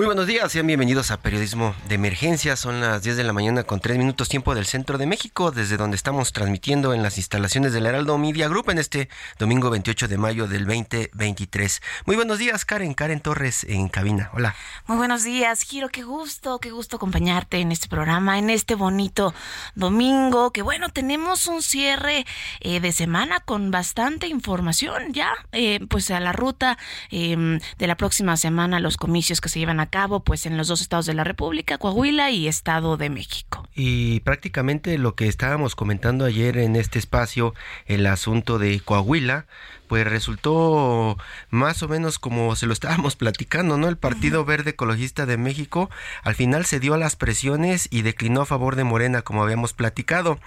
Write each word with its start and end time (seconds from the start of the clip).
Muy 0.00 0.06
buenos 0.06 0.26
días, 0.26 0.50
sean 0.50 0.66
bienvenidos 0.66 1.10
a 1.10 1.20
Periodismo 1.20 1.74
de 1.86 1.96
Emergencia. 1.96 2.56
Son 2.56 2.80
las 2.80 3.02
10 3.02 3.18
de 3.18 3.24
la 3.24 3.34
mañana 3.34 3.64
con 3.64 3.80
3 3.80 3.98
minutos 3.98 4.30
tiempo 4.30 4.54
del 4.54 4.64
centro 4.64 4.96
de 4.96 5.04
México, 5.04 5.50
desde 5.50 5.76
donde 5.76 5.94
estamos 5.94 6.32
transmitiendo 6.32 6.94
en 6.94 7.02
las 7.02 7.18
instalaciones 7.18 7.74
del 7.74 7.84
Heraldo 7.84 8.16
Media 8.16 8.48
Group 8.48 8.70
en 8.70 8.78
este 8.78 9.10
domingo 9.38 9.68
28 9.68 10.08
de 10.08 10.16
mayo 10.16 10.46
del 10.46 10.64
2023. 10.64 11.82
Muy 12.06 12.16
buenos 12.16 12.38
días, 12.38 12.64
Karen, 12.64 12.94
Karen 12.94 13.20
Torres 13.20 13.64
en 13.64 13.90
cabina. 13.90 14.30
Hola. 14.32 14.54
Muy 14.86 14.96
buenos 14.96 15.22
días, 15.22 15.64
Giro. 15.64 15.90
Qué 15.90 16.02
gusto, 16.02 16.60
qué 16.60 16.70
gusto 16.70 16.96
acompañarte 16.96 17.58
en 17.58 17.70
este 17.70 17.86
programa, 17.88 18.38
en 18.38 18.48
este 18.48 18.76
bonito 18.76 19.34
domingo. 19.74 20.50
Que 20.50 20.62
bueno, 20.62 20.88
tenemos 20.88 21.46
un 21.46 21.60
cierre 21.60 22.24
eh, 22.60 22.80
de 22.80 22.92
semana 22.92 23.40
con 23.40 23.70
bastante 23.70 24.28
información 24.28 25.12
ya, 25.12 25.30
eh, 25.52 25.78
pues 25.90 26.10
a 26.10 26.20
la 26.20 26.32
ruta 26.32 26.78
eh, 27.10 27.58
de 27.76 27.86
la 27.86 27.96
próxima 27.98 28.38
semana, 28.38 28.80
los 28.80 28.96
comicios 28.96 29.42
que 29.42 29.50
se 29.50 29.58
llevan 29.58 29.78
a 29.78 29.89
cabo 29.90 30.20
pues 30.20 30.46
en 30.46 30.56
los 30.56 30.68
dos 30.68 30.80
estados 30.80 31.06
de 31.06 31.14
la 31.14 31.24
República, 31.24 31.78
Coahuila 31.78 32.30
y 32.30 32.48
Estado 32.48 32.96
de 32.96 33.10
México. 33.10 33.68
Y 33.74 34.20
prácticamente 34.20 34.96
lo 34.98 35.14
que 35.14 35.28
estábamos 35.28 35.74
comentando 35.74 36.24
ayer 36.24 36.56
en 36.56 36.76
este 36.76 36.98
espacio, 36.98 37.54
el 37.86 38.06
asunto 38.06 38.58
de 38.58 38.80
Coahuila, 38.80 39.46
pues 39.90 40.06
resultó 40.06 41.18
más 41.50 41.82
o 41.82 41.88
menos 41.88 42.20
como 42.20 42.54
se 42.54 42.66
lo 42.66 42.72
estábamos 42.72 43.16
platicando, 43.16 43.76
¿no? 43.76 43.88
El 43.88 43.96
Partido 43.96 44.44
Verde 44.44 44.70
Ecologista 44.70 45.26
de 45.26 45.36
México 45.36 45.90
al 46.22 46.36
final 46.36 46.64
se 46.64 46.78
dio 46.78 46.94
a 46.94 46.96
las 46.96 47.16
presiones 47.16 47.88
y 47.90 48.02
declinó 48.02 48.42
a 48.42 48.46
favor 48.46 48.76
de 48.76 48.84
Morena, 48.84 49.22
como 49.22 49.42
habíamos 49.42 49.72
platicado. 49.72 50.38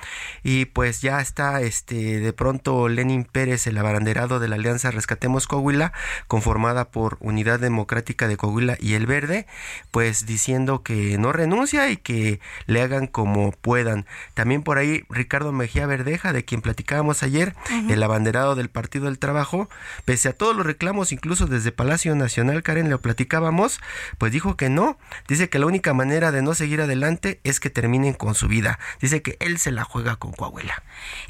Y 0.44 0.64
pues 0.64 1.02
ya 1.02 1.20
está 1.20 1.60
este 1.60 2.22
de 2.22 2.32
pronto 2.32 2.88
Lenin 2.88 3.26
Pérez, 3.26 3.68
el 3.68 3.78
abanderado 3.78 4.40
de 4.40 4.48
la 4.48 4.56
Alianza 4.56 4.92
Rescatemos 4.92 5.46
Coahuila, 5.46 5.92
conformada 6.30 6.90
por 6.90 7.18
Unidad 7.20 7.60
Democrática 7.60 8.30
de 8.30 8.38
Coahuila 8.38 8.78
y 8.80 8.94
el 8.94 9.08
Verde, 9.08 9.46
pues 9.92 10.26
diciendo 10.26 10.84
que 10.84 11.18
no 11.18 11.34
renuncia 11.34 11.90
y 11.90 11.98
que 11.98 12.40
le 12.66 12.82
hagan 12.82 13.08
como 13.08 13.52
puedan. 13.52 14.06
También 14.36 14.64
por 14.64 14.78
ahí 14.78 15.04
Ricardo 15.10 15.52
Mejía 15.52 15.86
Verdeja, 15.86 16.32
de 16.32 16.46
quien 16.46 16.62
platicábamos 16.62 17.24
ayer, 17.24 17.54
el 17.90 18.02
abanderado 18.02 18.56
del 18.56 18.70
Partido 18.70 19.06
del 19.08 19.20
Trabajo, 19.20 19.33
pese 20.06 20.30
a 20.30 20.34
todos 20.34 20.56
los 20.56 20.66
reclamos, 20.66 21.12
incluso 21.12 21.48
desde 21.48 21.72
Palacio 21.72 22.16
Nacional, 22.16 22.64
Karen, 22.64 22.90
lo 22.90 23.02
platicábamos, 23.02 23.80
pues 24.18 24.32
dijo 24.32 24.56
que 24.58 24.70
no. 24.70 24.98
Dice 25.28 25.50
que 25.50 25.60
la 25.60 25.66
única 25.66 25.94
manera 25.94 26.32
de 26.32 26.42
no 26.42 26.54
seguir 26.54 26.82
adelante 26.82 27.40
es 27.44 27.60
que 27.60 27.70
terminen 27.70 28.14
con 28.14 28.36
su 28.36 28.48
vida. 28.48 28.80
Dice 29.02 29.22
que 29.22 29.38
él 29.40 29.58
se 29.58 29.72
la 29.72 29.84
juega 29.84 30.16
con 30.16 30.34
Coahuila. 30.34 30.84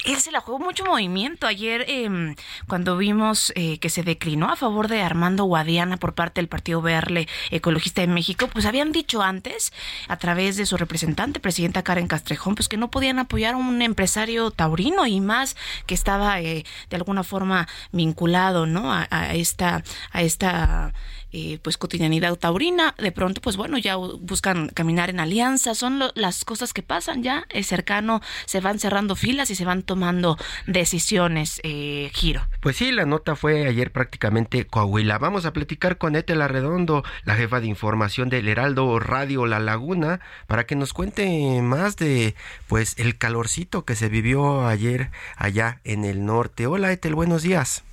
Él 0.06 0.20
se 0.20 0.32
la 0.32 0.42
jugó 0.42 0.60
mucho 0.60 0.86
movimiento. 0.86 1.48
Ayer, 1.48 1.86
eh, 1.88 2.36
cuando 2.68 2.98
vimos 2.98 3.52
eh, 3.56 3.80
que 3.80 3.90
se 3.90 4.04
declinó 4.04 4.50
a 4.52 4.56
favor 4.56 4.88
de 4.88 5.02
Armando 5.02 5.46
Guadiana 5.46 5.98
por 5.98 6.14
parte 6.14 6.42
del 6.42 6.48
Partido 6.48 6.82
Verde 6.82 7.28
Ecologista 7.52 8.02
de 8.02 8.08
México, 8.08 8.48
pues 8.48 8.66
habían 8.66 8.92
dicho 8.92 9.22
antes, 9.22 9.74
a 10.08 10.18
través 10.18 10.58
de 10.58 10.66
su 10.66 10.78
representante, 10.78 11.40
presidenta 11.40 11.84
Karen 11.84 12.08
Castrejón, 12.08 12.56
pues 12.56 12.68
que 12.68 12.78
no 12.78 12.90
podían 12.90 13.20
apoyar 13.20 13.56
a 13.56 13.58
un 13.58 13.82
empresario 13.82 14.52
taurino 14.52 15.06
y 15.08 15.22
más 15.22 15.56
que 15.86 15.94
estaba 15.94 16.40
eh, 16.42 16.66
de 16.90 16.96
alguna 16.96 17.24
forma 17.24 17.68
vinculado 17.94 18.66
¿no? 18.66 18.92
a, 18.92 19.08
a 19.10 19.34
esta, 19.36 19.84
a 20.12 20.22
esta 20.22 20.94
eh, 21.34 21.60
pues 21.62 21.78
cotidianidad 21.78 22.36
taurina. 22.36 22.96
De 22.98 23.12
pronto, 23.12 23.42
pues 23.42 23.58
bueno, 23.58 23.78
ya 23.78 23.96
buscan 23.96 24.70
caminar 24.70 25.10
en 25.10 25.20
alianza. 25.20 25.76
Son 25.76 26.00
las 26.14 26.46
cosas 26.46 26.74
que 26.74 26.84
pasan 26.84 27.24
ya. 27.24 27.46
Es 27.50 27.68
cercano, 27.68 28.22
se 28.46 28.62
van 28.62 28.80
cerrando 28.80 29.16
filas 29.16 29.50
y 29.50 29.56
se 29.56 29.66
van 29.66 29.84
tomando 29.84 30.38
decisiones, 30.68 31.60
eh, 31.64 32.12
Giro. 32.14 32.48
Pues 32.62 32.78
sí, 32.78 32.92
la 32.92 33.06
nota 33.06 33.36
fue 33.36 33.68
ayer 33.68 33.92
prácticamente 33.92 34.66
Coahuila. 34.66 35.18
Vamos 35.18 35.46
a 35.46 35.54
platicar 35.54 35.98
con 35.98 36.16
Etela 36.16 36.48
Redondo, 36.48 37.04
la 37.26 37.36
jefa 37.36 37.60
de 37.60 37.68
información 37.68 38.30
del 38.30 38.48
Heraldo 38.48 39.00
Radio 39.00 39.48
La 39.48 39.60
Laguna, 39.60 40.20
para 40.48 40.66
que 40.66 40.76
nos 40.76 40.94
cuente 40.94 41.62
más 41.62 41.98
de 41.98 42.36
pues 42.68 42.94
el 42.98 43.18
calorcito 43.18 43.86
que 43.86 43.96
se 43.96 44.10
vivió 44.10 44.68
ayer 44.68 45.10
allá 45.36 45.82
en 45.84 46.06
el 46.06 46.26
norte. 46.26 46.68
Hola 46.68 46.92
Etel, 46.92 47.16
buenos 47.16 47.42
días. 47.42 47.84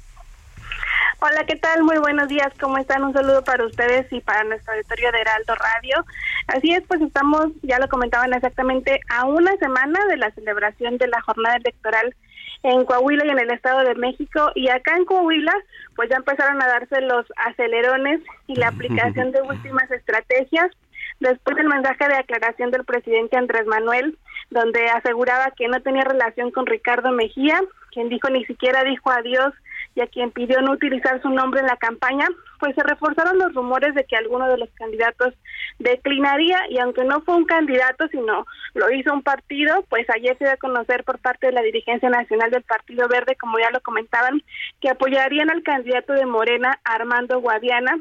Hola, 1.23 1.45
¿qué 1.45 1.57
tal? 1.57 1.83
Muy 1.83 1.99
buenos 1.99 2.29
días, 2.29 2.51
¿cómo 2.59 2.79
están? 2.79 3.05
Un 3.05 3.13
saludo 3.13 3.45
para 3.45 3.67
ustedes 3.67 4.11
y 4.11 4.23
para 4.23 4.43
nuestro 4.45 4.73
auditorio 4.73 5.13
de 5.13 5.21
Heraldo 5.21 5.55
Radio. 5.55 6.07
Así 6.47 6.73
es, 6.73 6.83
pues 6.89 7.03
estamos, 7.03 7.49
ya 7.61 7.79
lo 7.79 7.89
comentaban 7.89 8.33
exactamente, 8.33 9.01
a 9.11 9.27
una 9.27 9.55
semana 9.59 10.01
de 10.07 10.17
la 10.17 10.31
celebración 10.31 10.97
de 10.97 11.09
la 11.09 11.21
jornada 11.21 11.57
electoral 11.57 12.15
en 12.63 12.87
Coahuila 12.87 13.27
y 13.27 13.29
en 13.29 13.39
el 13.39 13.51
Estado 13.51 13.81
de 13.81 13.97
México. 13.97 14.51
Y 14.55 14.71
acá 14.71 14.97
en 14.97 15.05
Coahuila, 15.05 15.53
pues 15.95 16.09
ya 16.09 16.17
empezaron 16.17 16.63
a 16.63 16.67
darse 16.67 17.03
los 17.03 17.27
acelerones 17.37 18.23
y 18.47 18.55
la 18.55 18.69
aplicación 18.75 19.31
de 19.33 19.43
últimas 19.43 19.91
estrategias 19.91 20.71
después 21.19 21.55
del 21.59 21.69
mensaje 21.69 22.09
de 22.09 22.17
aclaración 22.17 22.71
del 22.71 22.87
presidente 22.87 23.37
Andrés 23.37 23.67
Manuel, 23.67 24.17
donde 24.49 24.89
aseguraba 24.89 25.53
que 25.55 25.69
no 25.69 25.83
tenía 25.83 26.05
relación 26.05 26.51
con 26.51 26.65
Ricardo 26.65 27.13
Mejía, 27.13 27.61
quien 27.93 28.09
dijo 28.09 28.31
ni 28.31 28.47
siquiera 28.47 28.85
dijo 28.85 29.11
adiós 29.11 29.53
y 29.95 30.01
a 30.01 30.07
quien 30.07 30.31
pidió 30.31 30.61
no 30.61 30.73
utilizar 30.73 31.21
su 31.21 31.29
nombre 31.31 31.61
en 31.61 31.67
la 31.67 31.77
campaña, 31.77 32.27
pues 32.59 32.75
se 32.75 32.83
reforzaron 32.83 33.39
los 33.39 33.55
rumores 33.55 33.95
de 33.95 34.05
que 34.05 34.17
alguno 34.17 34.49
de 34.49 34.59
los 34.59 34.69
candidatos 34.75 35.35
declinaría 35.79 36.59
y 36.69 36.79
aunque 36.79 37.05
no 37.05 37.23
fue 37.23 37.37
un 37.37 37.45
candidato, 37.45 38.07
sino 38.09 38.47
lo 38.75 38.91
hizo 38.93 39.13
un 39.13 39.23
partido, 39.23 39.85
pues 39.89 40.07
ayer 40.11 40.37
se 40.39 40.45
dio 40.45 40.53
a 40.53 40.59
conocer 40.59 41.05
por 41.05 41.19
parte 41.19 41.49
de 41.49 41.53
la 41.53 41.63
dirigencia 41.63 42.09
nacional 42.09 42.51
del 42.51 42.63
Partido 42.63 43.09
Verde, 43.09 43.37
como 43.37 43.59
ya 43.59 43.71
lo 43.71 43.81
comentaban, 43.81 44.43
que 44.81 44.91
apoyarían 44.91 45.51
al 45.51 45.63
candidato 45.63 46.13
de 46.13 46.27
Morena, 46.27 46.79
Armando 46.85 47.41
Guadiana, 47.41 47.99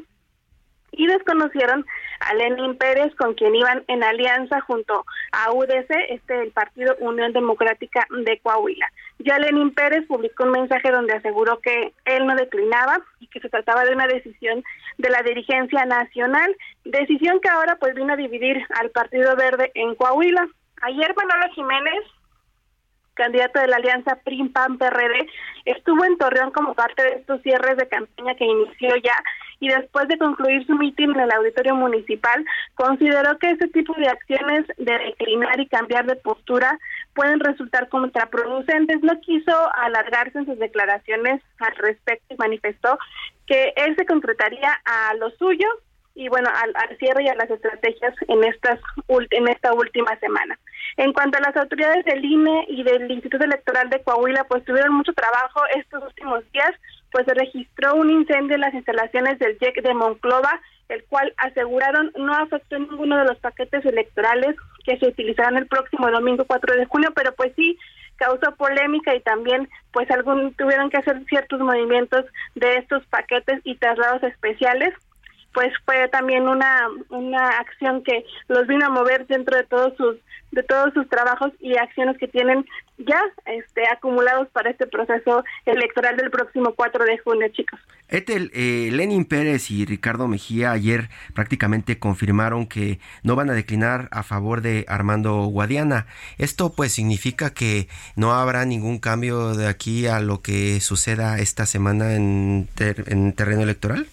y 0.92 1.06
desconocieron 1.06 1.86
a 2.20 2.34
Lenin 2.34 2.76
Pérez, 2.76 3.14
con 3.16 3.34
quien 3.34 3.54
iban 3.54 3.82
en 3.88 4.04
alianza 4.04 4.60
junto 4.60 5.04
a 5.32 5.52
UDC, 5.52 5.90
este 6.10 6.42
el 6.42 6.52
Partido 6.52 6.94
Unión 7.00 7.32
Democrática 7.32 8.06
de 8.24 8.38
Coahuila. 8.40 8.86
Ya 9.18 9.38
Lenin 9.38 9.72
Pérez 9.72 10.06
publicó 10.06 10.44
un 10.44 10.52
mensaje 10.52 10.90
donde 10.90 11.14
aseguró 11.14 11.60
que 11.60 11.92
él 12.04 12.26
no 12.26 12.34
declinaba 12.34 13.00
y 13.18 13.26
que 13.26 13.40
se 13.40 13.48
trataba 13.48 13.84
de 13.84 13.94
una 13.94 14.06
decisión 14.06 14.62
de 14.98 15.10
la 15.10 15.22
dirigencia 15.22 15.84
nacional, 15.84 16.54
decisión 16.84 17.40
que 17.40 17.48
ahora 17.48 17.76
pues 17.76 17.94
vino 17.94 18.12
a 18.12 18.16
dividir 18.16 18.64
al 18.78 18.90
Partido 18.90 19.34
Verde 19.36 19.70
en 19.74 19.94
Coahuila. 19.94 20.46
Ayer 20.82 21.14
Manolo 21.16 21.52
Jiménez 21.54 22.04
candidato 23.20 23.60
de 23.60 23.66
la 23.66 23.76
alianza 23.76 24.16
PRIM-PAN-PRD, 24.24 25.28
estuvo 25.66 26.04
en 26.04 26.16
Torreón 26.16 26.52
como 26.52 26.72
parte 26.72 27.02
de 27.02 27.10
estos 27.16 27.42
cierres 27.42 27.76
de 27.76 27.86
campaña 27.86 28.34
que 28.34 28.46
inició 28.46 28.96
ya 28.96 29.14
y 29.60 29.68
después 29.68 30.08
de 30.08 30.18
concluir 30.18 30.66
su 30.66 30.74
mitin 30.74 31.10
en 31.10 31.20
el 31.20 31.32
auditorio 31.32 31.74
municipal, 31.74 32.44
consideró 32.74 33.38
que 33.38 33.50
ese 33.50 33.68
tipo 33.68 33.94
de 33.94 34.08
acciones 34.08 34.66
de 34.78 34.98
declinar 34.98 35.60
y 35.60 35.68
cambiar 35.68 36.06
de 36.06 36.16
postura 36.16 36.78
pueden 37.14 37.40
resultar 37.40 37.88
contraproducentes. 37.90 39.02
No 39.02 39.20
quiso 39.20 39.52
alargarse 39.74 40.38
en 40.38 40.46
sus 40.46 40.58
declaraciones 40.58 41.42
al 41.58 41.76
respecto 41.76 42.34
y 42.34 42.38
manifestó 42.38 42.98
que 43.46 43.74
él 43.76 43.94
se 43.96 44.06
concretaría 44.06 44.80
a 44.84 45.14
lo 45.14 45.30
suyo 45.32 45.66
y 46.14 46.28
bueno, 46.28 46.50
al, 46.52 46.98
cierre 46.98 47.24
y 47.24 47.28
a 47.28 47.34
las 47.34 47.50
estrategias 47.50 48.14
en 48.28 48.44
estas 48.44 48.80
en 49.08 49.48
esta 49.48 49.72
última 49.72 50.18
semana. 50.18 50.58
En 50.96 51.12
cuanto 51.12 51.38
a 51.38 51.40
las 51.40 51.56
autoridades 51.56 52.04
del 52.04 52.24
INE 52.24 52.66
y 52.68 52.82
del 52.82 53.10
Instituto 53.10 53.44
Electoral 53.44 53.88
de 53.90 54.02
Coahuila, 54.02 54.44
pues 54.44 54.64
tuvieron 54.64 54.94
mucho 54.94 55.12
trabajo 55.12 55.60
estos 55.76 56.02
últimos 56.02 56.50
días 56.52 56.72
pues 57.12 57.26
se 57.26 57.34
registró 57.34 57.94
un 57.94 58.10
incendio 58.10 58.54
en 58.54 58.60
las 58.60 58.74
instalaciones 58.74 59.38
del 59.38 59.58
JEC 59.58 59.82
de 59.82 59.94
Monclova, 59.94 60.60
el 60.88 61.04
cual 61.04 61.32
aseguraron 61.36 62.12
no 62.16 62.32
afectó 62.34 62.78
ninguno 62.78 63.18
de 63.18 63.24
los 63.24 63.38
paquetes 63.38 63.84
electorales 63.84 64.56
que 64.84 64.98
se 64.98 65.08
utilizarán 65.08 65.56
el 65.56 65.66
próximo 65.66 66.10
domingo 66.10 66.44
4 66.46 66.76
de 66.76 66.86
junio, 66.86 67.10
pero 67.14 67.32
pues 67.34 67.52
sí 67.56 67.78
causó 68.16 68.54
polémica 68.56 69.14
y 69.14 69.20
también 69.20 69.68
pues 69.92 70.10
algún 70.10 70.52
tuvieron 70.54 70.90
que 70.90 70.98
hacer 70.98 71.24
ciertos 71.28 71.60
movimientos 71.60 72.26
de 72.54 72.76
estos 72.76 73.04
paquetes 73.06 73.60
y 73.64 73.76
traslados 73.76 74.22
especiales 74.22 74.94
pues 75.52 75.72
fue 75.84 76.08
también 76.08 76.48
una 76.48 76.88
una 77.08 77.48
acción 77.58 78.02
que 78.02 78.24
los 78.48 78.66
vino 78.66 78.86
a 78.86 78.90
mover 78.90 79.26
dentro 79.26 79.56
de 79.56 79.64
todos 79.64 79.96
sus 79.96 80.16
de 80.52 80.62
todos 80.64 80.92
sus 80.94 81.08
trabajos 81.08 81.52
y 81.60 81.76
acciones 81.76 82.18
que 82.18 82.26
tienen 82.26 82.64
ya 82.98 83.20
este 83.46 83.82
acumulados 83.90 84.48
para 84.48 84.70
este 84.70 84.86
proceso 84.86 85.44
electoral 85.64 86.16
del 86.16 86.30
próximo 86.30 86.74
4 86.74 87.04
de 87.04 87.18
junio, 87.18 87.48
chicos. 87.52 87.80
Etel, 88.08 88.50
eh, 88.52 88.90
Lenin 88.92 89.24
Pérez 89.24 89.70
y 89.70 89.86
Ricardo 89.86 90.26
Mejía 90.26 90.72
ayer 90.72 91.08
prácticamente 91.34 91.98
confirmaron 91.98 92.66
que 92.66 92.98
no 93.22 93.36
van 93.36 93.50
a 93.50 93.54
declinar 93.54 94.08
a 94.10 94.22
favor 94.22 94.60
de 94.60 94.84
Armando 94.88 95.44
Guadiana. 95.44 96.06
Esto 96.38 96.72
pues 96.74 96.92
significa 96.92 97.54
que 97.54 97.88
no 98.16 98.32
habrá 98.32 98.64
ningún 98.64 98.98
cambio 98.98 99.54
de 99.54 99.68
aquí 99.68 100.06
a 100.08 100.20
lo 100.20 100.42
que 100.42 100.80
suceda 100.80 101.38
esta 101.38 101.66
semana 101.66 102.14
en, 102.14 102.68
en 103.06 103.32
terreno 103.32 103.62
electoral. 103.62 104.08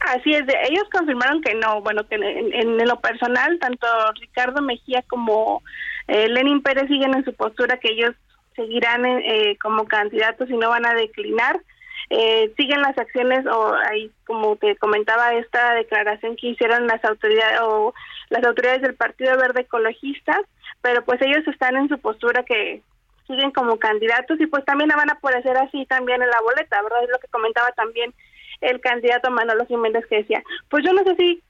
Así 0.00 0.32
es, 0.32 0.44
ellos 0.68 0.84
confirmaron 0.90 1.42
que 1.42 1.54
no, 1.54 1.82
bueno, 1.82 2.06
que 2.08 2.14
en, 2.14 2.78
lo 2.78 3.00
personal, 3.00 3.58
tanto 3.58 3.86
Ricardo 4.18 4.62
Mejía 4.62 5.02
como 5.02 5.62
eh, 6.08 6.28
Lenin 6.28 6.62
Pérez 6.62 6.88
siguen 6.88 7.14
en 7.14 7.24
su 7.24 7.34
postura 7.34 7.78
que 7.78 7.90
ellos 7.90 8.12
seguirán 8.56 9.04
eh, 9.04 9.58
como 9.62 9.86
candidatos 9.86 10.48
y 10.48 10.56
no 10.56 10.68
van 10.70 10.86
a 10.86 10.94
declinar. 10.94 11.60
Eh, 12.08 12.52
siguen 12.56 12.80
las 12.82 12.98
acciones 12.98 13.46
o 13.46 13.74
ahí 13.88 14.10
como 14.26 14.56
te 14.56 14.74
comentaba 14.76 15.34
esta 15.34 15.74
declaración 15.74 16.34
que 16.36 16.48
hicieron 16.48 16.86
las 16.86 17.04
autoridades 17.04 17.60
o 17.62 17.94
las 18.30 18.42
autoridades 18.44 18.82
del 18.82 18.94
Partido 18.94 19.36
Verde 19.36 19.60
Ecologista, 19.60 20.40
pero 20.80 21.04
pues 21.04 21.20
ellos 21.22 21.46
están 21.46 21.76
en 21.76 21.88
su 21.88 21.98
postura 21.98 22.42
que 22.42 22.82
siguen 23.28 23.52
como 23.52 23.78
candidatos 23.78 24.40
y 24.40 24.46
pues 24.46 24.64
también 24.64 24.90
van 24.96 25.10
a 25.10 25.12
aparecer 25.12 25.56
así 25.58 25.86
también 25.86 26.20
en 26.20 26.30
la 26.30 26.40
boleta, 26.40 26.82
¿verdad? 26.82 27.04
Es 27.04 27.10
lo 27.10 27.18
que 27.18 27.28
comentaba 27.28 27.70
también 27.72 28.12
el 28.60 28.80
candidato 28.80 29.30
Manolo 29.30 29.66
Jiménez 29.66 30.04
que 30.06 30.18
decía, 30.18 30.42
pues 30.68 30.84
yo 30.84 30.92
no 30.92 31.02
sé 31.04 31.16
si 31.16 31.42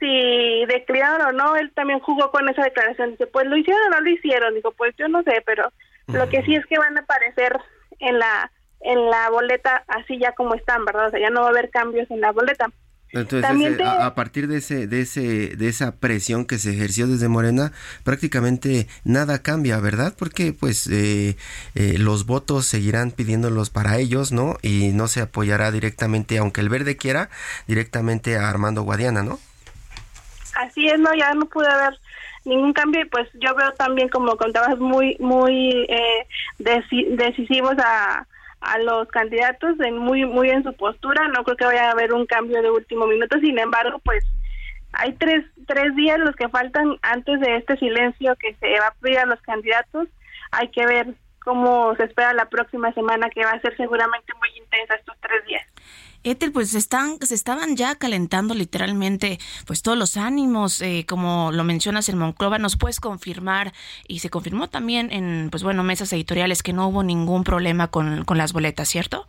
si 0.00 0.64
declinaron 0.64 1.26
o 1.26 1.32
no, 1.32 1.56
él 1.56 1.70
también 1.74 2.00
jugó 2.00 2.30
con 2.30 2.48
esa 2.48 2.62
declaración, 2.62 3.10
dice, 3.10 3.26
pues 3.26 3.46
lo 3.46 3.56
hicieron 3.56 3.82
o 3.88 3.90
no 3.90 4.00
lo 4.00 4.10
hicieron, 4.10 4.54
digo, 4.54 4.72
pues 4.72 4.94
yo 4.96 5.08
no 5.08 5.22
sé, 5.22 5.42
pero 5.44 5.70
lo 6.06 6.26
que 6.30 6.42
sí 6.42 6.54
es 6.54 6.64
que 6.66 6.78
van 6.78 6.96
a 6.96 7.02
aparecer 7.02 7.54
en 7.98 8.18
la 8.18 8.50
en 8.80 9.10
la 9.10 9.28
boleta 9.28 9.84
así 9.88 10.18
ya 10.18 10.32
como 10.32 10.54
están, 10.54 10.86
¿verdad? 10.86 11.08
O 11.08 11.10
sea, 11.10 11.20
ya 11.20 11.28
no 11.28 11.42
va 11.42 11.48
a 11.48 11.50
haber 11.50 11.68
cambios 11.68 12.10
en 12.10 12.22
la 12.22 12.32
boleta. 12.32 12.70
Entonces, 13.12 13.78
eh, 13.78 13.84
a, 13.84 14.14
partir 14.14 14.46
de 14.46 14.58
ese, 14.58 14.86
de 14.86 15.00
ese, 15.00 15.56
de 15.56 15.68
esa 15.68 15.96
presión 15.96 16.44
que 16.44 16.58
se 16.58 16.72
ejerció 16.72 17.08
desde 17.08 17.28
Morena, 17.28 17.72
prácticamente 18.04 18.86
nada 19.04 19.42
cambia, 19.42 19.80
¿verdad? 19.80 20.14
Porque 20.16 20.52
pues 20.52 20.86
eh, 20.86 21.36
eh, 21.74 21.98
los 21.98 22.26
votos 22.26 22.66
seguirán 22.66 23.10
pidiéndolos 23.10 23.70
para 23.70 23.98
ellos, 23.98 24.30
¿no? 24.30 24.56
Y 24.62 24.88
no 24.92 25.08
se 25.08 25.22
apoyará 25.22 25.72
directamente, 25.72 26.38
aunque 26.38 26.60
el 26.60 26.68
verde 26.68 26.96
quiera, 26.96 27.30
directamente 27.66 28.36
a 28.36 28.48
Armando 28.48 28.82
Guadiana, 28.82 29.22
¿no? 29.22 29.40
Así 30.54 30.88
es, 30.88 31.00
no, 31.00 31.12
ya 31.14 31.34
no 31.34 31.46
pude 31.46 31.68
ver 31.68 31.98
ningún 32.44 32.72
cambio 32.72 33.02
y 33.02 33.04
pues 33.06 33.28
yo 33.34 33.54
veo 33.56 33.72
también, 33.72 34.08
como 34.08 34.36
contabas, 34.36 34.78
muy, 34.78 35.16
muy 35.18 35.86
decisivos 36.58 37.74
a 37.78 38.26
a 38.60 38.78
los 38.78 39.08
candidatos 39.08 39.78
en 39.80 39.98
muy 39.98 40.24
muy 40.24 40.50
en 40.50 40.62
su 40.62 40.72
postura. 40.74 41.28
No 41.28 41.44
creo 41.44 41.56
que 41.56 41.64
vaya 41.64 41.88
a 41.88 41.92
haber 41.92 42.12
un 42.12 42.26
cambio 42.26 42.62
de 42.62 42.70
último 42.70 43.06
minuto. 43.06 43.38
Sin 43.40 43.58
embargo 43.58 43.98
pues 44.04 44.24
hay 44.92 45.12
tres 45.14 45.44
tres 45.66 45.94
días 45.94 46.18
los 46.18 46.34
que 46.36 46.48
faltan 46.48 46.96
antes 47.02 47.40
de 47.40 47.56
este 47.56 47.76
silencio 47.76 48.36
que 48.36 48.54
se 48.54 48.78
va 48.80 48.88
a 48.88 48.94
pedir 48.94 49.18
a 49.18 49.26
los 49.26 49.40
candidatos. 49.42 50.08
Hay 50.52 50.68
que 50.68 50.84
ver 50.86 51.14
cómo 51.44 51.94
se 51.96 52.04
espera 52.04 52.34
la 52.34 52.48
próxima 52.48 52.92
semana 52.92 53.30
que 53.30 53.44
va 53.44 53.52
a 53.52 53.60
ser 53.60 53.76
seguramente 53.76 54.32
muy 54.38 54.48
intensa 54.58 54.94
estos 54.94 55.16
tres 55.20 55.44
días 55.46 55.66
Ethel, 56.22 56.52
pues 56.52 56.74
están, 56.74 57.18
se 57.20 57.34
estaban 57.34 57.76
ya 57.76 57.94
calentando 57.94 58.54
literalmente 58.54 59.38
pues 59.66 59.82
todos 59.82 59.96
los 59.96 60.18
ánimos, 60.18 60.82
eh, 60.82 61.06
como 61.08 61.50
lo 61.50 61.64
mencionas 61.64 62.08
en 62.10 62.18
Monclova, 62.18 62.58
nos 62.58 62.76
puedes 62.76 63.00
confirmar 63.00 63.72
y 64.06 64.18
se 64.18 64.28
confirmó 64.28 64.68
también 64.68 65.10
en 65.12 65.48
pues 65.50 65.62
bueno 65.62 65.82
mesas 65.82 66.12
editoriales 66.12 66.62
que 66.62 66.74
no 66.74 66.88
hubo 66.88 67.02
ningún 67.02 67.42
problema 67.42 67.88
con, 67.88 68.24
con 68.24 68.36
las 68.36 68.52
boletas, 68.52 68.88
¿cierto? 68.88 69.26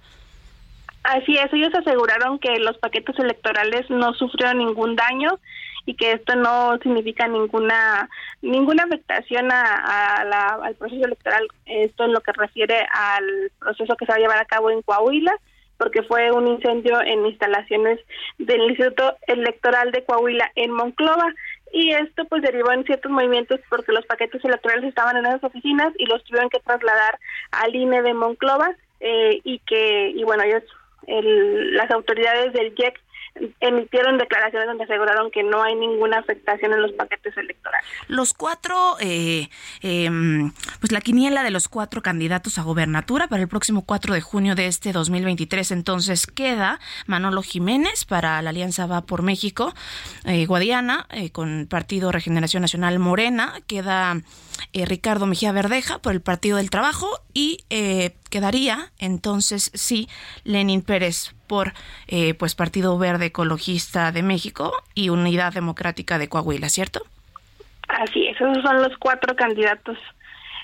Así 1.03 1.35
es, 1.35 1.51
ellos 1.53 1.73
aseguraron 1.73 2.39
que 2.39 2.59
los 2.59 2.77
paquetes 2.77 3.17
electorales 3.17 3.89
no 3.89 4.13
sufrieron 4.13 4.59
ningún 4.59 4.95
daño 4.95 5.39
y 5.85 5.95
que 5.95 6.11
esto 6.11 6.35
no 6.35 6.77
significa 6.83 7.27
ninguna 7.27 8.07
ninguna 8.41 8.83
afectación 8.83 9.49
a, 9.51 10.23
la, 10.25 10.59
al 10.61 10.75
proceso 10.75 11.05
electoral, 11.05 11.47
esto 11.65 12.03
en 12.03 12.13
lo 12.13 12.19
que 12.19 12.33
refiere 12.33 12.85
al 12.93 13.51
proceso 13.59 13.95
que 13.95 14.05
se 14.05 14.11
va 14.11 14.17
a 14.17 14.21
llevar 14.21 14.37
a 14.39 14.45
cabo 14.45 14.69
en 14.69 14.81
Coahuila 14.81 15.33
porque 15.81 16.03
fue 16.03 16.31
un 16.31 16.47
incendio 16.47 17.01
en 17.01 17.25
instalaciones 17.25 17.99
del 18.37 18.61
Instituto 18.69 19.15
Electoral 19.25 19.91
de 19.91 20.03
Coahuila 20.03 20.51
en 20.53 20.69
Monclova. 20.69 21.33
Y 21.73 21.91
esto 21.91 22.25
pues 22.25 22.43
derivó 22.43 22.71
en 22.71 22.83
ciertos 22.83 23.11
movimientos 23.11 23.59
porque 23.67 23.91
los 23.91 24.05
paquetes 24.05 24.45
electorales 24.45 24.85
estaban 24.85 25.17
en 25.17 25.25
esas 25.25 25.43
oficinas 25.43 25.91
y 25.97 26.05
los 26.05 26.23
tuvieron 26.25 26.51
que 26.51 26.59
trasladar 26.59 27.17
al 27.49 27.75
INE 27.75 28.03
de 28.03 28.13
Monclova 28.13 28.75
eh, 28.99 29.41
y 29.43 29.57
que 29.65 30.11
y 30.11 30.23
bueno 30.23 30.43
ellos 30.43 30.61
el, 31.07 31.75
las 31.75 31.89
autoridades 31.89 32.53
del 32.53 32.75
JEC 32.75 33.01
emitieron 33.59 34.17
declaraciones 34.17 34.67
donde 34.67 34.83
aseguraron 34.83 35.31
que 35.31 35.43
no 35.43 35.63
hay 35.63 35.75
ninguna 35.75 36.19
afectación 36.19 36.73
en 36.73 36.81
los 36.81 36.91
paquetes 36.93 37.35
electorales. 37.37 37.87
Los 38.07 38.33
cuatro, 38.33 38.97
eh, 38.99 39.49
em, 39.81 40.51
pues 40.79 40.91
la 40.91 41.01
quiniela 41.01 41.43
de 41.43 41.51
los 41.51 41.67
cuatro 41.67 42.01
candidatos 42.01 42.57
a 42.57 42.63
gobernatura 42.63 43.27
para 43.27 43.41
el 43.41 43.47
próximo 43.47 43.85
4 43.85 44.13
de 44.13 44.21
junio 44.21 44.55
de 44.55 44.67
este 44.67 44.91
2023, 44.91 45.71
entonces 45.71 46.27
queda 46.27 46.79
Manolo 47.07 47.41
Jiménez 47.41 48.05
para 48.05 48.41
la 48.41 48.49
Alianza 48.49 48.85
Va 48.85 49.01
por 49.01 49.21
México, 49.21 49.73
eh, 50.25 50.45
Guadiana 50.45 51.07
eh, 51.11 51.31
con 51.31 51.67
Partido 51.69 52.11
Regeneración 52.11 52.61
Nacional 52.61 52.99
Morena, 52.99 53.53
queda 53.67 54.21
Ricardo 54.73 55.25
Mejía 55.25 55.51
Verdeja 55.51 55.99
por 55.99 56.13
el 56.13 56.21
Partido 56.21 56.57
del 56.57 56.69
Trabajo 56.69 57.07
y 57.33 57.63
quedaría 58.29 58.91
entonces 58.99 59.71
sí 59.73 60.07
Lenin 60.43 60.81
Pérez 60.81 61.33
por 61.51 61.73
eh, 62.07 62.33
pues 62.35 62.55
Partido 62.55 62.97
Verde 62.97 63.25
Ecologista 63.25 64.13
de 64.13 64.23
México 64.23 64.71
y 64.95 65.09
Unidad 65.09 65.51
Democrática 65.51 66.17
de 66.17 66.29
Coahuila, 66.29 66.69
¿cierto? 66.69 67.01
Así 67.89 68.25
es, 68.27 68.37
esos 68.37 68.63
son 68.63 68.81
los 68.81 68.97
cuatro 68.99 69.35
candidatos. 69.35 69.97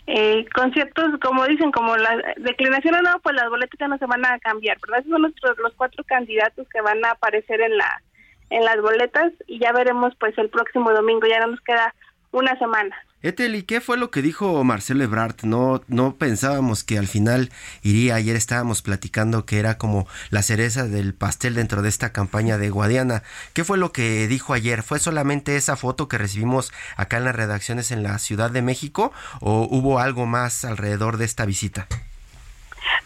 Eh, 0.06 0.46
con 0.56 0.72
ciertos, 0.72 1.20
como 1.22 1.46
dicen, 1.46 1.74
como 1.74 1.98
la 1.98 2.16
declinación 2.38 2.96
o 2.96 3.02
no, 3.02 3.20
pues 3.20 3.36
las 3.36 3.50
boletas 3.50 3.90
no 3.90 3.98
se 3.98 4.06
van 4.06 4.26
a 4.26 4.40
cambiar, 4.40 4.78
¿verdad? 4.80 5.00
Esos 5.00 5.12
son 5.12 5.24
nuestros, 5.24 5.58
los 5.58 5.74
cuatro 5.74 6.06
candidatos 6.06 6.66
que 6.70 6.80
van 6.80 7.04
a 7.04 7.12
aparecer 7.12 7.60
en 7.60 7.76
la 7.76 8.02
en 8.50 8.64
las 8.64 8.80
boletas 8.80 9.34
y 9.46 9.60
ya 9.60 9.74
veremos 9.74 10.14
pues 10.18 10.38
el 10.38 10.50
próximo 10.50 10.94
domingo, 10.94 11.28
ya 11.28 11.42
no 11.42 11.48
nos 11.48 11.60
queda 11.60 11.94
una 12.32 12.58
semana. 12.60 12.96
Etel, 13.28 13.56
¿y 13.56 13.64
qué 13.64 13.82
fue 13.82 13.98
lo 13.98 14.10
que 14.10 14.22
dijo 14.22 14.64
Marcelo 14.64 15.04
Ebrard? 15.04 15.44
No, 15.44 15.82
no 15.90 16.16
pensábamos 16.16 16.86
que 16.86 16.98
al 16.98 17.08
final 17.08 17.50
iría. 17.84 18.16
Ayer 18.16 18.38
estábamos 18.38 18.82
platicando 18.82 19.46
que 19.46 19.60
era 19.60 19.78
como 19.78 20.08
la 20.30 20.42
cereza 20.42 20.88
del 20.88 21.14
pastel 21.14 21.56
dentro 21.56 21.82
de 21.82 21.90
esta 21.90 22.14
campaña 22.14 22.58
de 22.58 22.70
Guadiana. 22.70 23.24
¿Qué 23.54 23.66
fue 23.66 23.78
lo 23.78 23.92
que 23.92 24.28
dijo 24.28 24.54
ayer? 24.54 24.82
¿Fue 24.82 25.00
solamente 25.00 25.58
esa 25.58 25.76
foto 25.76 26.08
que 26.08 26.18
recibimos 26.18 26.72
acá 26.96 27.18
en 27.18 27.26
las 27.26 27.36
redacciones 27.36 27.92
en 27.92 28.02
la 28.02 28.18
Ciudad 28.18 28.50
de 28.50 28.62
México 28.62 29.12
o 29.42 29.68
hubo 29.70 30.00
algo 30.00 30.26
más 30.26 30.64
alrededor 30.64 31.18
de 31.18 31.26
esta 31.26 31.46
visita? 31.46 31.86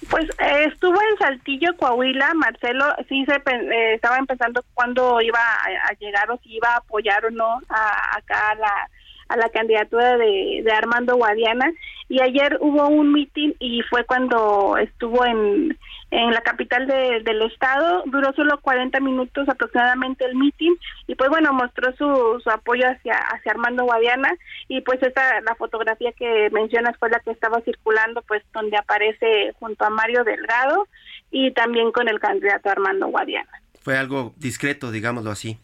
Pues 0.07 0.25
eh, 0.37 0.65
estuvo 0.71 1.01
en 1.01 1.17
Saltillo, 1.17 1.75
Coahuila. 1.77 2.35
Marcelo 2.35 2.85
sí 3.09 3.25
se 3.25 3.37
eh, 3.37 3.93
estaba 3.95 4.17
empezando 4.17 4.63
cuándo 4.75 5.19
iba 5.19 5.39
a, 5.39 5.93
llegar 5.99 6.29
o 6.29 6.37
si 6.43 6.57
iba 6.57 6.75
a 6.75 6.77
apoyar 6.77 7.25
o 7.25 7.31
no 7.31 7.59
a, 7.69 8.17
acá 8.17 8.51
a 8.51 8.55
la 8.55 8.89
a 9.31 9.37
la 9.37 9.49
candidatura 9.49 10.17
de, 10.17 10.61
de 10.63 10.71
Armando 10.71 11.15
Guadiana 11.15 11.71
y 12.09 12.21
ayer 12.21 12.57
hubo 12.59 12.87
un 12.89 13.13
mitin 13.13 13.55
y 13.59 13.81
fue 13.83 14.03
cuando 14.03 14.75
estuvo 14.77 15.25
en, 15.25 15.77
en 16.11 16.31
la 16.31 16.41
capital 16.41 16.85
del 16.85 17.41
estado, 17.43 18.03
duró 18.05 18.33
solo 18.33 18.59
40 18.59 18.99
minutos 18.99 19.47
aproximadamente 19.47 20.25
el 20.25 20.35
mitin 20.35 20.75
y 21.07 21.15
pues 21.15 21.29
bueno, 21.29 21.53
mostró 21.53 21.95
su, 21.95 22.41
su 22.43 22.49
apoyo 22.49 22.85
hacia, 22.85 23.15
hacia 23.15 23.53
Armando 23.53 23.85
Guadiana 23.85 24.29
y 24.67 24.81
pues 24.81 25.01
esta, 25.01 25.39
la 25.39 25.55
fotografía 25.55 26.11
que 26.11 26.49
mencionas 26.51 26.97
fue 26.97 27.09
la 27.09 27.21
que 27.21 27.31
estaba 27.31 27.61
circulando 27.61 28.21
pues 28.27 28.43
donde 28.53 28.75
aparece 28.75 29.53
junto 29.59 29.85
a 29.85 29.89
Mario 29.89 30.25
Delgado 30.25 30.89
y 31.31 31.51
también 31.51 31.93
con 31.93 32.09
el 32.09 32.19
candidato 32.19 32.69
Armando 32.69 33.07
Guadiana. 33.07 33.61
Fue 33.81 33.97
algo 33.97 34.33
discreto, 34.35 34.91
digámoslo 34.91 35.31
así. 35.31 35.57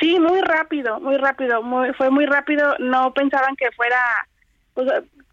Sí, 0.00 0.18
muy 0.18 0.40
rápido, 0.40 1.00
muy 1.00 1.16
rápido, 1.16 1.62
muy, 1.62 1.92
fue 1.94 2.10
muy 2.10 2.26
rápido. 2.26 2.76
No 2.78 3.12
pensaban 3.14 3.56
que 3.56 3.70
fuera, 3.72 3.98
pues, 4.74 4.88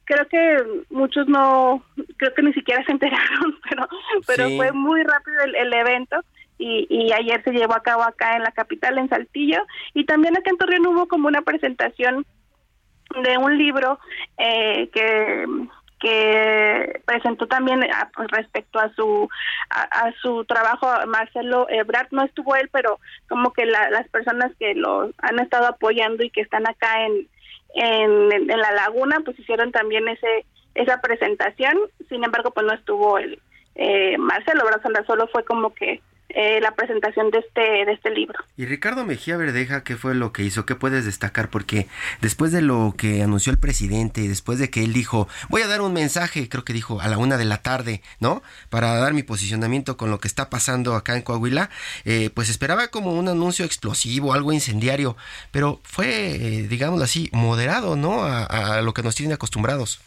creo 0.05 0.27
que 0.27 0.57
muchos 0.89 1.27
no, 1.27 1.83
creo 2.17 2.33
que 2.33 2.41
ni 2.41 2.53
siquiera 2.53 2.83
se 2.85 2.91
enteraron, 2.91 3.55
pero, 3.69 3.87
pero 4.27 4.49
fue 4.55 4.71
muy 4.71 5.03
rápido 5.03 5.37
el, 5.43 5.73
evento. 5.73 6.17
Y, 6.57 6.87
y, 6.89 7.11
ayer 7.11 7.43
se 7.43 7.51
llevó 7.51 7.75
a 7.75 7.83
cabo 7.83 8.03
acá 8.03 8.37
en 8.37 8.43
la 8.43 8.51
capital, 8.51 8.97
en 8.97 9.09
Saltillo, 9.09 9.61
y 9.93 10.05
también 10.05 10.37
acá 10.37 10.49
en 10.49 10.57
Torreón 10.57 10.87
hubo 10.87 11.05
como 11.07 11.27
una 11.27 11.41
presentación 11.41 12.25
de 13.23 13.37
un 13.37 13.57
libro 13.57 13.99
eh, 14.37 14.89
que 14.93 15.45
que 15.99 17.01
presentó 17.05 17.47
también 17.47 17.83
ah, 17.93 18.09
pues, 18.15 18.29
respecto 18.31 18.79
a 18.79 18.93
su 18.95 19.29
a, 19.69 20.11
su 20.21 20.45
trabajo 20.45 20.87
Marcelo 21.07 21.67
Ebrard 21.69 22.07
no 22.11 22.23
estuvo 22.23 22.55
él 22.55 22.69
pero 22.71 22.99
como 23.29 23.53
que 23.53 23.65
las 23.65 24.07
personas 24.09 24.51
que 24.59 24.75
lo 24.75 25.09
han 25.19 25.39
estado 25.39 25.67
apoyando 25.67 26.23
y 26.23 26.29
que 26.29 26.41
están 26.41 26.67
acá 26.67 27.05
en 27.05 27.27
en, 27.75 28.31
en 28.31 28.47
la 28.47 28.71
laguna 28.71 29.21
pues 29.23 29.39
hicieron 29.39 29.71
también 29.71 30.07
ese 30.07 30.45
esa 30.75 30.99
presentación. 31.01 31.77
Sin 32.09 32.23
embargo 32.23 32.51
pues 32.51 32.65
no 32.65 32.73
estuvo 32.73 33.17
el 33.17 33.39
eh, 33.75 34.17
Marcelo 34.17 34.63
Ebrard 34.63 35.05
solo 35.05 35.27
fue 35.27 35.43
como 35.43 35.73
que 35.73 36.01
eh, 36.29 36.59
la 36.59 36.71
presentación 36.75 37.31
de 37.31 37.39
este, 37.39 37.61
de 37.61 37.91
este 37.91 38.09
libro. 38.09 38.39
Y 38.57 38.65
Ricardo 38.65 39.05
Mejía 39.05 39.37
Verdeja, 39.37 39.83
¿qué 39.83 39.95
fue 39.95 40.15
lo 40.15 40.33
que 40.33 40.43
hizo? 40.43 40.65
¿Qué 40.65 40.75
puedes 40.75 41.05
destacar? 41.05 41.49
Porque 41.49 41.87
después 42.21 42.51
de 42.51 42.61
lo 42.61 42.93
que 42.97 43.21
anunció 43.21 43.51
el 43.51 43.59
presidente 43.59 44.21
y 44.21 44.27
después 44.27 44.59
de 44.59 44.69
que 44.69 44.83
él 44.83 44.93
dijo, 44.93 45.27
voy 45.49 45.61
a 45.61 45.67
dar 45.67 45.81
un 45.81 45.93
mensaje, 45.93 46.49
creo 46.49 46.65
que 46.65 46.73
dijo 46.73 46.99
a 46.99 47.07
la 47.07 47.17
una 47.17 47.37
de 47.37 47.45
la 47.45 47.59
tarde, 47.59 48.01
¿no? 48.19 48.41
Para 48.69 48.95
dar 48.95 49.13
mi 49.13 49.23
posicionamiento 49.23 49.97
con 49.97 50.09
lo 50.09 50.19
que 50.19 50.27
está 50.27 50.49
pasando 50.49 50.95
acá 50.95 51.15
en 51.15 51.21
Coahuila, 51.21 51.69
eh, 52.05 52.29
pues 52.33 52.49
esperaba 52.49 52.87
como 52.87 53.13
un 53.13 53.27
anuncio 53.27 53.65
explosivo, 53.65 54.33
algo 54.33 54.51
incendiario, 54.51 55.15
pero 55.51 55.79
fue, 55.83 56.35
eh, 56.35 56.67
digamos 56.67 57.01
así, 57.01 57.29
moderado, 57.31 57.95
¿no? 57.95 58.23
a 58.25 58.81
lo 58.81 58.93
que 58.93 59.03
nos 59.03 59.15
tienen 59.15 59.33
acostumbrados. 59.33 59.99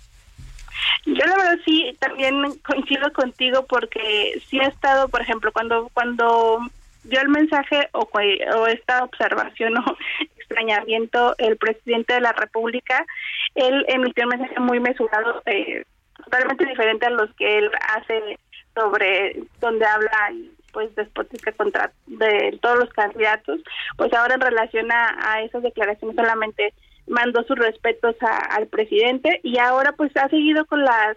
Yo 1.14 1.24
la 1.24 1.36
verdad 1.36 1.58
sí, 1.64 1.96
también 2.00 2.58
coincido 2.66 3.10
contigo 3.14 3.64
porque 3.66 4.42
sí 4.48 4.60
ha 4.60 4.68
estado, 4.68 5.08
por 5.08 5.22
ejemplo, 5.22 5.52
cuando 5.52 5.88
cuando 5.94 6.60
dio 7.04 7.20
el 7.22 7.28
mensaje 7.28 7.88
o, 7.92 8.10
o 8.10 8.66
esta 8.66 9.04
observación 9.04 9.78
o 9.78 9.96
extrañamiento 10.36 11.34
el 11.38 11.56
presidente 11.56 12.12
de 12.12 12.20
la 12.20 12.32
República, 12.32 13.06
él 13.54 13.86
emitió 13.88 14.24
un 14.24 14.38
mensaje 14.38 14.60
muy 14.60 14.80
mesurado, 14.80 15.42
eh, 15.46 15.84
totalmente 16.24 16.66
diferente 16.66 17.06
a 17.06 17.10
los 17.10 17.34
que 17.36 17.58
él 17.58 17.70
hace 17.96 18.38
sobre 18.74 19.42
donde 19.60 19.86
habla 19.86 20.32
pues 20.72 20.94
despótica 20.94 21.52
contra 21.52 21.90
de 22.06 22.58
todos 22.60 22.80
los 22.80 22.90
candidatos, 22.90 23.60
pues 23.96 24.12
ahora 24.12 24.34
en 24.34 24.42
relación 24.42 24.92
a, 24.92 25.16
a 25.20 25.40
esas 25.40 25.62
declaraciones 25.62 26.14
solamente 26.14 26.74
mandó 27.08 27.42
sus 27.44 27.58
respetos 27.58 28.16
al 28.50 28.66
presidente 28.66 29.40
y 29.42 29.58
ahora 29.58 29.92
pues 29.92 30.14
ha 30.16 30.28
seguido 30.28 30.64
con 30.66 30.84
las 30.84 31.16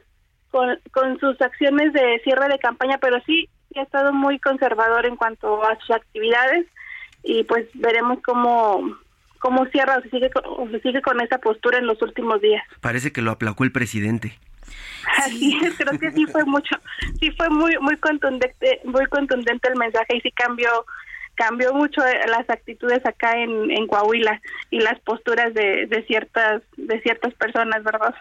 con, 0.49 0.77
con 0.91 1.19
sus 1.19 1.39
acciones 1.41 1.93
de 1.93 2.19
cierre 2.23 2.49
de 2.49 2.59
campaña, 2.59 2.97
pero 2.99 3.21
sí, 3.25 3.49
ha 3.75 3.83
estado 3.83 4.11
muy 4.11 4.37
conservador 4.39 5.05
en 5.05 5.15
cuanto 5.15 5.63
a 5.63 5.79
sus 5.79 5.91
actividades 5.91 6.65
y 7.23 7.43
pues 7.43 7.67
veremos 7.73 8.19
cómo 8.23 8.97
cómo 9.39 9.65
cierra 9.67 9.97
o 9.97 10.01
se 10.01 10.09
sigue 10.09 10.29
o 10.45 10.69
se 10.69 10.79
sigue 10.81 11.01
con 11.01 11.19
esa 11.21 11.39
postura 11.39 11.79
en 11.79 11.87
los 11.87 12.01
últimos 12.01 12.41
días. 12.41 12.63
Parece 12.79 13.11
que 13.11 13.21
lo 13.21 13.31
aplacó 13.31 13.63
el 13.63 13.71
presidente. 13.71 14.37
Así 15.17 15.57
es, 15.63 15.75
creo 15.75 15.99
que 15.99 16.11
sí 16.11 16.25
fue 16.27 16.45
mucho, 16.45 16.75
sí 17.19 17.31
fue 17.31 17.49
muy 17.49 17.75
muy 17.79 17.97
contundente, 17.97 18.81
muy 18.85 19.05
contundente 19.07 19.67
el 19.69 19.77
mensaje 19.77 20.17
y 20.17 20.21
sí 20.21 20.31
cambió 20.31 20.69
cambió 21.41 21.73
mucho 21.73 22.05
eh, 22.05 22.19
las 22.27 22.47
actitudes 22.51 23.03
acá 23.03 23.35
en, 23.35 23.71
en 23.71 23.87
Coahuila 23.87 24.39
y 24.69 24.79
las 24.79 24.99
posturas 24.99 25.53
de, 25.55 25.87
de 25.87 26.03
ciertas 26.05 26.61
de 26.77 27.01
ciertas 27.01 27.33
personas, 27.33 27.83
¿verdad? 27.83 28.13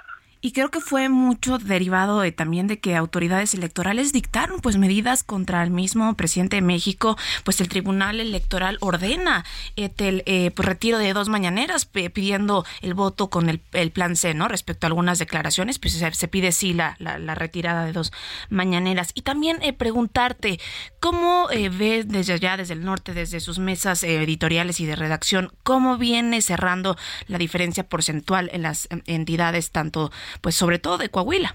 Y 0.43 0.53
creo 0.53 0.71
que 0.71 0.81
fue 0.81 1.09
mucho 1.09 1.59
derivado 1.59 2.21
de, 2.21 2.33
también 2.33 2.67
de 2.67 2.79
que 2.79 2.97
autoridades 2.97 3.53
electorales 3.55 4.13
dictaron 4.13 4.61
pues 4.61 4.79
medidas 4.79 5.23
contra 5.23 5.63
el 5.63 5.71
mismo 5.71 6.15
presidente 6.15 6.57
de 6.57 6.63
México, 6.63 7.19
pues 7.45 7.61
el 7.61 7.69
Tribunal 7.69 8.21
Electoral 8.21 8.79
ordena 8.81 9.45
el 9.77 10.23
eh, 10.27 10.51
pues, 10.55 10.67
retiro 10.67 10.99
de 10.99 11.13
dos 11.13 11.29
mañaneras 11.29 11.85
pidiendo 11.85 12.65
el 12.81 12.95
voto 12.95 13.29
con 13.29 13.49
el, 13.49 13.61
el, 13.73 13.91
plan 13.91 14.17
C, 14.17 14.35
¿no? 14.35 14.49
Respecto 14.49 14.87
a 14.87 14.89
algunas 14.89 15.19
declaraciones, 15.19 15.79
pues 15.79 15.95
se, 15.95 16.29
pide 16.29 16.53
sí 16.53 16.73
la, 16.73 16.97
la, 16.99 17.35
retirada 17.35 17.85
de 17.85 17.93
dos 17.93 18.13
mañaneras. 18.49 19.11
Y 19.15 19.23
también 19.23 19.59
eh, 19.63 19.73
preguntarte, 19.73 20.59
¿cómo 21.01 21.49
eh, 21.51 21.69
ves 21.69 22.09
desde 22.09 22.35
allá, 22.35 22.57
desde 22.57 22.75
el 22.75 22.85
norte, 22.85 23.13
desde 23.13 23.41
sus 23.41 23.59
mesas 23.59 24.03
eh, 24.03 24.23
editoriales 24.23 24.81
y 24.81 24.87
de 24.87 24.97
redacción, 24.97 25.53
cómo 25.63 25.99
viene 25.99 26.41
cerrando 26.41 26.97
la 27.27 27.39
diferencia 27.39 27.89
porcentual 27.89 28.51
en 28.53 28.63
las 28.63 28.89
entidades 29.07 29.71
tanto 29.71 30.11
pues 30.41 30.55
sobre 30.55 30.79
todo 30.79 30.99
de 30.99 31.09
Coahuila. 31.09 31.55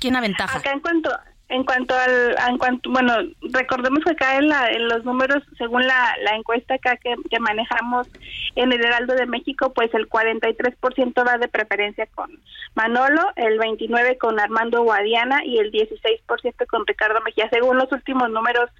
¿Quién 0.00 0.16
aventaja? 0.16 0.58
Acá 0.58 0.72
en 0.72 0.80
cuanto 0.80 1.10
en 1.52 1.64
cuanto 1.64 1.94
al 1.94 2.34
en 2.48 2.56
cuanto 2.56 2.90
bueno 2.90 3.14
recordemos 3.42 4.02
que 4.04 4.12
acá 4.12 4.38
en, 4.38 4.48
la, 4.48 4.70
en 4.70 4.88
los 4.88 5.04
números 5.04 5.42
según 5.58 5.86
la, 5.86 6.16
la 6.22 6.34
encuesta 6.34 6.74
acá 6.74 6.96
que, 6.96 7.14
que, 7.30 7.38
manejamos 7.40 8.08
en 8.54 8.72
el 8.72 8.82
Heraldo 8.82 9.14
de 9.14 9.26
México 9.26 9.72
pues 9.74 9.92
el 9.92 10.08
43% 10.08 11.26
va 11.26 11.36
de 11.36 11.48
preferencia 11.48 12.06
con 12.14 12.30
Manolo 12.74 13.20
el 13.36 13.58
29 13.58 14.16
con 14.16 14.40
Armando 14.40 14.82
Guadiana 14.82 15.44
y 15.44 15.58
el 15.58 15.70
16% 15.70 16.66
con 16.68 16.86
Ricardo 16.86 17.20
Mejía 17.20 17.50
según 17.50 17.76
los 17.76 17.92
últimos 17.92 18.30
números 18.30 18.70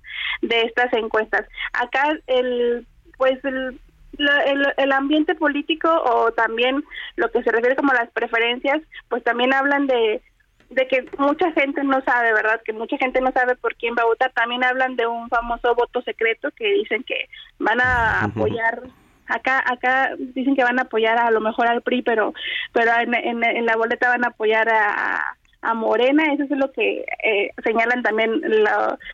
de 0.40 0.62
estas 0.62 0.92
encuestas 0.94 1.46
acá 1.74 2.04
el 2.26 2.86
pues 3.18 3.44
el 3.44 3.78
el, 4.18 4.92
ambiente 4.92 5.34
político 5.34 5.88
o 5.88 6.32
también 6.32 6.84
lo 7.16 7.30
que 7.30 7.42
se 7.42 7.50
refiere 7.50 7.76
como 7.76 7.92
las 7.92 8.10
preferencias, 8.10 8.80
pues 9.08 9.22
también 9.24 9.54
hablan 9.54 9.86
de, 9.86 10.22
de 10.70 10.86
que 10.88 11.06
mucha 11.18 11.50
gente 11.52 11.82
no 11.84 12.00
sabe, 12.02 12.32
¿verdad? 12.32 12.60
Que 12.64 12.72
mucha 12.72 12.96
gente 12.98 13.20
no 13.20 13.32
sabe 13.32 13.56
por 13.56 13.74
quién 13.76 13.94
va 13.96 14.02
a 14.02 14.06
votar. 14.06 14.32
También 14.32 14.64
hablan 14.64 14.96
de 14.96 15.06
un 15.06 15.28
famoso 15.28 15.74
voto 15.74 16.02
secreto 16.02 16.50
que 16.56 16.72
dicen 16.74 17.04
que 17.04 17.28
van 17.58 17.80
a 17.80 18.24
apoyar 18.24 18.82
acá 19.28 19.62
acá 19.66 20.10
dicen 20.18 20.56
que 20.56 20.64
van 20.64 20.78
a 20.78 20.82
apoyar 20.82 21.16
a, 21.16 21.30
lo 21.30 21.40
mejor 21.40 21.66
al 21.68 21.80
PRI 21.80 22.02
pero 22.02 22.34
pero 22.72 22.90
en, 23.00 23.14
en, 23.14 23.64
la 23.64 23.76
boleta 23.76 24.08
van 24.08 24.24
a 24.24 24.28
apoyar 24.28 24.68
a, 24.68 25.36
a 25.62 25.74
Morena, 25.74 26.32
eso 26.32 26.42
es 26.42 26.50
lo 26.50 26.70
que 26.72 27.04
eh, 27.22 27.50
señalan 27.64 28.02
también 28.02 28.42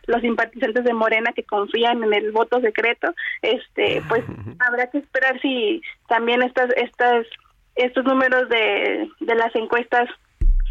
los 0.07 0.21
simpatizantes 0.21 0.83
de 0.83 0.93
Morena 0.93 1.31
que 1.33 1.43
confían 1.43 2.03
en 2.03 2.13
el 2.13 2.31
voto 2.31 2.59
secreto. 2.59 3.13
Este, 3.41 4.01
pues 4.09 4.23
habrá 4.59 4.87
que 4.87 4.97
esperar 4.97 5.39
si 5.41 5.81
también 6.07 6.41
estas 6.41 6.71
estas 6.75 7.25
estos 7.75 8.03
números 8.03 8.49
de, 8.49 9.09
de 9.19 9.35
las 9.35 9.55
encuestas 9.55 10.09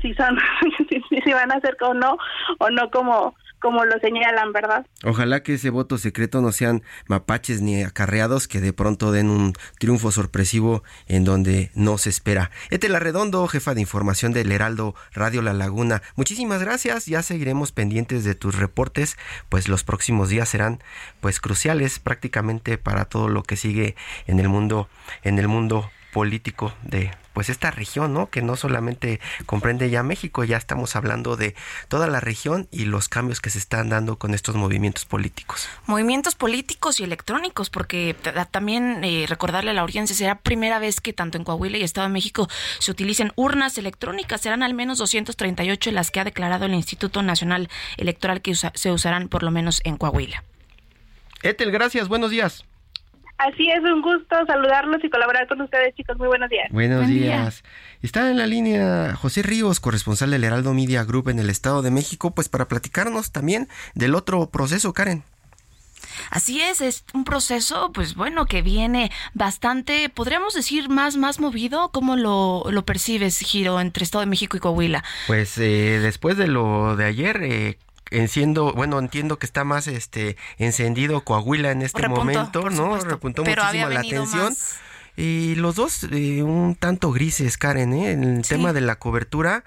si 0.02 0.14
son 0.14 0.38
si, 0.88 1.32
van 1.32 1.52
a 1.52 1.60
ser 1.60 1.76
o 1.80 1.94
no 1.94 2.18
o 2.58 2.70
no 2.70 2.90
como 2.90 3.34
como 3.60 3.84
lo 3.84 3.98
señalan, 4.00 4.52
¿verdad? 4.52 4.86
Ojalá 5.04 5.42
que 5.42 5.54
ese 5.54 5.70
voto 5.70 5.98
secreto 5.98 6.40
no 6.40 6.52
sean 6.52 6.82
mapaches 7.06 7.60
ni 7.60 7.82
acarreados 7.82 8.48
que 8.48 8.60
de 8.60 8.72
pronto 8.72 9.12
den 9.12 9.30
un 9.30 9.54
triunfo 9.78 10.12
sorpresivo 10.12 10.82
en 11.06 11.24
donde 11.24 11.70
no 11.74 11.98
se 11.98 12.10
espera. 12.10 12.50
la 12.88 12.98
Redondo, 12.98 13.46
jefa 13.48 13.74
de 13.74 13.80
información 13.80 14.32
del 14.32 14.52
Heraldo 14.52 14.94
Radio 15.12 15.42
La 15.42 15.52
Laguna. 15.52 16.02
Muchísimas 16.16 16.62
gracias, 16.62 17.06
ya 17.06 17.22
seguiremos 17.22 17.72
pendientes 17.72 18.24
de 18.24 18.34
tus 18.34 18.56
reportes, 18.56 19.16
pues 19.48 19.68
los 19.68 19.84
próximos 19.84 20.28
días 20.28 20.48
serán 20.48 20.82
pues 21.20 21.40
cruciales 21.40 21.98
prácticamente 21.98 22.78
para 22.78 23.04
todo 23.04 23.28
lo 23.28 23.42
que 23.42 23.56
sigue 23.56 23.96
en 24.26 24.38
el 24.40 24.48
mundo 24.48 24.88
en 25.22 25.38
el 25.38 25.48
mundo 25.48 25.90
político 26.12 26.72
de 26.82 27.10
pues 27.38 27.50
esta 27.50 27.70
región, 27.70 28.12
¿no? 28.14 28.30
Que 28.30 28.42
no 28.42 28.56
solamente 28.56 29.20
comprende 29.46 29.90
ya 29.90 30.02
México, 30.02 30.42
ya 30.42 30.56
estamos 30.56 30.96
hablando 30.96 31.36
de 31.36 31.54
toda 31.86 32.08
la 32.08 32.18
región 32.18 32.66
y 32.72 32.84
los 32.86 33.08
cambios 33.08 33.40
que 33.40 33.48
se 33.48 33.58
están 33.58 33.90
dando 33.90 34.18
con 34.18 34.34
estos 34.34 34.56
movimientos 34.56 35.04
políticos. 35.04 35.68
Movimientos 35.86 36.34
políticos 36.34 36.98
y 36.98 37.04
electrónicos, 37.04 37.70
porque 37.70 38.16
también 38.50 39.04
eh, 39.04 39.26
recordarle 39.28 39.70
a 39.70 39.74
la 39.74 39.82
audiencia, 39.82 40.16
será 40.16 40.40
primera 40.40 40.80
vez 40.80 41.00
que 41.00 41.12
tanto 41.12 41.38
en 41.38 41.44
Coahuila 41.44 41.78
y 41.78 41.84
Estado 41.84 42.08
de 42.08 42.12
México 42.12 42.48
se 42.80 42.90
utilicen 42.90 43.32
urnas 43.36 43.78
electrónicas, 43.78 44.40
serán 44.40 44.64
al 44.64 44.74
menos 44.74 44.98
238 44.98 45.92
las 45.92 46.10
que 46.10 46.18
ha 46.18 46.24
declarado 46.24 46.64
el 46.64 46.74
Instituto 46.74 47.22
Nacional 47.22 47.68
Electoral 47.98 48.42
que 48.42 48.56
se 48.56 48.90
usarán 48.90 49.28
por 49.28 49.44
lo 49.44 49.52
menos 49.52 49.80
en 49.84 49.96
Coahuila. 49.96 50.42
Etel, 51.42 51.70
gracias, 51.70 52.08
buenos 52.08 52.32
días. 52.32 52.64
Así 53.38 53.70
es, 53.70 53.80
un 53.84 54.02
gusto 54.02 54.36
saludarlos 54.46 55.02
y 55.04 55.08
colaborar 55.08 55.46
con 55.46 55.60
ustedes, 55.60 55.94
chicos. 55.94 56.18
Muy 56.18 56.26
buenos 56.26 56.50
días. 56.50 56.66
Buenos 56.70 57.06
días. 57.06 57.62
Está 58.02 58.30
en 58.30 58.36
la 58.36 58.46
línea 58.46 59.14
José 59.14 59.42
Ríos, 59.42 59.78
corresponsal 59.78 60.32
del 60.32 60.42
Heraldo 60.42 60.74
Media 60.74 61.04
Group 61.04 61.28
en 61.28 61.38
el 61.38 61.48
Estado 61.48 61.82
de 61.82 61.92
México, 61.92 62.34
pues 62.34 62.48
para 62.48 62.66
platicarnos 62.66 63.30
también 63.30 63.68
del 63.94 64.16
otro 64.16 64.50
proceso, 64.50 64.92
Karen. 64.92 65.22
Así 66.30 66.60
es, 66.60 66.80
es 66.80 67.04
un 67.14 67.22
proceso, 67.24 67.92
pues 67.92 68.16
bueno, 68.16 68.46
que 68.46 68.60
viene 68.60 69.10
bastante, 69.34 70.08
podríamos 70.08 70.54
decir, 70.54 70.88
más, 70.88 71.16
más 71.16 71.38
movido. 71.38 71.90
¿Cómo 71.92 72.16
lo, 72.16 72.64
lo 72.70 72.84
percibes, 72.84 73.38
Giro, 73.38 73.80
entre 73.80 74.04
Estado 74.04 74.20
de 74.20 74.30
México 74.30 74.56
y 74.56 74.60
Coahuila? 74.60 75.04
Pues 75.28 75.56
eh, 75.58 76.00
después 76.02 76.36
de 76.36 76.48
lo 76.48 76.96
de 76.96 77.04
ayer, 77.04 77.40
eh, 77.42 77.78
enciendo, 78.10 78.72
bueno, 78.72 78.98
entiendo 78.98 79.38
que 79.38 79.46
está 79.46 79.64
más 79.64 79.86
este 79.86 80.36
encendido 80.58 81.22
Coahuila 81.22 81.70
en 81.70 81.82
este 81.82 82.08
momento, 82.08 82.70
¿no? 82.70 82.98
Repuntó 82.98 83.44
muchísimo 83.44 83.88
la 83.88 84.00
atención. 84.00 84.54
Y 85.16 85.56
los 85.56 85.74
dos 85.74 86.04
eh, 86.12 86.44
un 86.44 86.76
tanto 86.76 87.10
grises, 87.10 87.58
Karen, 87.58 87.92
¿eh? 87.92 88.12
En 88.12 88.22
el 88.22 88.46
tema 88.46 88.72
de 88.72 88.80
la 88.80 88.96
cobertura, 88.96 89.64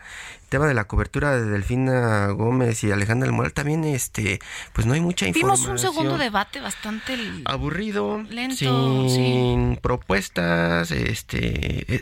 tema 0.51 0.67
de 0.67 0.73
la 0.73 0.83
cobertura 0.83 1.31
de 1.31 1.49
Delfina 1.49 2.27
Gómez 2.27 2.83
y 2.83 2.91
Alejandra 2.91 3.25
del 3.25 3.33
Moral 3.33 3.53
también 3.53 3.85
este 3.85 4.41
pues 4.73 4.85
no 4.85 4.93
hay 4.93 4.99
mucha 4.99 5.25
información. 5.25 5.65
Vimos 5.65 5.71
un 5.71 5.93
segundo 5.93 6.17
debate 6.17 6.59
bastante 6.59 7.17
aburrido, 7.45 8.21
lento, 8.29 9.07
sin 9.07 9.77
propuestas, 9.81 10.91
este 10.91 11.95
eh, 11.95 12.01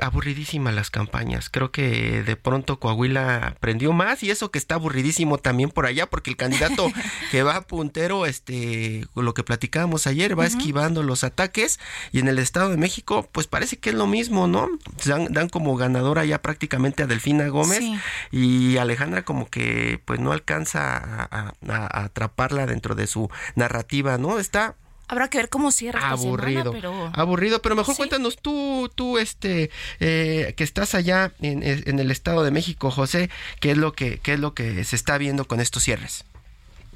aburridísimas 0.00 0.74
las 0.74 0.90
campañas. 0.90 1.50
Creo 1.50 1.72
que 1.72 2.22
de 2.22 2.36
pronto 2.36 2.80
Coahuila 2.80 3.48
aprendió 3.48 3.92
más 3.92 4.22
y 4.22 4.30
eso 4.30 4.50
que 4.50 4.58
está 4.58 4.76
aburridísimo 4.76 5.36
también 5.36 5.68
por 5.68 5.84
allá 5.84 6.06
porque 6.06 6.30
el 6.30 6.36
candidato 6.36 6.90
que 7.30 7.42
va 7.42 7.60
puntero 7.60 8.24
este 8.24 9.06
lo 9.14 9.34
que 9.34 9.44
platicábamos 9.44 10.06
ayer 10.06 10.38
va 10.38 10.46
esquivando 10.46 11.02
los 11.02 11.22
ataques 11.22 11.78
y 12.12 12.20
en 12.20 12.28
el 12.28 12.38
Estado 12.38 12.70
de 12.70 12.78
México 12.78 13.28
pues 13.30 13.46
parece 13.46 13.76
que 13.76 13.90
es 13.90 13.94
lo 13.94 14.06
mismo, 14.06 14.46
¿no? 14.46 14.70
Dan, 15.04 15.30
dan 15.30 15.50
como 15.50 15.76
ganadora 15.76 16.24
ya 16.24 16.40
prácticamente 16.40 17.02
a 17.02 17.06
Delfina 17.06 17.48
Gómez 17.48 17.73
y 18.30 18.76
Alejandra 18.76 19.24
como 19.24 19.48
que 19.48 20.00
pues 20.04 20.20
no 20.20 20.32
alcanza 20.32 21.28
a, 21.30 21.52
atraparla 22.04 22.66
dentro 22.66 22.94
de 22.94 23.06
su 23.06 23.30
narrativa, 23.54 24.18
¿no? 24.18 24.38
Está 24.38 24.76
Habrá 25.06 25.28
que 25.28 25.36
ver 25.36 25.50
cómo 25.50 25.70
cierra 25.70 26.08
aburrido, 26.08 26.72
pero... 26.72 27.12
aburrido, 27.14 27.60
pero 27.60 27.76
mejor 27.76 27.94
cuéntanos 27.94 28.38
tú, 28.38 28.90
tú 28.94 29.18
este, 29.18 29.70
eh, 30.00 30.54
que 30.56 30.64
estás 30.64 30.94
allá 30.94 31.32
en, 31.42 31.62
en, 31.62 31.98
el 31.98 32.10
Estado 32.10 32.42
de 32.42 32.50
México, 32.50 32.90
José, 32.90 33.28
qué 33.60 33.72
es 33.72 33.76
lo 33.76 33.92
que, 33.92 34.18
qué 34.22 34.32
es 34.32 34.40
lo 34.40 34.54
que 34.54 34.82
se 34.82 34.96
está 34.96 35.18
viendo 35.18 35.44
con 35.44 35.60
estos 35.60 35.82
cierres. 35.82 36.24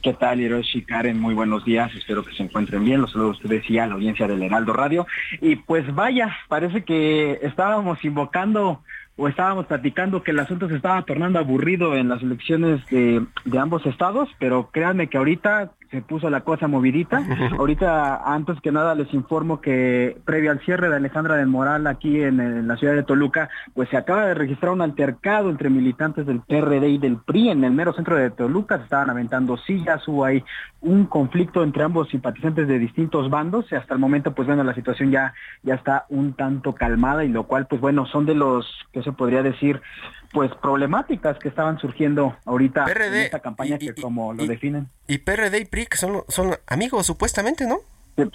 ¿Qué 0.02 0.12
tal, 0.14 0.40
Hiroshi 0.40 0.82
Karen? 0.82 1.20
Muy 1.20 1.34
buenos 1.34 1.64
días, 1.64 1.92
espero 1.94 2.24
que 2.24 2.32
se 2.34 2.44
encuentren 2.44 2.84
bien. 2.84 3.00
Los 3.00 3.10
saludo 3.10 3.28
a 3.28 3.32
ustedes 3.32 3.68
y 3.68 3.78
a 3.78 3.86
la 3.86 3.94
audiencia 3.94 4.28
del 4.28 4.42
Heraldo 4.42 4.72
Radio. 4.72 5.06
Y 5.40 5.56
pues 5.56 5.92
vaya, 5.92 6.36
parece 6.48 6.84
que 6.84 7.40
estábamos 7.42 8.04
invocando 8.04 8.82
o 9.18 9.28
estábamos 9.28 9.66
platicando 9.66 10.22
que 10.22 10.30
el 10.30 10.38
asunto 10.38 10.68
se 10.68 10.76
estaba 10.76 11.02
tornando 11.02 11.40
aburrido 11.40 11.96
en 11.96 12.08
las 12.08 12.22
elecciones 12.22 12.86
de, 12.86 13.26
de 13.44 13.58
ambos 13.58 13.84
estados, 13.84 14.28
pero 14.38 14.70
créanme 14.70 15.08
que 15.08 15.18
ahorita 15.18 15.72
se 15.90 16.02
puso 16.02 16.28
la 16.28 16.42
cosa 16.42 16.68
movidita. 16.68 17.22
Ahorita, 17.58 18.22
antes 18.24 18.60
que 18.60 18.72
nada, 18.72 18.94
les 18.94 19.12
informo 19.14 19.60
que 19.60 20.18
previo 20.24 20.50
al 20.50 20.60
cierre 20.60 20.88
de 20.88 20.96
Alejandra 20.96 21.36
del 21.36 21.46
Moral 21.46 21.86
aquí 21.86 22.22
en, 22.22 22.68
la 22.68 22.76
ciudad 22.76 22.94
de 22.94 23.02
Toluca, 23.02 23.48
pues 23.74 23.88
se 23.88 23.96
acaba 23.96 24.26
de 24.26 24.34
registrar 24.34 24.72
un 24.72 24.82
altercado 24.82 25.50
entre 25.50 25.70
militantes 25.70 26.26
del 26.26 26.40
PRD 26.40 26.88
y 26.88 26.98
del 26.98 27.16
PRI 27.16 27.50
en 27.50 27.64
el 27.64 27.72
mero 27.72 27.92
centro 27.94 28.16
de 28.16 28.30
Toluca. 28.30 28.78
Se 28.78 28.84
estaban 28.84 29.10
aventando 29.10 29.56
sillas, 29.56 30.06
hubo 30.08 30.24
ahí 30.24 30.44
un 30.80 31.06
conflicto 31.06 31.62
entre 31.62 31.82
ambos 31.82 32.08
simpatizantes 32.08 32.68
de 32.68 32.78
distintos 32.78 33.30
bandos 33.30 33.70
y 33.72 33.74
hasta 33.74 33.94
el 33.94 34.00
momento, 34.00 34.34
pues 34.34 34.46
bueno, 34.46 34.62
la 34.64 34.74
situación 34.74 35.10
ya, 35.10 35.32
ya 35.62 35.74
está 35.74 36.04
un 36.08 36.34
tanto 36.34 36.74
calmada 36.74 37.24
y 37.24 37.28
lo 37.28 37.44
cual, 37.44 37.66
pues 37.66 37.80
bueno, 37.80 38.06
son 38.06 38.26
de 38.26 38.34
los, 38.34 38.66
que 38.92 39.02
se 39.02 39.12
podría 39.12 39.42
decir, 39.42 39.80
pues 40.32 40.50
problemáticas 40.60 41.38
que 41.38 41.48
estaban 41.48 41.78
surgiendo 41.78 42.36
ahorita 42.44 42.84
en 42.90 43.14
esta 43.14 43.40
campaña 43.40 43.78
que 43.78 43.94
como 43.94 44.32
lo 44.32 44.46
definen. 44.46 44.88
Y 45.06 45.18
PRD 45.18 45.60
y 45.60 45.64
PRI 45.64 45.86
que 45.86 45.96
son, 45.96 46.22
son 46.28 46.54
amigos 46.66 47.06
supuestamente, 47.06 47.66
¿no? 47.66 47.78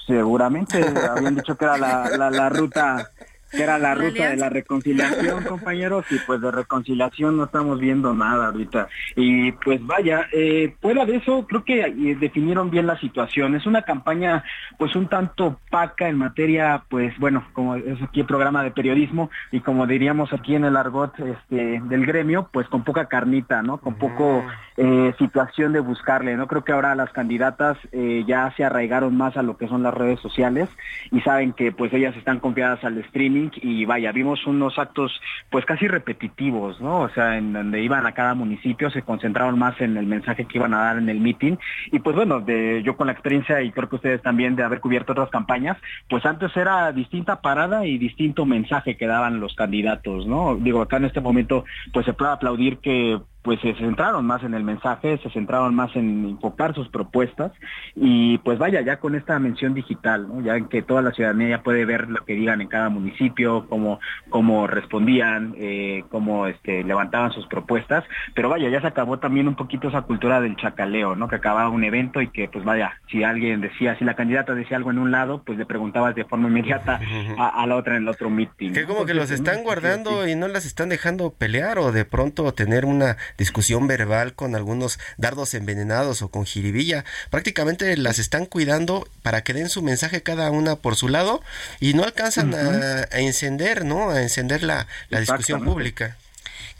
seguramente 0.07 0.81
habían 1.09 1.35
dicho 1.35 1.57
que 1.57 1.65
era 1.65 1.77
la, 1.77 2.09
la, 2.17 2.29
la 2.29 2.49
ruta 2.49 3.11
que 3.55 3.63
era 3.63 3.77
la 3.77 3.95
ruta 3.95 4.29
de 4.29 4.37
la 4.37 4.49
reconciliación, 4.49 5.43
compañeros, 5.47 6.05
y 6.09 6.17
pues 6.25 6.41
de 6.41 6.51
reconciliación 6.51 7.37
no 7.37 7.45
estamos 7.45 7.79
viendo 7.79 8.13
nada 8.13 8.47
ahorita. 8.47 8.87
Y 9.15 9.51
pues 9.53 9.85
vaya, 9.85 10.27
eh, 10.31 10.75
fuera 10.81 11.05
de 11.05 11.17
eso, 11.17 11.45
creo 11.47 11.63
que 11.63 11.81
eh, 11.81 12.17
definieron 12.19 12.69
bien 12.69 12.87
la 12.87 12.99
situación. 12.99 13.55
Es 13.55 13.65
una 13.65 13.83
campaña 13.83 14.43
pues 14.77 14.95
un 14.95 15.07
tanto 15.07 15.45
opaca 15.45 16.09
en 16.09 16.17
materia, 16.17 16.83
pues 16.89 17.17
bueno, 17.19 17.45
como 17.53 17.75
es 17.75 18.01
aquí 18.01 18.21
el 18.21 18.25
programa 18.25 18.63
de 18.63 18.71
periodismo, 18.71 19.29
y 19.51 19.59
como 19.59 19.87
diríamos 19.87 20.33
aquí 20.33 20.55
en 20.55 20.65
el 20.65 20.75
argot 20.75 21.13
este, 21.19 21.81
del 21.81 22.05
gremio, 22.05 22.49
pues 22.51 22.67
con 22.67 22.83
poca 22.83 23.05
carnita, 23.05 23.61
¿no? 23.61 23.77
Con 23.77 23.95
poco 23.95 24.43
eh, 24.77 25.13
situación 25.19 25.73
de 25.73 25.79
buscarle, 25.79 26.35
¿no? 26.35 26.47
Creo 26.47 26.63
que 26.63 26.71
ahora 26.71 26.95
las 26.95 27.11
candidatas 27.11 27.77
eh, 27.91 28.23
ya 28.27 28.51
se 28.57 28.63
arraigaron 28.63 29.15
más 29.15 29.37
a 29.37 29.43
lo 29.43 29.57
que 29.57 29.67
son 29.67 29.83
las 29.83 29.93
redes 29.93 30.19
sociales 30.19 30.69
y 31.11 31.21
saben 31.21 31.53
que 31.53 31.71
pues 31.71 31.93
ellas 31.93 32.15
están 32.17 32.39
confiadas 32.39 32.83
al 32.83 32.97
streaming 32.99 33.42
y 33.55 33.85
vaya, 33.85 34.11
vimos 34.11 34.45
unos 34.45 34.77
actos 34.77 35.21
pues 35.49 35.65
casi 35.65 35.87
repetitivos, 35.87 36.79
¿no? 36.81 37.01
O 37.01 37.09
sea, 37.09 37.37
en 37.37 37.53
donde 37.53 37.81
iban 37.81 38.05
a 38.05 38.13
cada 38.13 38.33
municipio, 38.33 38.89
se 38.89 39.01
concentraron 39.01 39.57
más 39.57 39.79
en 39.81 39.97
el 39.97 40.05
mensaje 40.05 40.45
que 40.45 40.57
iban 40.57 40.73
a 40.73 40.83
dar 40.83 40.97
en 40.97 41.09
el 41.09 41.19
meeting 41.19 41.57
y 41.91 41.99
pues 41.99 42.15
bueno, 42.15 42.39
de, 42.39 42.81
yo 42.83 42.95
con 42.95 43.07
la 43.07 43.13
experiencia 43.13 43.61
y 43.61 43.71
creo 43.71 43.89
que 43.89 43.95
ustedes 43.95 44.21
también 44.21 44.55
de 44.55 44.63
haber 44.63 44.79
cubierto 44.79 45.13
otras 45.13 45.29
campañas, 45.29 45.77
pues 46.09 46.25
antes 46.25 46.55
era 46.55 46.91
distinta 46.91 47.41
parada 47.41 47.85
y 47.85 47.97
distinto 47.97 48.45
mensaje 48.45 48.97
que 48.97 49.07
daban 49.07 49.39
los 49.39 49.55
candidatos, 49.55 50.25
¿no? 50.27 50.55
Digo, 50.55 50.81
acá 50.81 50.97
en 50.97 51.05
este 51.05 51.21
momento 51.21 51.65
pues 51.91 52.05
se 52.05 52.13
puede 52.13 52.31
aplaudir 52.31 52.77
que 52.77 53.19
pues 53.43 53.59
se 53.59 53.75
centraron 53.75 54.25
más 54.25 54.41
en 54.43 54.53
el 54.53 54.63
mensaje, 54.63 55.19
se 55.21 55.29
centraron 55.29 55.75
más 55.75 55.93
en 55.95 56.25
enfocar 56.25 56.73
sus 56.73 56.87
propuestas 56.87 57.51
y 57.93 58.37
pues 58.39 58.57
vaya, 58.57 58.81
ya 58.81 58.97
con 58.99 59.15
esta 59.15 59.37
mención 59.37 59.73
digital, 59.73 60.27
ya 60.43 60.55
en 60.55 60.69
que 60.69 60.81
toda 60.81 61.01
la 61.01 61.11
ciudadanía 61.11 61.49
ya 61.49 61.61
puede 61.61 61.83
ver 61.83 62.09
lo 62.09 62.23
que 62.23 62.33
digan 62.33 62.61
en 62.61 62.69
cada 62.69 62.89
municipio, 62.89 63.67
cómo, 63.67 63.99
cómo 64.29 64.65
respondían, 64.65 65.55
eh, 65.57 66.05
cómo 66.09 66.47
este, 66.47 66.83
levantaban 66.83 67.33
sus 67.33 67.45
propuestas, 67.47 68.05
pero 68.33 68.47
vaya, 68.47 68.69
ya 68.69 68.79
se 68.79 68.87
acabó 68.87 69.19
también 69.19 69.49
un 69.49 69.55
poquito 69.55 69.89
esa 69.89 70.03
cultura 70.03 70.39
del 70.39 70.55
chacaleo, 70.55 71.15
¿no? 71.15 71.27
que 71.27 71.35
acababa 71.35 71.69
un 71.69 71.83
evento 71.83 72.21
y 72.21 72.29
que 72.29 72.47
pues 72.47 72.63
vaya, 72.63 72.93
si 73.11 73.23
alguien 73.23 73.59
decía, 73.59 73.97
si 73.99 74.05
la 74.05 74.15
candidata 74.15 74.55
decía 74.55 74.77
algo 74.77 74.91
en 74.91 74.99
un 74.99 75.11
lado, 75.11 75.43
pues 75.43 75.57
le 75.57 75.65
preguntabas 75.65 76.15
de 76.15 76.23
forma 76.23 76.47
inmediata 76.47 77.01
a, 77.37 77.65
la 77.67 77.75
otra 77.75 77.97
en 77.97 78.03
el 78.03 78.07
otro 78.07 78.29
meeting. 78.29 78.71
Que 78.71 78.85
como 78.85 79.05
que 79.05 79.13
los 79.13 79.31
están 79.31 79.63
guardando 79.63 80.27
y 80.27 80.35
no 80.35 80.47
las 80.47 80.65
están 80.65 80.87
dejando 80.87 81.33
pelear 81.33 81.77
o 81.77 81.91
de 81.91 82.05
pronto 82.05 82.53
tener 82.53 82.85
una 82.85 83.17
discusión 83.37 83.87
verbal 83.87 84.33
con 84.33 84.55
algunos 84.55 84.99
dardos 85.17 85.53
envenenados 85.53 86.21
o 86.21 86.29
con 86.29 86.45
jiribilla. 86.45 87.05
Prácticamente 87.29 87.95
las 87.97 88.19
están 88.19 88.45
cuidando 88.45 89.07
para 89.21 89.43
que 89.43 89.53
den 89.53 89.69
su 89.69 89.81
mensaje 89.81 90.23
cada 90.23 90.51
una 90.51 90.75
por 90.75 90.95
su 90.95 91.09
lado 91.09 91.41
y 91.79 91.93
no 91.93 92.03
alcanzan 92.03 92.53
a, 92.53 93.03
encender, 93.19 93.85
¿no? 93.85 94.09
A 94.09 94.21
encender 94.21 94.63
la, 94.63 94.87
la 95.09 95.19
discusión 95.19 95.63
pública. 95.63 96.17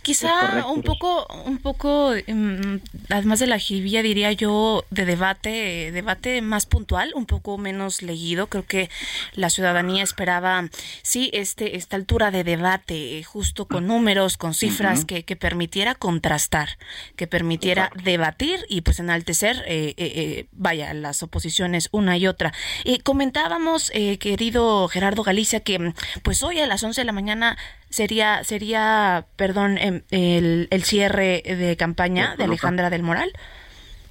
Quizá 0.03 0.65
un 0.67 0.83
poco, 0.83 1.25
un 1.45 1.59
poco, 1.59 2.11
mm, 2.27 2.75
además 3.09 3.39
de 3.39 3.47
la 3.47 3.57
jiribilla, 3.57 4.03
diría 4.03 4.33
yo, 4.33 4.83
de 4.89 5.05
debate, 5.05 5.93
debate 5.93 6.41
más 6.41 6.65
puntual, 6.65 7.13
un 7.15 7.25
poco 7.25 7.57
menos 7.57 8.01
leído. 8.01 8.47
Creo 8.47 8.65
que 8.65 8.89
la 9.33 9.49
ciudadanía 9.49 10.03
esperaba, 10.03 10.67
sí, 11.03 11.29
este, 11.31 11.77
esta 11.77 11.95
altura 11.95 12.31
de 12.31 12.43
debate, 12.43 13.17
eh, 13.17 13.23
justo 13.23 13.65
con 13.65 13.87
números, 13.87 14.35
con 14.35 14.53
cifras, 14.53 15.05
que, 15.05 15.23
que, 15.23 15.37
permitiera 15.37 15.95
contrastar, 15.95 16.77
que 17.15 17.25
permitiera 17.25 17.89
debatir 18.03 18.65
y 18.67 18.81
pues 18.81 18.99
enaltecer, 18.99 19.63
eh, 19.67 19.93
eh, 19.95 20.47
vaya, 20.51 20.93
las 20.93 21.23
oposiciones 21.23 21.87
una 21.93 22.17
y 22.17 22.27
otra. 22.27 22.51
comentábamos, 23.03 23.89
querido 24.19 24.89
Gerardo 24.89 25.23
Galicia, 25.23 25.61
que 25.61 25.93
pues 26.23 26.43
hoy 26.43 26.59
a 26.59 26.67
las 26.67 26.83
11 26.83 26.99
de 26.99 27.05
la 27.05 27.13
mañana 27.13 27.57
sería, 27.93 28.43
sería, 28.43 29.27
perdón, 29.35 29.77
em, 29.77 30.01
el, 30.09 30.67
el 30.71 30.83
cierre 30.83 31.43
de 31.45 31.77
campaña 31.77 32.35
de 32.35 32.45
Alejandra 32.45 32.89
del 32.89 33.03
Moral. 33.03 33.31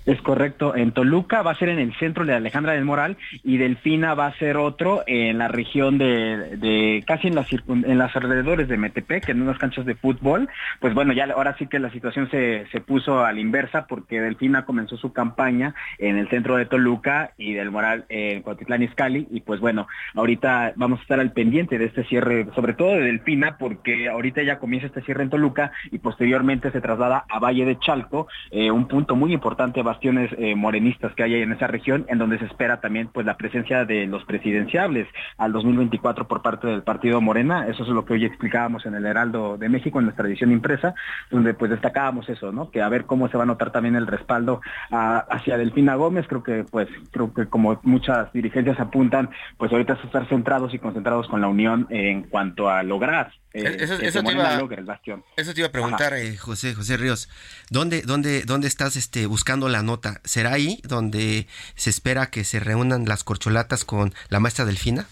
Es 0.04 0.20
correcto, 0.20 0.74
en 0.74 0.90
Toluca 0.90 1.42
va 1.42 1.52
a 1.52 1.58
ser 1.58 1.68
en 1.68 1.78
el 1.78 1.94
centro 1.94 2.24
de 2.24 2.34
Alejandra 2.34 2.72
del 2.72 2.84
Moral 2.84 3.16
y 3.44 3.58
Delfina 3.58 4.14
va 4.14 4.26
a 4.26 4.36
ser 4.36 4.56
otro 4.56 5.04
en 5.06 5.38
la 5.38 5.46
región 5.46 5.96
de, 5.96 7.04
casi 7.06 7.28
en 7.28 7.36
las 7.36 7.46
en 7.52 7.98
las 7.98 8.14
alrededores 8.16 8.66
de 8.66 8.76
Metepec, 8.78 9.28
en 9.28 9.42
unas 9.42 9.58
canchas 9.58 9.86
de 9.86 9.94
fútbol. 9.94 10.48
Pues 10.80 10.92
bueno, 10.94 11.12
ya 11.12 11.26
ahora 11.26 11.56
sí 11.56 11.68
que 11.68 11.78
la 11.78 11.90
situación 11.90 12.28
se, 12.30 12.66
se 12.72 12.80
puso 12.80 13.24
a 13.24 13.32
la 13.32 13.40
inversa 13.40 13.86
porque 13.86 14.20
Delfina 14.20 14.64
comenzó 14.64 14.96
su 14.96 15.12
campaña 15.12 15.74
en 15.98 16.18
el 16.18 16.28
centro 16.28 16.56
de 16.56 16.66
Toluca 16.66 17.32
y 17.38 17.52
del 17.52 17.70
Moral 17.70 18.04
en 18.08 18.42
Cuautitlán 18.42 18.82
Izcalli 18.82 19.28
y 19.30 19.40
pues 19.42 19.60
bueno, 19.60 19.86
ahorita 20.14 20.72
vamos 20.74 20.98
a 20.98 21.02
estar 21.02 21.20
al 21.20 21.32
pendiente 21.32 21.78
de 21.78 21.84
este 21.84 22.02
cierre, 22.04 22.48
sobre 22.56 22.74
todo 22.74 22.90
de 22.90 23.02
Delfina 23.02 23.56
porque 23.56 24.08
ahorita 24.08 24.42
ya 24.42 24.58
comienza 24.58 24.88
este 24.88 25.02
cierre 25.02 25.22
en 25.22 25.30
Toluca 25.30 25.70
y 25.92 25.98
posteriormente 25.98 26.72
se 26.72 26.80
traslada 26.80 27.24
a 27.28 27.38
Valle 27.38 27.64
de 27.64 27.78
Chalco, 27.78 28.26
eh, 28.50 28.72
un 28.72 28.88
punto 28.88 29.14
muy 29.14 29.32
importante 29.32 29.82
bastiones 29.92 30.30
eh, 30.38 30.54
morenistas 30.54 31.14
que 31.14 31.22
hay 31.22 31.34
en 31.34 31.52
esa 31.52 31.66
región, 31.66 32.06
en 32.08 32.16
donde 32.16 32.38
se 32.38 32.46
espera 32.46 32.80
también 32.80 33.08
pues 33.12 33.26
la 33.26 33.36
presencia 33.36 33.84
de 33.84 34.06
los 34.06 34.24
presidenciables 34.24 35.06
al 35.36 35.52
2024 35.52 36.26
por 36.26 36.40
parte 36.40 36.66
del 36.66 36.82
partido 36.82 37.20
Morena. 37.20 37.66
Eso 37.68 37.82
es 37.82 37.88
lo 37.90 38.06
que 38.06 38.14
hoy 38.14 38.24
explicábamos 38.24 38.86
en 38.86 38.94
el 38.94 39.04
Heraldo 39.04 39.58
de 39.58 39.68
México, 39.68 39.98
en 39.98 40.06
nuestra 40.06 40.26
edición 40.26 40.50
impresa, 40.50 40.94
donde 41.30 41.52
pues 41.52 41.70
destacábamos 41.70 42.26
eso, 42.30 42.52
¿no? 42.52 42.70
Que 42.70 42.80
a 42.80 42.88
ver 42.88 43.04
cómo 43.04 43.28
se 43.28 43.36
va 43.36 43.42
a 43.42 43.46
notar 43.46 43.70
también 43.70 43.96
el 43.96 44.06
respaldo 44.06 44.62
hacia 44.90 45.58
Delfina 45.58 45.94
Gómez. 45.96 46.26
Creo 46.26 46.42
que 46.42 46.64
pues 46.64 46.88
creo 47.10 47.34
que 47.34 47.46
como 47.46 47.78
muchas 47.82 48.32
dirigencias 48.32 48.80
apuntan, 48.80 49.28
pues 49.58 49.70
ahorita 49.72 49.94
es 49.94 50.04
estar 50.04 50.26
centrados 50.28 50.72
y 50.72 50.78
concentrados 50.78 51.28
con 51.28 51.42
la 51.42 51.48
unión 51.48 51.86
en 51.90 52.22
cuanto 52.22 52.70
a 52.70 52.82
lograr 52.82 53.30
eh, 53.54 53.76
eso, 53.80 54.22
te 54.22 54.32
iba, 54.32 55.66
a 55.66 55.72
preguntar, 55.72 56.14
eh, 56.14 56.38
José, 56.38 56.74
José 56.74 56.96
Ríos, 56.96 57.28
¿dónde, 57.68 58.00
dónde, 58.00 58.44
dónde 58.44 58.66
estás 58.66 58.96
este, 58.96 59.26
buscando 59.26 59.68
la 59.68 59.81
nota? 59.82 60.20
¿Será 60.24 60.52
ahí 60.52 60.80
donde 60.84 61.46
se 61.76 61.90
espera 61.90 62.30
que 62.30 62.44
se 62.44 62.60
reúnan 62.60 63.04
las 63.06 63.24
corcholatas 63.24 63.84
con 63.84 64.14
la 64.28 64.40
maestra 64.40 64.64
Delfina? 64.64 65.06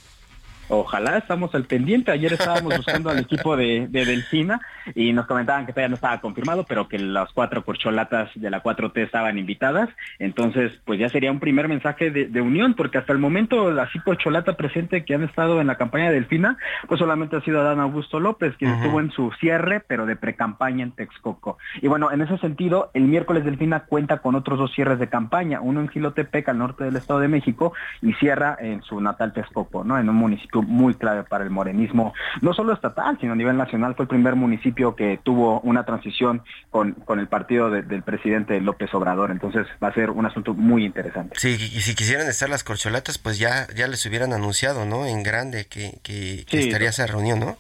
Ojalá 0.73 1.19
estamos 1.19 1.53
al 1.57 1.65
pendiente. 1.65 2.13
Ayer 2.13 2.33
estábamos 2.33 2.77
buscando 2.77 3.11
al 3.11 3.19
equipo 3.19 3.57
de, 3.57 3.89
de, 3.91 4.05
Delfina 4.05 4.61
y 4.95 5.13
nos 5.13 5.27
comentaban 5.27 5.67
que 5.67 5.73
todavía 5.73 5.89
no 5.89 5.97
estaba 5.97 6.21
confirmado, 6.21 6.65
pero 6.65 6.87
que 6.87 6.97
las 6.97 7.33
cuatro 7.33 7.65
corcholatas 7.65 8.31
de 8.37 8.51
la 8.51 8.63
4T 8.63 8.99
estaban 8.99 9.37
invitadas. 9.37 9.89
Entonces, 10.21 10.81
pues 10.85 11.01
ya 11.01 11.09
sería 11.09 11.33
un 11.33 11.41
primer 11.41 11.67
mensaje 11.67 12.13
de, 12.13 12.41
unión, 12.41 12.75
porque 12.75 12.99
hasta 12.99 13.13
el 13.13 13.19
momento 13.19 13.73
la 13.73 13.91
corcholata 14.05 14.57
presente 14.57 15.05
que 15.05 15.15
han 15.15 15.25
estado 15.25 15.61
en 15.61 15.67
la 15.67 15.75
campaña 15.75 16.09
de 16.09 16.15
Delfina, 16.15 16.57
pues 16.87 17.01
solamente 17.01 17.37
ha 17.37 17.41
sido 17.41 17.61
Adán 17.61 17.81
Augusto 17.81 18.21
López, 18.21 18.55
quien 18.57 18.71
estuvo 18.71 19.01
en 19.01 19.11
su 19.11 19.33
cierre, 19.41 19.81
pero 19.81 20.07
de 20.07 20.15
pre-campaña 20.15 20.85
en 20.85 20.93
Texcoco. 20.93 21.59
Y 21.83 21.89
bueno, 21.89 22.13
en 22.13 22.21
ese 22.21 22.39
sentido, 22.39 22.93
el 22.95 23.03
miércoles 23.03 23.45
Delfina 23.45 23.87
cuenta 23.87 24.19
con 24.19 24.37
otros 24.37 24.59
dos 24.59 24.73
cierres 24.73 25.01
de 25.01 25.09
campaña, 25.09 25.61
uno 25.61 25.81
en 25.81 25.89
Gilotepec, 25.89 26.49
al 26.49 26.59
norte 26.59 26.85
del 26.85 26.95
Estado 26.95 27.19
de 27.19 27.29
México, 27.29 27.73
y 28.03 28.13
cierra 28.15 28.57
en 28.61 28.83
su 28.83 29.01
natal 29.01 29.33
Texcoco, 29.33 29.83
¿no? 29.83 29.99
En 29.99 30.09
un 30.09 30.17
municipio 30.17 30.60
muy 30.63 30.95
clave 30.95 31.25
para 31.25 31.45
el 31.45 31.51
morenismo, 31.51 32.13
no 32.41 32.53
solo 32.53 32.73
estatal, 32.73 33.19
sino 33.21 33.33
a 33.33 33.37
nivel 33.37 33.57
nacional. 33.57 33.95
Fue 33.95 34.05
el 34.05 34.09
primer 34.09 34.37
municipio 34.37 34.95
que 34.95 35.19
tuvo 35.23 35.61
una 35.61 35.85
transición 35.85 36.43
con, 36.71 36.93
con 36.93 37.21
el 37.21 37.29
partido 37.29 37.71
del 37.71 38.03
presidente 38.03 38.61
López 38.61 38.93
Obrador. 38.95 39.31
Entonces 39.31 39.67
va 39.83 39.89
a 39.89 39.95
ser 39.95 40.11
un 40.11 40.27
asunto 40.27 40.55
muy 40.55 40.85
interesante. 40.85 41.37
Sí, 41.39 41.51
y 41.51 41.81
si 41.81 41.95
quisieran 41.95 42.29
estar 42.29 42.49
las 42.49 42.65
corcholatas, 42.65 43.19
pues 43.19 43.39
ya, 43.39 43.67
ya 43.75 43.87
les 43.89 44.05
hubieran 44.07 44.33
anunciado, 44.33 44.87
¿no? 44.87 45.07
En 45.07 45.23
grande 45.23 45.67
que, 45.67 45.99
que, 46.03 46.45
estaría 46.51 46.91
esa 46.91 47.07
reunión, 47.07 47.41
¿no? 47.41 47.57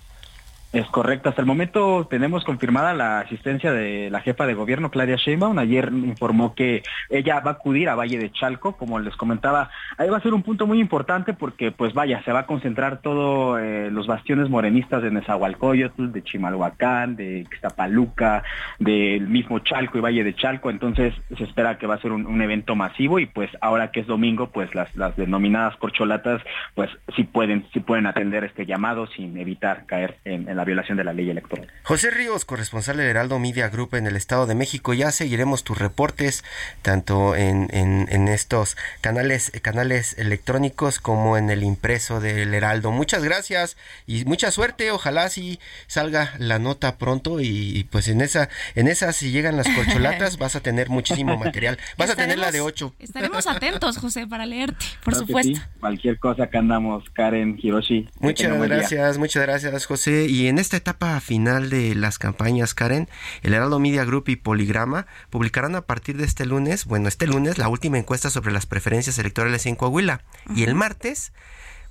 Es 0.73 0.87
correcto. 0.87 1.29
Hasta 1.29 1.43
el 1.43 1.49
momento 1.49 2.07
tenemos 2.09 2.45
confirmada 2.45 2.95
la 2.95 3.19
asistencia 3.19 3.73
de 3.73 4.09
la 4.09 4.21
jefa 4.21 4.47
de 4.47 4.55
gobierno, 4.55 4.93
Claudia 4.93 5.17
Sheinbaum. 5.17 5.59
Ayer 5.59 5.91
informó 5.93 6.55
que 6.55 6.85
ella 7.09 7.41
va 7.41 7.51
a 7.51 7.55
acudir 7.55 7.89
a 7.89 7.97
Valle 7.97 8.19
de 8.19 8.31
Chalco, 8.31 8.77
como 8.77 9.01
les 9.01 9.17
comentaba. 9.17 9.69
Ahí 9.99 10.09
va 10.09 10.19
a 10.19 10.23
ser 10.23 10.33
un 10.33 10.45
punto 10.45 10.69
muy 10.69 10.79
importante 10.79 11.35
porque, 11.35 11.73
pues 11.73 11.93
vaya, 11.93 12.23
se 12.23 12.31
va 12.31 12.41
a 12.41 12.47
concentrar 12.47 13.01
todos 13.01 13.59
eh, 13.61 13.89
los 13.91 14.07
bastiones 14.07 14.49
morenistas 14.49 15.03
de 15.03 15.11
Nezahualcóyotl, 15.11 16.13
de 16.13 16.23
Chimalhuacán, 16.23 17.17
de 17.17 17.41
Ixtapaluca, 17.41 18.45
del 18.79 19.27
mismo 19.27 19.59
Chalco 19.59 19.99
y 19.99 20.03
Valle 20.03 20.23
de 20.23 20.37
Chalco. 20.37 20.71
Entonces 20.71 21.13
se 21.37 21.43
espera 21.43 21.79
que 21.79 21.89
va 21.89 21.97
a 21.97 22.01
ser 22.01 22.13
un, 22.13 22.41
evento 22.41 22.77
masivo 22.77 23.19
y, 23.19 23.27
pues 23.27 23.51
ahora 23.61 23.91
que 23.91 24.01
es 24.01 24.07
domingo, 24.07 24.51
pues 24.51 24.73
las, 24.77 24.89
denominadas 25.17 25.77
corcholatas, 25.77 26.41
pues 26.77 26.91
sí 27.17 27.25
pueden, 27.25 27.67
sí 27.73 27.81
pueden 27.81 28.07
atender 28.07 28.45
este 28.45 28.67
llamado 28.67 29.09
sin 29.09 29.37
evitar 29.37 29.85
caer 29.87 30.17
en, 30.25 30.49
en 30.49 30.60
la 30.61 30.65
violación 30.67 30.99
de 30.99 31.05
la 31.05 31.15
ley 31.15 31.31
electoral. 31.31 31.69
José 31.85 32.11
Ríos, 32.11 32.45
corresponsal 32.45 32.99
del 32.99 33.07
Heraldo 33.07 33.39
Media 33.39 33.71
Group 33.71 33.95
en 33.95 34.07
el 34.07 34.15
Estado 34.15 34.47
de 34.47 34.55
México, 34.55 34.93
ya 34.93 35.11
seguiremos 35.11 35.65
tus 35.65 35.79
reportes 35.79 36.45
tanto 36.83 37.35
en, 37.35 37.69
en, 37.73 38.29
estos 38.29 38.77
canales, 39.01 39.53
canales 39.63 40.19
electrónicos 40.19 41.01
como 41.01 41.39
en 41.39 41.49
el 41.49 41.63
impreso 41.63 42.21
del 42.21 42.53
Heraldo. 42.53 42.93
Muchas 42.93 43.25
gracias 43.25 43.79
y 44.07 44.27
mucha 44.27 44.51
suerte, 44.51 44.91
ojalá 44.91 45.31
si 45.31 45.59
salga 45.87 46.35
la 46.39 46.59
nota 46.59 46.99
pronto 46.99 47.41
y, 47.41 47.89
pues 47.91 48.09
en 48.09 48.21
esa, 48.21 48.51
en 48.75 48.87
esa 48.87 49.15
si 49.15 49.31
llegan 49.31 49.57
las 49.57 49.67
corcholatas 49.67 50.37
vas 50.39 50.57
a 50.57 50.61
tener 50.61 50.91
muchísimo 50.91 51.39
material, 51.39 51.79
vas 51.97 52.11
a 52.11 52.17
tener 52.17 52.39
la 52.39 52.53
de 52.53 52.61
ocho. 52.61 52.95
Estaremos 52.99 53.47
atentos, 53.47 53.97
José, 53.97 54.27
para 54.27 54.45
leerte, 54.45 54.85
por 55.03 55.15
supuesto. 55.15 55.59
Cualquier 55.81 56.19
cosa 56.19 56.49
que 56.49 56.59
andamos, 56.59 57.09
Karen, 57.15 57.59
Hiroshi. 57.63 58.11
Muchas 58.19 58.61
gracias, 58.61 59.17
muchas 59.17 59.43
gracias, 59.43 59.87
José. 59.87 60.27
Y 60.29 60.50
en 60.51 60.59
esta 60.59 60.77
etapa 60.77 61.19
final 61.21 61.71
de 61.71 61.95
las 61.95 62.19
campañas, 62.19 62.75
Karen, 62.75 63.09
el 63.43 63.55
Heraldo 63.55 63.79
Media 63.79 64.05
Group 64.05 64.29
y 64.29 64.37
Poligrama 64.37 65.07
publicarán 65.31 65.77
a 65.77 65.83
partir 65.83 66.17
de 66.17 66.25
este 66.25 66.45
lunes, 66.45 66.87
bueno, 66.87 67.09
este 67.09 67.29
lunes, 67.29 67.57
la 67.57 67.69
última 67.69 67.99
encuesta 67.99 68.31
sobre 68.31 68.53
las 68.53 68.67
preferencias 68.67 69.19
electorales 69.19 69.65
en 69.67 69.77
Coahuila. 69.77 70.23
Y 70.55 70.65
el 70.65 70.75
martes 70.75 71.33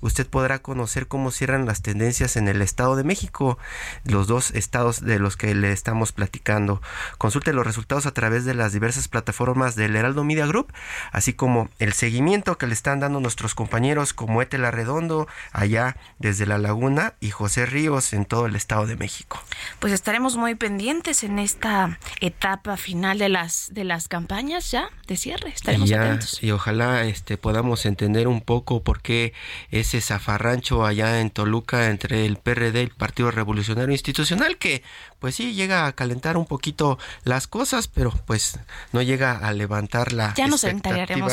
usted 0.00 0.26
podrá 0.26 0.60
conocer 0.60 1.06
cómo 1.06 1.30
cierran 1.30 1.66
las 1.66 1.82
tendencias 1.82 2.36
en 2.36 2.48
el 2.48 2.62
Estado 2.62 2.96
de 2.96 3.04
México, 3.04 3.58
los 4.04 4.26
dos 4.26 4.50
estados 4.52 5.00
de 5.00 5.18
los 5.18 5.36
que 5.36 5.54
le 5.54 5.72
estamos 5.72 6.12
platicando. 6.12 6.82
Consulte 7.18 7.52
los 7.52 7.66
resultados 7.66 8.06
a 8.06 8.12
través 8.12 8.44
de 8.44 8.54
las 8.54 8.72
diversas 8.72 9.08
plataformas 9.08 9.76
del 9.76 9.96
Heraldo 9.96 10.24
Media 10.24 10.46
Group, 10.46 10.72
así 11.12 11.32
como 11.32 11.68
el 11.78 11.92
seguimiento 11.92 12.58
que 12.58 12.66
le 12.66 12.72
están 12.72 13.00
dando 13.00 13.20
nuestros 13.20 13.54
compañeros 13.54 14.12
como 14.12 14.42
Etela 14.42 14.70
Redondo 14.70 15.28
allá 15.52 15.96
desde 16.18 16.46
La 16.46 16.58
Laguna 16.58 17.14
y 17.20 17.30
José 17.30 17.66
Ríos 17.66 18.12
en 18.12 18.24
todo 18.24 18.46
el 18.46 18.56
Estado 18.56 18.86
de 18.86 18.96
México. 18.96 19.42
Pues 19.78 19.92
estaremos 19.92 20.36
muy 20.36 20.54
pendientes 20.54 21.24
en 21.24 21.38
esta 21.38 21.98
etapa 22.20 22.76
final 22.76 23.18
de 23.18 23.28
las 23.28 23.72
de 23.72 23.84
las 23.84 24.08
campañas 24.08 24.70
ya 24.70 24.90
de 25.06 25.16
cierre. 25.16 25.50
Estaremos 25.50 25.90
atentos. 25.92 26.42
Y 26.42 26.50
ojalá 26.50 27.04
este 27.04 27.36
podamos 27.36 27.86
entender 27.86 28.28
un 28.28 28.40
poco 28.40 28.82
por 28.82 29.02
qué 29.02 29.32
es 29.70 29.89
ese 29.90 30.00
zafarrancho 30.00 30.86
allá 30.86 31.20
en 31.20 31.30
Toluca 31.30 31.90
entre 31.90 32.24
el 32.24 32.36
PRD 32.36 32.78
y 32.78 32.84
el 32.84 32.90
Partido 32.90 33.32
Revolucionario 33.32 33.90
Institucional 33.90 34.56
que 34.56 34.84
pues 35.18 35.34
sí 35.34 35.52
llega 35.52 35.86
a 35.86 35.92
calentar 35.92 36.36
un 36.36 36.46
poquito 36.46 36.96
las 37.24 37.48
cosas, 37.48 37.88
pero 37.88 38.12
pues 38.24 38.60
no 38.92 39.02
llega 39.02 39.36
a 39.36 39.52
levantar 39.52 40.12
la 40.12 40.32
ya 40.34 40.46
nos 40.46 40.64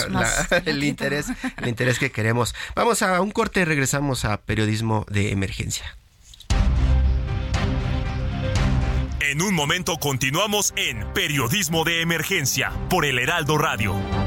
más 0.10 0.52
el 0.66 0.84
interés, 0.84 1.28
el 1.58 1.68
interés 1.68 2.00
que 2.00 2.12
queremos. 2.12 2.56
Vamos 2.76 3.04
a 3.04 3.22
un 3.22 3.30
corte 3.30 3.62
y 3.62 3.66
regresamos 3.66 4.26
a 4.26 4.38
periodismo 4.38 5.06
de 5.08 5.32
emergencia. 5.32 5.96
En 9.20 9.42
un 9.44 9.54
momento 9.54 9.98
continuamos 9.98 10.74
en 10.78 11.14
Periodismo 11.14 11.84
de 11.84 12.02
Emergencia 12.02 12.72
por 12.90 13.06
el 13.06 13.20
Heraldo 13.20 13.60
Radio. 13.60 14.27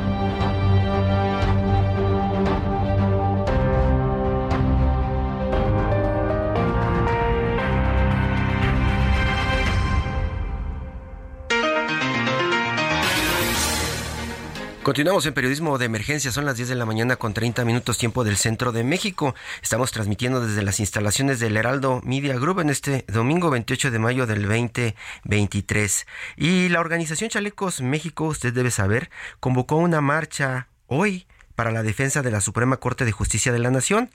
Continuamos 14.91 15.25
en 15.25 15.33
periodismo 15.33 15.77
de 15.77 15.85
emergencia, 15.85 16.33
son 16.33 16.43
las 16.43 16.57
10 16.57 16.67
de 16.67 16.75
la 16.75 16.85
mañana 16.85 17.15
con 17.15 17.33
30 17.33 17.63
minutos 17.63 17.97
tiempo 17.97 18.25
del 18.25 18.35
centro 18.35 18.73
de 18.73 18.83
México. 18.83 19.35
Estamos 19.63 19.93
transmitiendo 19.93 20.45
desde 20.45 20.63
las 20.63 20.81
instalaciones 20.81 21.39
del 21.39 21.55
Heraldo 21.55 22.01
Media 22.03 22.37
Group 22.37 22.59
en 22.59 22.69
este 22.69 23.05
domingo 23.07 23.49
28 23.49 23.89
de 23.89 23.99
mayo 23.99 24.27
del 24.27 24.41
2023. 24.41 26.07
Y 26.35 26.67
la 26.67 26.81
organización 26.81 27.29
Chalecos 27.29 27.79
México, 27.79 28.25
usted 28.25 28.53
debe 28.53 28.69
saber, 28.69 29.09
convocó 29.39 29.77
una 29.77 30.01
marcha 30.01 30.67
hoy 30.87 31.25
para 31.55 31.71
la 31.71 31.83
defensa 31.83 32.21
de 32.21 32.31
la 32.31 32.41
Suprema 32.41 32.75
Corte 32.75 33.05
de 33.05 33.13
Justicia 33.13 33.53
de 33.53 33.59
la 33.59 33.71
Nación. 33.71 34.09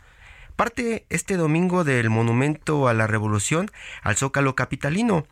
Parte 0.56 1.06
este 1.08 1.38
domingo 1.38 1.84
del 1.84 2.10
Monumento 2.10 2.86
a 2.86 2.92
la 2.92 3.06
Revolución 3.06 3.70
al 4.02 4.16
Zócalo 4.16 4.54
Capitalino. 4.54 5.26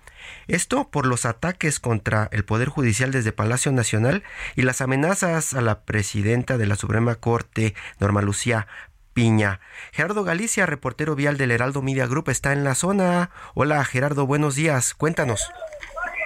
Esto 0.47 0.91
por 0.91 1.07
los 1.07 1.25
ataques 1.25 1.81
contra 1.81 2.29
el 2.33 2.45
Poder 2.45 2.69
Judicial 2.69 3.11
desde 3.11 3.33
Palacio 3.33 3.73
Nacional 3.73 4.23
y 4.57 4.63
las 4.63 4.81
amenazas 4.81 5.55
a 5.55 5.61
la 5.61 5.85
presidenta 5.85 6.59
de 6.59 6.67
la 6.67 6.77
Suprema 6.77 7.17
Corte, 7.17 7.75
Norma 7.99 8.23
Lucía 8.23 8.67
Piña. 9.13 9.61
Gerardo 9.93 10.25
Galicia, 10.25 10.67
reportero 10.67 11.15
vial 11.15 11.37
del 11.37 11.53
Heraldo 11.53 11.83
Media 11.83 12.07
Group, 12.07 12.29
está 12.29 12.53
en 12.53 12.65
la 12.65 12.75
zona. 12.75 13.31
Hola 13.55 13.85
Gerardo, 13.85 14.27
buenos 14.27 14.57
días, 14.57 14.95
cuéntanos. 14.95 15.51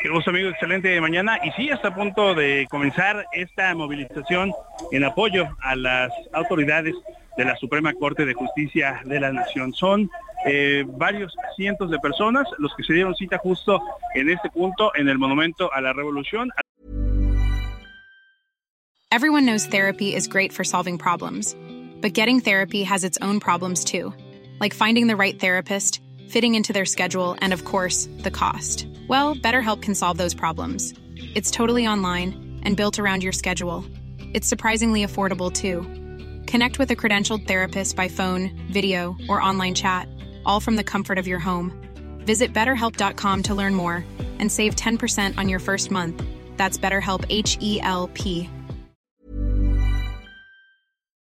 Qué 0.03 0.09
gusto 0.09 0.31
excelente 0.31 1.01
mañana. 1.01 1.39
Y 1.43 1.51
sí, 1.53 1.69
está 1.71 1.89
a 1.89 1.95
punto 1.95 2.35
de 2.35 2.67
comenzar 2.71 3.27
esta 3.33 3.75
movilización 3.75 4.53
en 4.93 5.05
apoyo 5.05 5.49
a 5.61 5.75
las 5.75 6.13
autoridades 6.33 6.95
de 7.39 7.45
la 7.45 7.57
Suprema 7.57 7.95
Corte 7.95 8.27
de 8.27 8.35
Justicia 8.35 9.01
de 9.05 9.21
la 9.21 9.33
Nación. 9.33 9.73
Son 9.73 10.11
eh, 10.45 10.85
varios 10.87 11.33
cientos 11.57 11.89
de 11.89 11.99
personas 12.01 12.47
los 12.59 12.75
que 12.75 12.83
se 12.83 12.93
dieron 12.93 13.15
cita 13.15 13.39
justo 13.39 13.81
en 14.15 14.29
este 14.29 14.51
punto 14.51 14.91
en 14.97 15.09
el 15.09 15.19
Monumento 15.19 15.73
a 15.73 15.81
la 15.81 15.93
Revolución. 15.93 16.51
Everyone 19.11 19.47
knows 19.47 19.67
therapy 19.67 20.15
is 20.15 20.29
great 20.29 20.53
for 20.53 20.65
solving 20.65 20.99
problems, 20.99 21.57
but 22.03 22.13
getting 22.13 22.41
therapy 22.41 22.83
has 22.83 23.05
its 23.05 23.17
own 23.23 23.41
problems 23.41 23.85
too, 23.85 24.13
like 24.61 24.75
finding 24.75 25.07
the 25.07 25.17
right 25.17 25.39
therapist, 25.41 26.03
fitting 26.29 26.57
into 26.57 26.73
their 26.73 26.85
schedule, 26.85 27.37
and 27.41 27.53
of 27.55 27.65
course, 27.65 28.09
the 28.19 28.31
cost. 28.31 28.87
Well, 29.09 29.35
BetterHelp 29.35 29.81
can 29.81 29.95
solve 29.95 30.19
those 30.19 30.35
problems. 30.35 30.93
It's 31.35 31.51
totally 31.51 31.87
online 31.87 32.61
and 32.65 32.77
built 32.77 32.99
around 32.99 33.23
your 33.23 33.33
schedule. 33.33 33.85
It's 34.35 34.47
surprisingly 34.47 35.05
affordable 35.05 35.51
too. 35.51 35.87
Connect 36.49 36.79
with 36.79 36.91
a 36.91 36.97
credentialed 36.97 37.47
therapist 37.47 37.95
by 37.95 38.09
phone, 38.09 38.59
video, 38.73 39.15
or 39.29 39.43
online 39.43 39.75
chat, 39.75 40.09
all 40.47 40.61
from 40.61 40.77
the 40.77 40.83
comfort 40.83 41.19
of 41.19 41.29
your 41.29 41.39
home. 41.39 41.71
Visit 42.25 42.55
betterhelp.com 42.55 43.43
to 43.43 43.55
learn 43.55 43.75
more 43.75 44.03
and 44.39 44.51
save 44.51 44.75
10% 44.75 45.37
on 45.37 45.51
your 45.51 45.59
first 45.59 45.91
month. 45.91 46.25
That's 46.57 46.79
BetterHelp 46.79 47.27
H 47.29 47.59
E 47.61 47.81
L 47.83 48.09
P. 48.15 48.49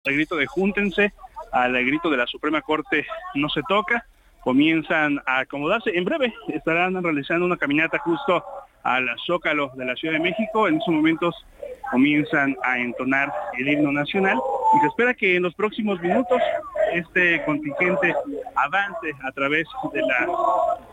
Grito 0.06 0.36
de 0.36 0.46
júntense, 0.46 1.14
al 1.54 1.72
grito 1.72 2.10
de 2.12 2.18
la 2.18 2.26
Suprema 2.26 2.62
Corte 2.62 3.06
no 3.36 3.48
se 3.48 3.62
toca, 3.70 4.06
comienzan 4.44 5.20
a 5.26 5.40
acomodarse. 5.40 5.92
En 5.96 6.06
breve 6.06 6.34
estarán 6.50 7.02
realizando 7.02 7.46
una 7.46 7.58
caminata 7.58 7.98
justo 8.00 8.44
al 8.84 9.08
Zócalo 9.26 9.72
de 9.76 9.86
la 9.86 9.96
Ciudad 9.96 10.16
de 10.16 10.20
México. 10.20 10.68
En 10.68 10.78
estos 10.78 10.94
momentos 10.94 11.36
comienzan 11.92 12.56
a 12.64 12.80
entonar 12.80 13.32
el 13.58 13.70
himno 13.70 13.92
nacional 13.92 14.38
y 14.76 14.80
se 14.80 14.88
espera 14.88 15.14
que 15.14 15.36
en 15.36 15.44
los 15.44 15.54
próximos 15.56 16.02
minutos 16.02 16.42
este 16.94 17.44
contingente 17.46 18.14
avance 18.56 19.14
a 19.24 19.32
través 19.32 19.66
de 19.94 20.02
la 20.02 20.28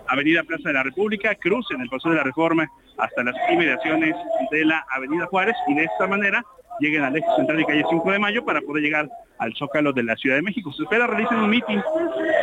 Avenida 0.08 0.42
Plaza 0.42 0.68
de 0.68 0.74
la 0.74 0.82
República, 0.82 1.34
cruce 1.34 1.74
en 1.74 1.82
el 1.82 1.88
Paso 1.88 2.10
de 2.10 2.16
la 2.16 2.22
Reforma 2.22 2.68
hasta 2.98 3.22
las 3.22 3.34
inmediaciones 3.50 4.14
de 4.50 4.64
la 4.64 4.84
Avenida 4.90 5.26
Juárez 5.26 5.56
y 5.68 5.74
de 5.74 5.84
esta 5.84 6.06
manera 6.06 6.44
lleguen 6.80 7.02
al 7.02 7.16
eje 7.16 7.26
central 7.36 7.60
y 7.60 7.64
calle 7.64 7.84
5 7.88 8.10
de 8.10 8.18
mayo 8.18 8.44
para 8.44 8.60
poder 8.60 8.82
llegar 8.82 9.08
al 9.38 9.54
Zócalo 9.54 9.92
de 9.92 10.02
la 10.02 10.16
Ciudad 10.16 10.36
de 10.36 10.42
México. 10.42 10.72
Se 10.72 10.82
espera 10.82 11.06
realicen 11.06 11.38
un 11.38 11.50
mitin 11.50 11.82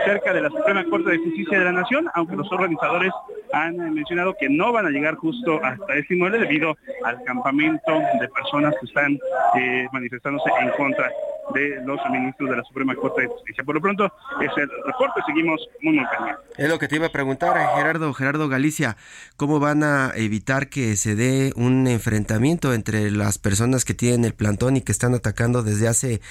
cerca 0.05 0.33
de 0.33 0.41
la 0.41 0.49
Suprema 0.49 0.83
Corte 0.85 1.11
de 1.11 1.17
Justicia 1.17 1.59
de 1.59 1.65
la 1.65 1.71
Nación, 1.71 2.07
aunque 2.13 2.35
los 2.35 2.51
organizadores 2.51 3.11
han 3.53 3.93
mencionado 3.93 4.35
que 4.39 4.49
no 4.49 4.71
van 4.71 4.85
a 4.85 4.89
llegar 4.89 5.15
justo 5.15 5.59
hasta 5.63 5.95
este 5.95 6.15
inmueble 6.15 6.39
debido 6.39 6.75
al 7.03 7.23
campamento 7.23 7.99
de 8.19 8.27
personas 8.29 8.75
que 8.79 8.85
están 8.87 9.19
eh, 9.59 9.87
manifestándose 9.91 10.49
en 10.59 10.69
contra 10.71 11.11
de 11.53 11.81
los 11.85 11.99
ministros 12.09 12.49
de 12.49 12.57
la 12.57 12.63
Suprema 12.63 12.95
Corte 12.95 13.21
de 13.21 13.27
Justicia. 13.27 13.63
Por 13.63 13.75
lo 13.75 13.81
pronto 13.81 14.05
es 14.41 14.51
el 14.57 14.69
reporte, 14.85 15.21
seguimos 15.25 15.61
muy 15.81 15.97
muy 15.97 16.05
pendientes. 16.05 16.45
Es 16.57 16.69
lo 16.69 16.79
que 16.79 16.87
te 16.87 16.95
iba 16.95 17.07
a 17.07 17.11
preguntar, 17.11 17.57
Gerardo, 17.75 18.13
Gerardo 18.13 18.49
Galicia, 18.49 18.97
¿cómo 19.35 19.59
van 19.59 19.83
a 19.83 20.11
evitar 20.15 20.69
que 20.69 20.95
se 20.95 21.15
dé 21.15 21.53
un 21.55 21.87
enfrentamiento 21.87 22.73
entre 22.73 23.11
las 23.11 23.37
personas 23.37 23.85
que 23.85 23.93
tienen 23.93 24.25
el 24.25 24.33
plantón 24.33 24.77
y 24.77 24.81
que 24.81 24.91
están 24.91 25.13
atacando 25.13 25.63
desde 25.63 25.87
hace 25.87 26.21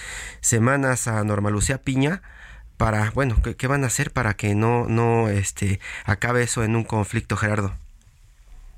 semanas 0.40 1.09
a 1.09 1.22
Norma 1.24 1.50
Lucía 1.50 1.79
Piña? 1.79 2.22
Para, 2.76 3.11
bueno, 3.12 3.37
¿qué, 3.42 3.57
qué 3.57 3.66
van 3.68 3.85
a 3.85 3.87
hacer 3.87 4.11
para 4.11 4.35
que 4.35 4.55
no, 4.55 4.87
no 4.87 5.29
este, 5.31 5.81
acabe 6.05 6.42
eso 6.42 6.62
en 6.62 6.76
un 6.76 6.85
conflicto, 6.85 7.37
Gerardo? 7.37 7.72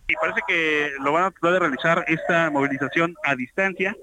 Y 0.07 0.15
parece 0.15 0.41
que 0.49 0.93
lo 1.01 1.13
van 1.13 1.25
a 1.25 1.31
tratar 1.31 1.53
de 1.53 1.59
realizar 1.59 2.05
esta 2.09 2.51
movilización 2.51 3.15
a 3.25 3.35
distancia 3.35 3.95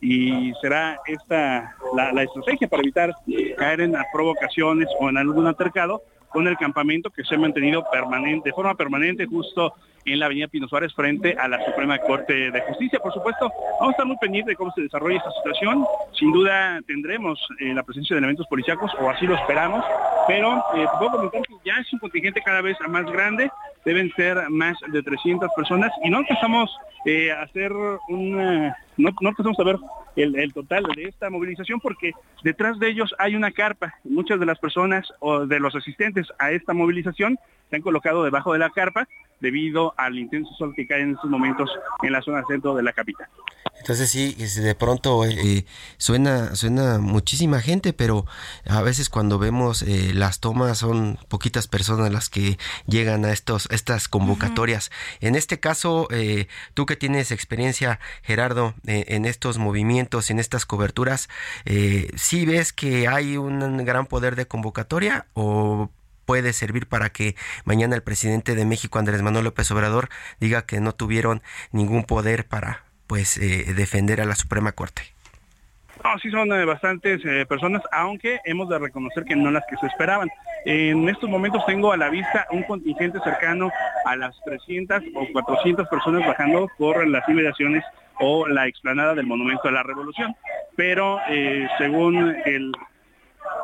y 0.00 0.52
será 0.60 1.00
esta 1.06 1.76
la, 1.94 2.22
estrategia 2.22 2.68
para 2.68 2.82
evitar 2.82 3.14
caer 3.56 3.80
en 3.80 3.96
provocaciones 4.12 4.88
o 5.00 5.08
en 5.08 5.16
algún 5.16 5.46
altercado 5.46 6.02
con 6.28 6.46
el 6.46 6.56
campamento 6.56 7.10
que 7.10 7.24
se 7.24 7.34
ha 7.34 7.38
mantenido 7.38 7.84
permanente, 7.90 8.50
de 8.50 8.54
forma 8.54 8.74
permanente 8.74 9.26
justo 9.26 9.74
en 10.04 10.18
la 10.20 10.26
avenida 10.26 10.48
Pino 10.48 10.68
Suárez 10.68 10.92
frente 10.94 11.36
a 11.38 11.48
la 11.48 11.64
Suprema 11.64 11.98
Corte 11.98 12.50
de 12.50 12.60
Justicia. 12.62 12.98
Por 12.98 13.12
supuesto, 13.12 13.50
vamos 13.78 13.88
a 13.88 13.90
estar 13.90 14.06
muy 14.06 14.16
pendientes 14.18 14.52
de 14.52 14.56
cómo 14.56 14.70
se 14.72 14.82
desarrolla 14.82 15.18
esta 15.18 15.30
situación. 15.32 15.84
Sin 16.12 16.32
duda 16.32 16.80
tendremos 16.86 17.38
eh, 17.60 17.74
la 17.74 17.82
presencia 17.82 18.14
de 18.14 18.18
elementos 18.18 18.46
policíacos, 18.48 18.90
o 19.00 19.10
así 19.10 19.26
lo 19.26 19.34
esperamos, 19.34 19.84
pero 20.26 20.56
eh, 20.76 20.86
puedo 20.98 21.12
comentar 21.12 21.42
que 21.42 21.54
ya 21.64 21.74
es 21.80 21.92
un 21.92 21.98
contingente 21.98 22.40
cada 22.42 22.62
vez 22.62 22.76
más 22.88 23.04
grande, 23.06 23.50
deben 23.88 24.12
ser 24.16 24.50
más 24.50 24.76
de 24.92 25.02
300 25.02 25.50
personas 25.56 25.90
y 26.04 26.10
no 26.10 26.18
empezamos 26.18 26.70
eh, 27.06 27.32
a 27.32 27.40
hacer 27.40 27.72
una, 28.08 28.76
no, 28.98 29.10
no 29.22 29.28
empezamos 29.30 29.58
a 29.58 29.64
ver 29.64 29.76
el, 30.14 30.38
el, 30.38 30.52
total 30.52 30.84
de 30.94 31.04
esta 31.04 31.30
movilización 31.30 31.80
porque 31.80 32.12
detrás 32.44 32.78
de 32.78 32.90
ellos 32.90 33.14
hay 33.18 33.34
una 33.34 33.50
carpa. 33.50 33.94
Muchas 34.04 34.38
de 34.38 34.44
las 34.44 34.58
personas 34.58 35.10
o 35.20 35.46
de 35.46 35.58
los 35.58 35.74
asistentes 35.74 36.26
a 36.38 36.50
esta 36.50 36.74
movilización 36.74 37.38
se 37.70 37.76
han 37.76 37.82
colocado 37.82 38.24
debajo 38.24 38.52
de 38.52 38.58
la 38.58 38.68
carpa 38.68 39.08
debido 39.40 39.94
al 39.96 40.18
intenso 40.18 40.52
sol 40.58 40.74
que 40.74 40.86
cae 40.86 41.02
en 41.02 41.12
estos 41.12 41.30
momentos 41.30 41.70
en 42.02 42.12
la 42.12 42.20
zona 42.20 42.42
centro 42.46 42.74
de 42.74 42.82
la 42.82 42.92
capital. 42.92 43.28
Entonces 43.78 44.10
sí, 44.10 44.34
de 44.34 44.74
pronto 44.74 45.24
eh, 45.24 45.64
suena 45.98 46.54
suena 46.56 46.98
muchísima 46.98 47.60
gente, 47.60 47.92
pero 47.92 48.26
a 48.68 48.82
veces 48.82 49.08
cuando 49.08 49.38
vemos 49.38 49.82
eh, 49.82 50.12
las 50.14 50.40
tomas 50.40 50.78
son 50.78 51.18
poquitas 51.28 51.68
personas 51.68 52.12
las 52.12 52.28
que 52.28 52.58
llegan 52.86 53.24
a 53.24 53.32
estos 53.32 53.68
estas 53.78 54.08
convocatorias. 54.08 54.88
Uh 54.88 54.90
-huh. 54.90 55.28
En 55.28 55.34
este 55.34 55.60
caso, 55.60 56.08
eh, 56.10 56.46
tú 56.74 56.84
que 56.86 56.96
tienes 56.96 57.30
experiencia, 57.30 58.00
Gerardo, 58.22 58.74
en 58.84 59.24
estos 59.24 59.58
movimientos, 59.58 60.30
en 60.30 60.38
estas 60.38 60.66
coberturas, 60.66 61.28
¿sí 62.16 62.44
ves 62.44 62.72
que 62.72 63.08
hay 63.08 63.36
un 63.36 63.84
gran 63.84 64.06
poder 64.06 64.36
de 64.36 64.46
convocatoria 64.46 65.26
o 65.34 65.90
puede 66.28 66.52
servir 66.52 66.86
para 66.86 67.08
que 67.08 67.36
mañana 67.64 67.96
el 67.96 68.02
presidente 68.02 68.54
de 68.54 68.66
México, 68.66 68.98
Andrés 68.98 69.22
Manuel 69.22 69.44
López 69.44 69.70
Obrador, 69.70 70.10
diga 70.38 70.66
que 70.66 70.78
no 70.78 70.94
tuvieron 70.94 71.42
ningún 71.72 72.04
poder 72.04 72.46
para 72.46 72.84
pues 73.06 73.38
eh, 73.38 73.72
defender 73.74 74.20
a 74.20 74.26
la 74.26 74.34
Suprema 74.34 74.72
Corte. 74.72 75.14
No, 76.04 76.18
sí 76.18 76.30
son 76.30 76.52
eh, 76.52 76.64
bastantes 76.64 77.24
eh, 77.24 77.44
personas, 77.46 77.82
aunque 77.92 78.38
hemos 78.44 78.68
de 78.68 78.78
reconocer 78.78 79.24
que 79.24 79.36
no 79.36 79.50
las 79.50 79.64
que 79.68 79.76
se 79.76 79.86
esperaban. 79.86 80.28
En 80.64 81.08
estos 81.08 81.28
momentos 81.28 81.64
tengo 81.66 81.92
a 81.92 81.96
la 81.96 82.08
vista 82.08 82.46
un 82.50 82.62
contingente 82.62 83.18
cercano 83.20 83.70
a 84.04 84.16
las 84.16 84.36
300 84.44 85.02
o 85.14 85.26
400 85.32 85.88
personas 85.88 86.26
bajando 86.26 86.68
por 86.78 87.06
las 87.06 87.28
inmediaciones 87.28 87.84
o 88.20 88.46
la 88.46 88.66
explanada 88.66 89.14
del 89.14 89.26
Monumento 89.26 89.68
a 89.68 89.72
la 89.72 89.82
Revolución. 89.82 90.34
Pero 90.76 91.18
eh, 91.28 91.68
según 91.78 92.36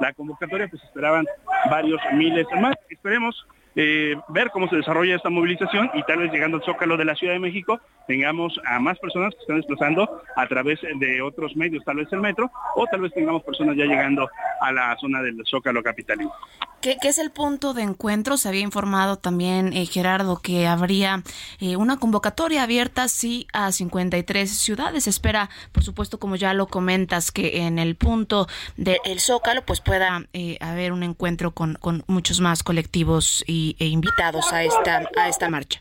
la 0.00 0.12
convocatoria, 0.12 0.68
pues 0.68 0.82
esperaban 0.82 1.26
varios 1.70 2.00
miles 2.12 2.46
más. 2.60 2.74
Esperemos 2.90 3.46
eh, 3.76 4.16
ver 4.28 4.50
cómo 4.50 4.68
se 4.68 4.76
desarrolla 4.76 5.16
esta 5.16 5.30
movilización 5.30 5.90
y 5.94 6.02
tal 6.04 6.18
vez 6.18 6.32
llegando 6.32 6.58
al 6.58 6.64
Zócalo 6.64 6.96
de 6.96 7.04
la 7.04 7.14
Ciudad 7.14 7.32
de 7.32 7.40
México 7.40 7.80
tengamos 8.06 8.60
a 8.66 8.78
más 8.80 8.98
personas 8.98 9.34
que 9.34 9.40
están 9.40 9.56
desplazando 9.56 10.22
a 10.37 10.46
través 10.46 10.80
de 10.82 11.22
otros 11.22 11.56
medios, 11.56 11.84
tal 11.84 11.96
vez 11.96 12.12
el 12.12 12.20
metro, 12.20 12.50
o 12.76 12.87
tal 12.87 13.00
vez 13.00 13.12
tengamos 13.12 13.42
personas 13.42 13.76
ya 13.76 13.84
llegando 13.84 14.28
a 14.60 14.72
la 14.72 14.96
zona 14.98 15.22
del 15.22 15.42
Zócalo 15.46 15.82
capitalino. 15.82 16.32
¿Qué, 16.80 16.98
¿Qué, 17.00 17.08
es 17.08 17.16
el 17.16 17.30
punto 17.30 17.72
de 17.72 17.80
encuentro? 17.80 18.37
Se 18.37 18.46
había 18.46 18.60
informado 18.60 19.16
también, 19.16 19.72
eh, 19.72 19.87
Gerardo, 19.87 20.42
que 20.42 20.66
habría 20.66 21.22
eh, 21.58 21.76
una 21.76 21.96
convocatoria 21.96 22.62
abierta, 22.62 23.08
sí, 23.08 23.46
a 23.54 23.72
53 23.72 24.50
ciudades. 24.50 25.06
Espera, 25.06 25.48
por 25.72 25.82
supuesto, 25.82 26.18
como 26.18 26.37
ya 26.37 26.52
lo 26.52 26.66
comentas, 26.66 27.32
que 27.32 27.62
en 27.62 27.78
el 27.78 27.96
punto 27.96 28.48
del 28.76 28.98
de 29.02 29.18
Zócalo 29.18 29.64
pues 29.64 29.80
pueda 29.80 30.26
eh, 30.34 30.58
haber 30.60 30.92
un 30.92 31.04
encuentro 31.04 31.52
con 31.52 31.78
muchos 32.06 32.40
más 32.42 32.62
colectivos 32.62 33.42
y, 33.46 33.63
e 33.79 33.87
invitados 33.87 34.53
a 34.53 34.62
esta, 34.62 35.03
a 35.16 35.29
esta 35.29 35.48
marcha. 35.48 35.81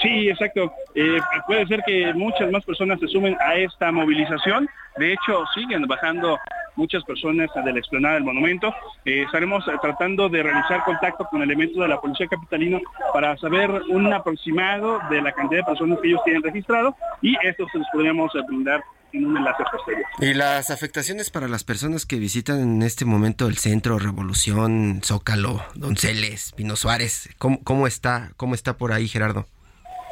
Sí, 0.00 0.28
exacto. 0.28 0.72
Eh, 0.94 1.20
puede 1.46 1.66
ser 1.66 1.82
que 1.86 2.12
muchas 2.14 2.50
más 2.50 2.64
personas 2.64 2.98
se 3.00 3.06
sumen 3.06 3.36
a 3.40 3.54
esta 3.54 3.92
movilización. 3.92 4.68
De 4.96 5.12
hecho, 5.12 5.44
siguen 5.54 5.86
bajando 5.86 6.38
muchas 6.74 7.04
personas 7.04 7.50
de 7.54 7.72
la 7.72 7.78
explanada 7.78 8.14
del 8.14 8.24
monumento. 8.24 8.74
Eh, 9.04 9.22
estaremos 9.22 9.64
tratando 9.80 10.28
de 10.28 10.42
realizar 10.42 10.82
contacto 10.84 11.26
con 11.30 11.42
elementos 11.42 11.78
de 11.78 11.88
la 11.88 12.00
Policía 12.00 12.26
Capitalina 12.26 12.80
para 13.12 13.36
saber 13.36 13.70
un 13.88 14.12
aproximado 14.12 15.00
de 15.10 15.22
la 15.22 15.32
cantidad 15.32 15.60
de 15.60 15.66
personas 15.66 15.98
que 16.00 16.08
ellos 16.08 16.20
tienen 16.24 16.42
registrado 16.42 16.96
y 17.20 17.36
esto 17.46 17.66
se 17.70 17.78
los 17.78 17.86
podríamos 17.92 18.32
brindar 18.46 18.82
Y 19.12 20.34
las 20.34 20.70
afectaciones 20.70 21.30
para 21.30 21.48
las 21.48 21.64
personas 21.64 22.06
que 22.06 22.18
visitan 22.18 22.60
en 22.60 22.82
este 22.82 23.04
momento 23.04 23.46
el 23.46 23.58
centro, 23.58 23.98
Revolución, 23.98 25.00
Zócalo, 25.04 25.64
Donceles, 25.74 26.52
Pino 26.52 26.76
Suárez, 26.76 27.28
¿cómo, 27.38 27.62
cómo 27.62 27.86
está, 27.86 28.32
cómo 28.36 28.54
está 28.54 28.76
por 28.76 28.92
ahí, 28.92 29.08
Gerardo? 29.08 29.46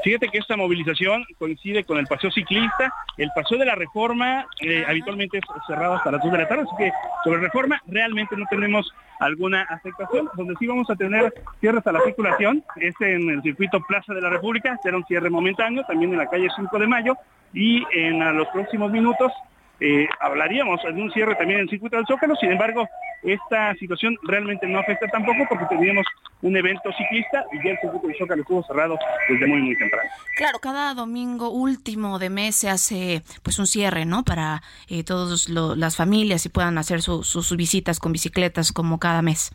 Fíjate 0.03 0.29
que 0.29 0.39
esta 0.39 0.57
movilización 0.57 1.25
coincide 1.39 1.85
con 1.85 1.99
el 1.99 2.07
paseo 2.07 2.31
ciclista. 2.31 2.93
El 3.19 3.31
paseo 3.35 3.59
de 3.59 3.67
la 3.67 3.75
reforma 3.75 4.47
eh, 4.61 4.85
habitualmente 4.87 5.39
es 5.39 5.45
cerrado 5.67 5.95
hasta 5.95 6.11
las 6.11 6.23
2 6.23 6.33
de 6.33 6.39
la 6.39 6.49
tarde, 6.49 6.63
así 6.63 6.77
que 6.79 6.93
sobre 7.23 7.41
reforma 7.41 7.83
realmente 7.87 8.37
no 8.37 8.47
tenemos 8.49 8.91
alguna 9.19 9.63
afectación. 9.63 10.29
Donde 10.35 10.55
sí 10.59 10.67
vamos 10.67 10.89
a 10.89 10.97
tener 10.97 11.33
cierres 11.61 11.87
a 11.87 11.93
la 11.93 12.01
circulación 12.01 12.65
es 12.77 12.95
en 13.01 13.29
el 13.29 13.43
circuito 13.43 13.81
Plaza 13.87 14.15
de 14.15 14.23
la 14.23 14.31
República, 14.31 14.79
será 14.83 14.97
un 14.97 15.05
cierre 15.05 15.29
momentáneo, 15.29 15.85
también 15.85 16.13
en 16.13 16.19
la 16.19 16.27
calle 16.27 16.49
5 16.57 16.79
de 16.79 16.87
Mayo, 16.87 17.17
y 17.53 17.85
en 17.93 18.23
a 18.23 18.33
los 18.33 18.49
próximos 18.49 18.91
minutos 18.91 19.33
eh, 19.81 20.09
hablaríamos 20.21 20.81
de 20.83 21.03
un 21.03 21.11
cierre 21.13 21.35
también 21.37 21.61
en 21.61 21.65
el 21.65 21.71
circuito 21.71 21.97
del 21.97 22.07
Zócalo, 22.07 22.37
sin 22.37 22.53
embargo, 22.53 22.87
esta 23.23 23.75
situación 23.75 24.17
realmente 24.23 24.67
no 24.67 24.79
afecta 24.79 25.07
tampoco 25.09 25.47
porque 25.49 25.67
teníamos 25.67 26.07
un 26.43 26.57
evento 26.57 26.91
ciclista 26.93 27.45
y 27.53 27.65
ya 27.65 27.73
el 27.73 27.79
circuito 27.81 28.07
del 28.07 28.17
Zócalo 28.17 28.43
estuvo 28.43 28.63
cerrado 28.65 28.99
desde 29.29 29.47
muy, 29.47 29.63
muy 29.63 29.77
temprano. 29.77 30.09
Claro, 30.37 30.59
cada 30.59 30.95
domingo 30.95 31.51
último 31.51 32.19
de 32.19 32.31
mes 32.31 32.57
se 32.57 32.69
hace 32.69 33.23
pues 33.43 33.59
un 33.59 33.67
cierre, 33.67 34.05
¿no? 34.05 34.25
Para 34.25 34.63
eh, 34.89 35.05
todas 35.05 35.49
las 35.49 35.97
familias 35.97 36.45
y 36.47 36.49
puedan 36.49 36.79
hacer 36.79 37.03
su, 37.03 37.23
su, 37.23 37.43
sus 37.43 37.57
visitas 37.57 37.99
con 37.99 38.13
bicicletas 38.13 38.73
como 38.73 38.99
cada 38.99 39.23
mes. 39.23 39.53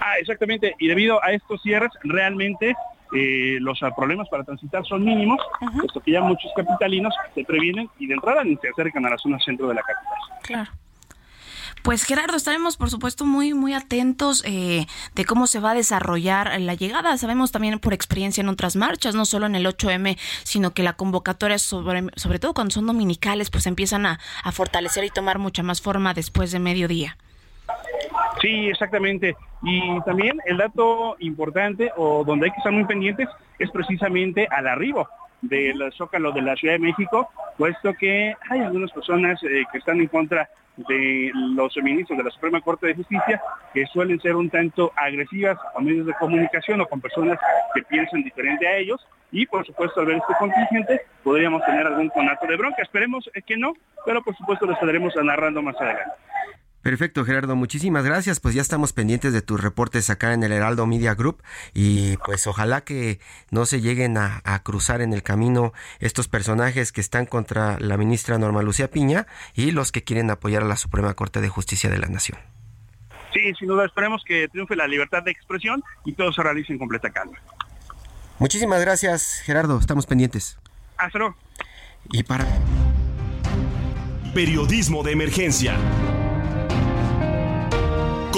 Ah, 0.00 0.18
exactamente, 0.18 0.74
y 0.78 0.88
debido 0.88 1.22
a 1.22 1.32
estos 1.32 1.60
cierres, 1.62 1.90
realmente 2.02 2.74
eh, 3.14 3.58
los 3.60 3.78
problemas 3.96 4.28
para 4.28 4.44
transitar 4.44 4.84
son 4.86 5.04
mínimos, 5.04 5.40
puesto 5.78 6.00
que 6.00 6.12
ya 6.12 6.20
muchos 6.20 6.50
capitalinos 6.54 7.14
se 7.34 7.44
previenen 7.44 7.88
y 7.98 8.06
de 8.06 8.14
entrada 8.14 8.44
ni 8.44 8.56
se 8.56 8.68
acercan 8.68 9.04
a 9.06 9.10
la 9.10 9.18
zona 9.18 9.38
centro 9.40 9.68
de 9.68 9.74
la 9.74 9.82
capital. 9.82 10.18
Claro. 10.42 10.70
Pues 11.82 12.04
Gerardo, 12.04 12.36
estaremos 12.36 12.76
por 12.76 12.90
supuesto 12.90 13.24
muy 13.24 13.54
muy 13.54 13.72
atentos 13.72 14.42
eh, 14.44 14.86
de 15.14 15.24
cómo 15.24 15.46
se 15.46 15.60
va 15.60 15.70
a 15.70 15.74
desarrollar 15.74 16.60
la 16.60 16.74
llegada. 16.74 17.16
Sabemos 17.16 17.52
también 17.52 17.78
por 17.78 17.94
experiencia 17.94 18.40
en 18.40 18.48
otras 18.48 18.76
marchas, 18.76 19.14
no 19.14 19.24
solo 19.24 19.46
en 19.46 19.54
el 19.54 19.64
8M, 19.64 20.18
sino 20.42 20.72
que 20.72 20.82
la 20.82 20.94
convocatoria, 20.94 21.58
sobre, 21.58 22.04
sobre 22.16 22.38
todo 22.38 22.52
cuando 22.52 22.72
son 22.72 22.86
dominicales, 22.86 23.50
pues 23.50 23.66
empiezan 23.66 24.06
a, 24.06 24.18
a 24.42 24.52
fortalecer 24.52 25.04
y 25.04 25.10
tomar 25.10 25.38
mucha 25.38 25.62
más 25.62 25.80
forma 25.80 26.14
después 26.14 26.50
de 26.52 26.58
mediodía. 26.58 27.16
Sí, 28.40 28.68
exactamente. 28.68 29.36
Y 29.62 30.00
también 30.02 30.38
el 30.46 30.58
dato 30.58 31.16
importante 31.18 31.90
o 31.96 32.24
donde 32.24 32.46
hay 32.46 32.52
que 32.52 32.58
estar 32.58 32.72
muy 32.72 32.84
pendientes 32.84 33.28
es 33.58 33.70
precisamente 33.70 34.46
al 34.50 34.68
arribo 34.68 35.08
del 35.42 35.92
Zócalo 35.92 36.32
de 36.32 36.42
la 36.42 36.56
Ciudad 36.56 36.74
de 36.74 36.80
México, 36.80 37.28
puesto 37.56 37.94
que 37.94 38.34
hay 38.50 38.60
algunas 38.60 38.90
personas 38.92 39.40
eh, 39.44 39.64
que 39.70 39.78
están 39.78 40.00
en 40.00 40.08
contra 40.08 40.48
de 40.88 41.32
los 41.34 41.76
ministros 41.78 42.16
de 42.18 42.24
la 42.24 42.30
Suprema 42.30 42.60
Corte 42.60 42.86
de 42.86 42.94
Justicia 42.94 43.42
que 43.74 43.84
suelen 43.86 44.20
ser 44.20 44.36
un 44.36 44.48
tanto 44.48 44.92
agresivas 44.94 45.58
con 45.74 45.84
medios 45.84 46.06
de 46.06 46.14
comunicación 46.14 46.80
o 46.80 46.86
con 46.86 47.00
personas 47.00 47.38
que 47.74 47.82
piensan 47.82 48.22
diferente 48.22 48.66
a 48.66 48.76
ellos 48.76 49.04
y 49.32 49.44
por 49.46 49.66
supuesto 49.66 50.00
al 50.00 50.06
ver 50.06 50.16
este 50.18 50.34
contingente 50.38 51.02
podríamos 51.24 51.64
tener 51.64 51.86
algún 51.86 52.08
conato 52.10 52.46
de 52.46 52.56
bronca. 52.56 52.82
Esperemos 52.82 53.28
que 53.44 53.56
no, 53.56 53.74
pero 54.06 54.22
por 54.22 54.36
supuesto 54.36 54.66
lo 54.66 54.74
estaremos 54.74 55.14
narrando 55.16 55.62
más 55.62 55.76
adelante. 55.80 56.12
Perfecto, 56.82 57.24
Gerardo, 57.24 57.56
muchísimas 57.56 58.04
gracias. 58.04 58.38
Pues 58.38 58.54
ya 58.54 58.62
estamos 58.62 58.92
pendientes 58.92 59.32
de 59.32 59.42
tus 59.42 59.60
reportes 59.60 60.10
acá 60.10 60.32
en 60.32 60.42
el 60.44 60.52
Heraldo 60.52 60.86
Media 60.86 61.14
Group 61.14 61.42
y 61.74 62.16
pues 62.18 62.46
ojalá 62.46 62.82
que 62.82 63.18
no 63.50 63.66
se 63.66 63.80
lleguen 63.80 64.16
a, 64.16 64.40
cruzar 64.62 65.00
en 65.00 65.12
el 65.12 65.22
camino 65.22 65.72
estos 65.98 66.28
personajes 66.28 66.92
que 66.92 67.00
están 67.00 67.26
contra 67.26 67.78
la 67.80 67.96
ministra 67.96 68.38
Norma 68.38 68.62
Lucía 68.62 68.90
Piña 68.90 69.26
y 69.54 69.72
los 69.72 69.92
que 69.92 70.04
quieren 70.04 70.30
apoyar 70.30 70.62
a 70.62 70.66
la 70.66 70.76
Suprema 70.76 71.14
Corte 71.14 71.40
de 71.40 71.48
Justicia 71.48 71.90
de 71.90 71.98
la 71.98 72.06
Nación. 72.06 72.38
Sí, 73.32 73.52
sin 73.58 73.68
duda 73.68 73.84
esperemos 73.84 74.22
que 74.24 74.48
triunfe 74.48 74.76
la 74.76 74.86
libertad 74.86 75.22
de 75.22 75.30
expresión 75.30 75.82
y 76.04 76.12
todo 76.12 76.32
se 76.32 76.42
realice 76.42 76.72
en 76.72 76.78
completa 76.78 77.10
calma. 77.10 77.38
Muchísimas 78.38 78.80
gracias, 78.80 79.42
Gerardo. 79.44 79.78
Estamos 79.78 80.06
pendientes. 80.06 80.58
Hasta 80.96 81.18
luego. 81.18 81.36
Y 82.10 82.22
para... 82.22 82.46
Periodismo 84.32 85.02
de 85.02 85.12
emergencia 85.12 85.76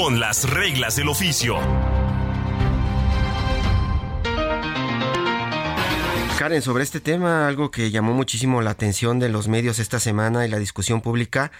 con 0.00 0.18
las 0.18 0.48
reglas 0.48 0.96
del 0.96 1.10
oficio. 1.10 1.58
Karen, 6.38 6.62
sobre 6.62 6.84
este 6.84 7.00
tema, 7.00 7.46
algo 7.46 7.70
que 7.70 7.90
llamó 7.90 8.14
muchísimo 8.14 8.62
la 8.62 8.70
atención 8.70 9.18
de 9.18 9.28
los 9.28 9.46
medios 9.46 9.78
esta 9.78 10.00
semana 10.00 10.46
y 10.46 10.48
la 10.48 10.58
discusión 10.58 11.02
pública 11.02 11.52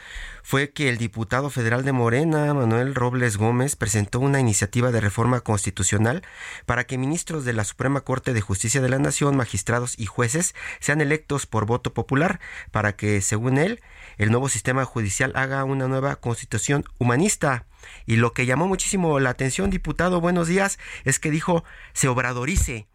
fue 0.43 0.71
que 0.71 0.89
el 0.89 0.97
diputado 0.97 1.51
federal 1.51 1.85
de 1.85 1.93
Morena, 1.93 2.55
Manuel 2.55 2.95
Robles 2.95 3.37
Gómez, 3.37 3.77
presentó 3.77 4.21
una 4.21 4.41
iniciativa 4.41 4.91
de 4.91 5.03
reforma 5.03 5.41
constitucional 5.41 6.23
para 6.65 6.85
que 6.85 6.97
ministros 6.97 7.45
de 7.45 7.53
la 7.53 7.65
Suprema 7.65 8.01
Corte 8.01 8.33
de 8.33 8.41
Justicia 8.41 8.81
de 8.81 8.89
la 8.89 8.99
Nación, 8.99 9.37
magistrados 9.37 9.99
y 9.99 10.07
jueces 10.07 10.55
sean 10.79 11.03
electos 11.03 11.45
por 11.45 11.67
voto 11.67 11.93
popular, 11.93 12.41
para 12.71 12.97
que, 12.97 13.21
según 13.21 13.59
él, 13.59 13.83
el 14.21 14.31
nuevo 14.31 14.49
sistema 14.49 14.85
judicial 14.85 15.33
haga 15.35 15.65
una 15.65 15.89
nueva 15.89 16.17
constitución 16.17 16.85
humanista. 16.99 17.65
Y 18.07 18.17
lo 18.17 18.33
que 18.33 18.45
llamó 18.45 18.69
muchísimo 18.69 19.19
la 19.19 19.31
atención, 19.31 19.71
diputado, 19.71 20.21
buenos 20.21 20.47
días, 20.47 20.79
es 21.07 21.19
que 21.19 21.31
dijo 21.31 21.65
se 21.95 22.07
obradorice. 22.07 22.87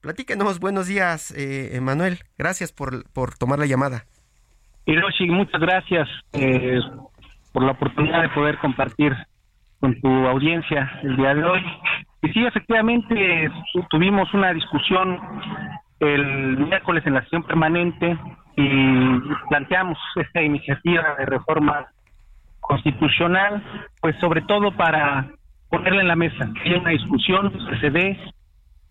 Platíquenos, 0.00 0.58
buenos 0.58 0.88
días, 0.88 1.32
eh, 1.38 1.78
Manuel. 1.80 2.18
Gracias 2.36 2.72
por, 2.72 3.08
por 3.12 3.38
tomar 3.38 3.60
la 3.60 3.66
llamada. 3.66 4.06
Hiroshi, 4.86 5.26
muchas 5.26 5.60
gracias 5.60 6.08
eh, 6.32 6.80
por 7.52 7.62
la 7.62 7.72
oportunidad 7.72 8.22
de 8.22 8.30
poder 8.30 8.58
compartir 8.58 9.12
con 9.78 9.94
tu 10.00 10.08
audiencia 10.08 10.98
el 11.04 11.16
día 11.16 11.32
de 11.32 11.44
hoy. 11.44 11.62
Y 12.22 12.28
sí, 12.30 12.44
efectivamente, 12.44 13.48
tuvimos 13.88 14.34
una 14.34 14.52
discusión 14.52 15.16
el 16.00 16.58
miércoles 16.58 17.06
en 17.06 17.14
la 17.14 17.22
sesión 17.22 17.44
permanente 17.44 18.18
y 18.56 19.20
planteamos 19.48 19.98
esta 20.16 20.42
iniciativa 20.42 21.14
de 21.18 21.26
reforma 21.26 21.86
constitucional, 22.60 23.62
pues 24.00 24.16
sobre 24.20 24.42
todo 24.42 24.72
para 24.72 25.28
ponerla 25.68 26.02
en 26.02 26.08
la 26.08 26.16
mesa, 26.16 26.50
que 26.54 26.68
haya 26.68 26.80
una 26.80 26.90
discusión, 26.90 27.50
que 27.70 27.78
se 27.80 27.90
dé. 27.90 28.18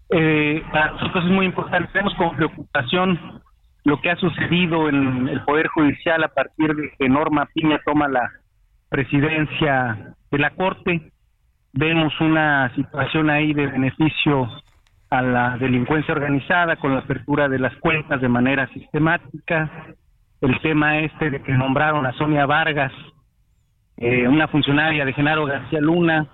Eh, 0.10 0.64
para 0.72 0.92
nosotros 0.92 1.26
es 1.26 1.32
muy 1.32 1.46
importante, 1.46 1.90
tenemos 1.94 2.14
como 2.16 2.34
preocupación 2.34 3.42
lo 3.84 4.02
que 4.02 4.12
ha 4.12 4.16
sucedido 4.18 4.90
en 4.90 5.28
el 5.28 5.42
Poder 5.42 5.68
Judicial 5.68 6.24
a 6.24 6.28
partir 6.28 6.76
de 6.76 6.92
que 6.98 7.10
Norma 7.10 7.48
Piña 7.54 7.80
toma 7.86 8.08
la 8.08 8.30
presidencia 8.90 10.16
de 10.30 10.38
la 10.38 10.52
Corte. 10.52 11.12
Vemos 11.74 12.14
una 12.20 12.74
situación 12.76 13.30
ahí 13.30 13.54
de 13.54 13.68
beneficio 13.68 14.50
a 15.12 15.22
la 15.22 15.58
delincuencia 15.58 16.14
organizada 16.14 16.78
con 16.78 16.94
la 16.94 17.02
apertura 17.02 17.50
de 17.50 17.60
las 17.60 17.76
cuentas 17.78 18.22
de 18.22 18.30
manera 18.30 18.68
sistemática, 18.68 19.70
el 20.40 20.60
tema 20.62 21.00
este 21.00 21.30
de 21.30 21.44
que 21.44 21.52
nombraron 21.52 22.06
a 22.06 22.14
Sonia 22.14 22.46
Vargas, 22.46 22.94
eh, 23.98 24.26
una 24.28 24.48
funcionaria 24.48 25.04
de 25.04 25.12
Genaro 25.12 25.46
García 25.46 25.82
Luna, 25.82 26.28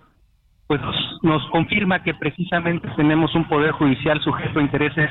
pues 0.68 0.80
nos 1.24 1.44
confirma 1.50 2.04
que 2.04 2.14
precisamente 2.14 2.88
tenemos 2.96 3.34
un 3.34 3.46
poder 3.48 3.72
judicial 3.72 4.22
sujeto 4.22 4.60
a 4.60 4.62
intereses 4.62 5.10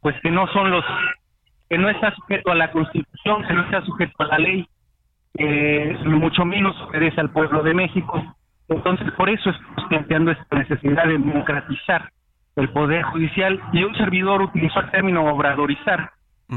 pues 0.00 0.16
que 0.20 0.32
no 0.32 0.48
son 0.48 0.70
los 0.70 0.84
que 1.68 1.78
no 1.78 1.88
está 1.88 2.12
sujeto 2.16 2.50
a 2.50 2.56
la 2.56 2.72
constitución 2.72 3.44
que 3.46 3.54
no 3.54 3.62
está 3.62 3.82
sujeto 3.82 4.12
a 4.18 4.26
la 4.26 4.38
ley 4.38 4.66
eh, 5.38 5.96
mucho 6.04 6.44
menos 6.44 6.74
obedece 6.82 7.20
al 7.20 7.30
pueblo 7.30 7.62
de 7.62 7.74
México. 7.74 8.22
Entonces 8.68 9.10
por 9.12 9.30
eso 9.30 9.50
estamos 9.50 9.88
planteando 9.88 10.32
esta 10.32 10.58
necesidad 10.58 11.04
de 11.04 11.18
democratizar 11.18 12.10
el 12.56 12.68
Poder 12.70 13.02
Judicial 13.04 13.60
y 13.72 13.84
un 13.84 13.94
servidor 13.96 14.42
utilizó 14.42 14.80
el 14.80 14.90
término 14.90 15.24
obradorizar, 15.24 16.10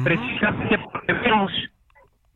precisamente 0.03 0.77
porque 0.79 1.13
vemos 1.13 1.51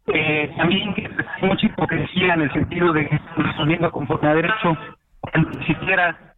eh, 0.08 0.54
también 0.58 0.94
que 0.94 1.06
hay 1.08 1.48
mucha 1.48 1.66
hipocresía 1.66 2.34
en 2.34 2.42
el 2.42 2.54
sentido 2.54 2.94
de 2.94 3.08
que 3.08 3.16
están 3.16 3.44
resolviendo 3.44 3.92
conforme 3.92 4.30
a 4.30 4.34
derecho, 4.34 4.78
ni 5.36 5.66
siquiera 5.66 6.29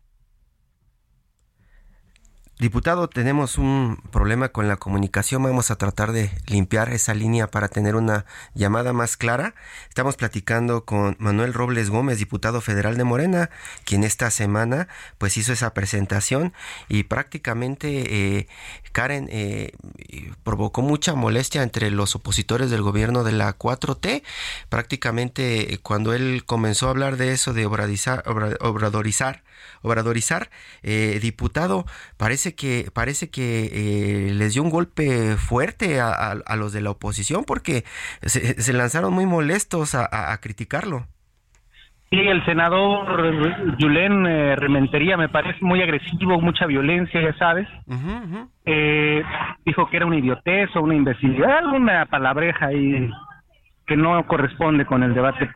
Diputado, 2.62 3.10
tenemos 3.10 3.58
un 3.58 3.98
problema 4.12 4.50
con 4.50 4.68
la 4.68 4.78
comunicación. 4.78 5.42
Vamos 5.42 5.72
a 5.72 5.78
tratar 5.78 6.12
de 6.12 6.30
limpiar 6.46 6.94
esa 6.94 7.16
línea 7.16 7.50
para 7.50 7.70
tener 7.70 7.96
una 7.96 8.28
llamada 8.54 8.94
más 8.94 9.18
clara. 9.18 9.56
Estamos 9.90 10.16
platicando 10.16 10.86
con 10.86 11.16
Manuel 11.18 11.56
Robles 11.56 11.90
Gómez, 11.90 12.20
diputado 12.20 12.62
federal 12.62 12.98
de 12.98 13.04
Morena, 13.04 13.50
quien 13.84 14.04
esta 14.04 14.30
semana 14.30 14.88
pues 15.18 15.38
hizo 15.38 15.54
esa 15.54 15.74
presentación 15.74 16.54
y 16.88 17.02
prácticamente 17.06 18.38
eh, 18.38 18.48
Karen 18.92 19.28
eh, 19.32 19.72
provocó 20.44 20.84
mucha 20.84 21.16
molestia 21.16 21.64
entre 21.64 21.90
los 21.90 22.16
opositores 22.16 22.70
del 22.70 22.84
gobierno 22.84 23.24
de 23.24 23.32
la 23.32 23.58
4T. 23.58 24.22
Prácticamente 24.70 25.74
eh, 25.74 25.80
cuando 25.80 26.14
él 26.14 26.44
comenzó 26.46 26.86
a 26.86 26.92
hablar 26.92 27.18
de 27.18 27.32
eso 27.32 27.54
de 27.54 27.66
obradorizar, 27.66 29.42
obradorizar, 29.82 30.50
diputado, 31.22 31.86
parece 32.18 32.56
que 32.56 32.90
parece 32.94 33.30
que 33.30 33.70
eh, 33.72 34.34
les 34.34 34.54
dio 34.54 34.64
un 34.64 34.70
golpe 34.70 35.36
fuerte 35.38 36.00
a, 36.00 36.56
los 36.56 36.74
de 36.74 36.82
la 36.82 36.92
oposición 36.92 37.44
porque 37.46 37.84
se, 38.22 38.74
lanzaron 38.74 39.14
muy 39.14 39.26
molestos 39.26 39.96
a, 39.96 40.38
criticarlo. 40.42 41.08
Sí, 42.10 42.18
el 42.20 42.44
senador 42.44 43.78
Julen 43.80 44.26
eh, 44.26 44.56
Rementería 44.58 45.16
me 45.16 45.30
parece 45.30 45.60
muy 45.62 45.82
agresivo, 45.82 46.42
mucha 46.42 46.66
violencia, 46.66 47.22
ya 47.22 47.34
sabes. 47.38 47.68
Eh, 48.66 49.24
dijo 49.66 49.90
que 49.90 49.98
era 49.98 50.06
una 50.06 50.18
idiotez 50.18 50.76
o 50.76 50.82
una 50.82 50.96
imbecilidad, 50.96 51.60
alguna 51.60 52.06
palabreja 52.08 52.68
ahí 52.68 53.10
que 53.88 53.96
no 53.96 54.26
corresponde 54.28 54.86
con 54.86 55.04
el 55.04 55.14
debate 55.14 55.50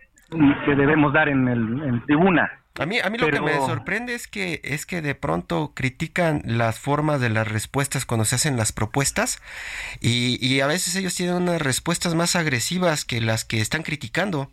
que 0.66 0.76
debemos 0.76 1.12
dar 1.14 1.28
en, 1.28 1.48
el, 1.48 1.84
en 1.84 2.06
tribuna. 2.06 2.50
A 2.78 2.86
mí, 2.86 2.98
a 3.00 3.10
mí 3.10 3.18
lo 3.18 3.30
que 3.30 3.40
me 3.40 3.54
sorprende 3.54 4.14
es 4.16 4.28
que, 4.28 4.60
es 4.64 4.86
que 4.86 5.02
de 5.02 5.16
pronto 5.16 5.72
critican 5.74 6.42
las 6.46 6.80
formas 6.80 7.22
de 7.22 7.30
las 7.30 7.50
respuestas 7.50 8.06
cuando 8.06 8.26
se 8.26 8.36
hacen 8.36 8.58
las 8.58 8.74
propuestas 8.74 9.42
y, 10.02 10.38
y 10.46 10.60
a 10.60 10.68
veces 10.68 10.96
ellos 10.98 11.16
tienen 11.16 11.36
unas 11.36 11.62
respuestas 11.62 12.16
más 12.16 12.36
agresivas 12.36 13.06
que 13.06 13.22
las 13.22 13.46
que 13.46 13.62
están 13.62 13.84
criticando. 13.84 14.50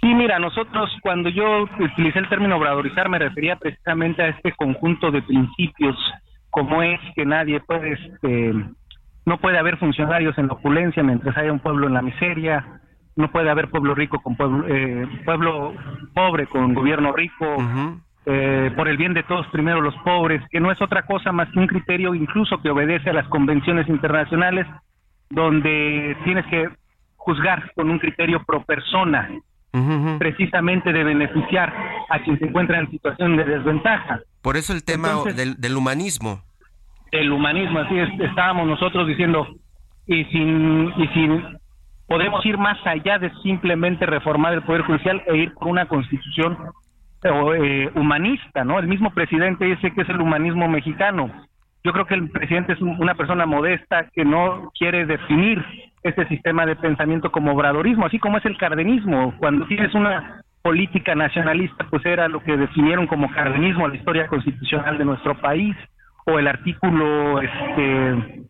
Sí, 0.00 0.14
mira, 0.14 0.38
nosotros 0.38 0.90
cuando 1.00 1.28
yo 1.28 1.62
utilicé 1.78 2.20
el 2.20 2.28
término 2.28 2.56
obradorizar 2.56 3.08
me 3.08 3.18
refería 3.18 3.56
precisamente 3.56 4.22
a 4.22 4.28
este 4.28 4.52
conjunto 4.52 5.10
de 5.10 5.22
principios 5.22 5.96
como 6.50 6.82
es 6.82 7.00
que 7.14 7.24
nadie 7.24 7.60
puede, 7.60 7.92
este, 7.92 8.52
no 9.24 9.38
puede 9.38 9.58
haber 9.58 9.78
funcionarios 9.78 10.36
en 10.38 10.48
la 10.48 10.52
opulencia 10.54 11.02
mientras 11.02 11.36
haya 11.36 11.52
un 11.52 11.60
pueblo 11.60 11.86
en 11.86 11.94
la 11.94 12.02
miseria, 12.02 12.81
no 13.16 13.30
puede 13.30 13.50
haber 13.50 13.68
pueblo 13.68 13.94
rico 13.94 14.20
con 14.20 14.36
pueblo, 14.36 14.66
eh, 14.68 15.06
pueblo 15.24 15.74
pobre 16.14 16.46
con 16.46 16.74
gobierno 16.74 17.12
rico, 17.12 17.56
eh, 18.24 18.70
por 18.76 18.88
el 18.88 18.96
bien 18.96 19.14
de 19.14 19.22
todos, 19.24 19.46
primero 19.48 19.80
los 19.80 19.94
pobres, 20.04 20.42
que 20.50 20.60
no 20.60 20.70
es 20.70 20.80
otra 20.80 21.02
cosa 21.02 21.32
más 21.32 21.50
que 21.50 21.58
un 21.58 21.66
criterio 21.66 22.14
incluso 22.14 22.60
que 22.62 22.70
obedece 22.70 23.10
a 23.10 23.12
las 23.12 23.28
convenciones 23.28 23.88
internacionales, 23.88 24.66
donde 25.28 26.16
tienes 26.24 26.46
que 26.46 26.68
juzgar 27.16 27.72
con 27.74 27.90
un 27.90 27.98
criterio 27.98 28.42
pro 28.44 28.62
persona, 28.64 29.28
precisamente 30.18 30.92
de 30.92 31.02
beneficiar 31.04 31.72
a 32.10 32.18
quien 32.20 32.38
se 32.38 32.46
encuentra 32.46 32.78
en 32.78 32.90
situación 32.90 33.36
de 33.36 33.44
desventaja. 33.44 34.20
Por 34.42 34.56
eso 34.56 34.72
el 34.72 34.84
tema 34.84 35.08
del, 35.34 35.54
del, 35.56 35.76
humanismo. 35.76 36.42
El 37.10 37.32
humanismo, 37.32 37.78
así 37.78 37.98
es, 37.98 38.08
estábamos 38.20 38.66
nosotros 38.66 39.06
diciendo, 39.06 39.46
y 40.06 40.24
sin, 40.24 40.92
y 40.96 41.08
sin 41.08 41.58
podemos 42.12 42.44
ir 42.44 42.58
más 42.58 42.76
allá 42.86 43.18
de 43.18 43.32
simplemente 43.42 44.04
reformar 44.04 44.52
el 44.52 44.60
Poder 44.60 44.82
Judicial 44.82 45.22
e 45.26 45.36
ir 45.38 45.54
por 45.54 45.68
una 45.68 45.86
constitución 45.86 46.58
eh, 47.22 47.90
humanista, 47.94 48.64
¿no? 48.64 48.78
El 48.78 48.86
mismo 48.86 49.12
presidente 49.14 49.64
dice 49.64 49.92
que 49.92 50.02
es 50.02 50.08
el 50.10 50.20
humanismo 50.20 50.68
mexicano. 50.68 51.30
Yo 51.82 51.92
creo 51.92 52.04
que 52.04 52.14
el 52.14 52.28
presidente 52.28 52.74
es 52.74 52.82
una 52.82 53.14
persona 53.14 53.46
modesta 53.46 54.10
que 54.12 54.26
no 54.26 54.70
quiere 54.78 55.06
definir 55.06 55.64
este 56.02 56.28
sistema 56.28 56.66
de 56.66 56.76
pensamiento 56.76 57.32
como 57.32 57.52
obradorismo, 57.52 58.04
así 58.04 58.18
como 58.18 58.36
es 58.36 58.44
el 58.44 58.58
cardenismo. 58.58 59.32
Cuando 59.38 59.66
tienes 59.66 59.94
una 59.94 60.42
política 60.60 61.14
nacionalista, 61.14 61.86
pues 61.88 62.04
era 62.04 62.28
lo 62.28 62.40
que 62.40 62.58
definieron 62.58 63.06
como 63.06 63.32
cardenismo 63.32 63.88
la 63.88 63.96
historia 63.96 64.26
constitucional 64.26 64.98
de 64.98 65.06
nuestro 65.06 65.34
país, 65.40 65.74
o 66.26 66.38
el 66.38 66.46
artículo 66.46 67.40
este 67.40 68.42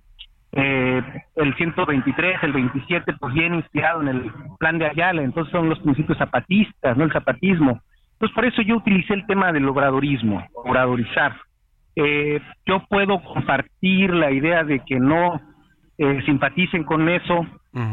eh, 0.55 1.03
el 1.37 1.55
123, 1.55 2.43
el 2.43 2.53
27, 2.53 3.15
pues 3.19 3.35
bien 3.35 3.55
inspirado 3.55 4.03
en 4.03 4.09
el 4.09 4.31
plan 4.59 4.79
de 4.79 4.87
Ayala, 4.87 5.23
entonces 5.23 5.51
son 5.51 5.69
los 5.69 5.79
principios 5.81 6.19
zapatistas, 6.19 6.97
no 6.97 7.05
el 7.05 7.13
zapatismo. 7.13 7.81
Entonces 8.13 8.35
por 8.35 8.45
eso 8.45 8.63
yo 8.63 8.77
utilicé 8.77 9.15
el 9.15 9.27
tema 9.27 9.51
del 9.51 9.69
obradorismo, 9.69 10.47
obradorizar. 10.55 11.37
Eh, 11.97 12.41
yo 12.67 12.85
puedo 12.89 13.23
compartir 13.23 14.13
la 14.13 14.31
idea 14.31 14.63
de 14.63 14.81
que 14.81 15.01
no 15.01 15.41
eh, 15.99 16.23
simpaticen 16.25 16.85
con 16.85 17.09
eso, 17.09 17.47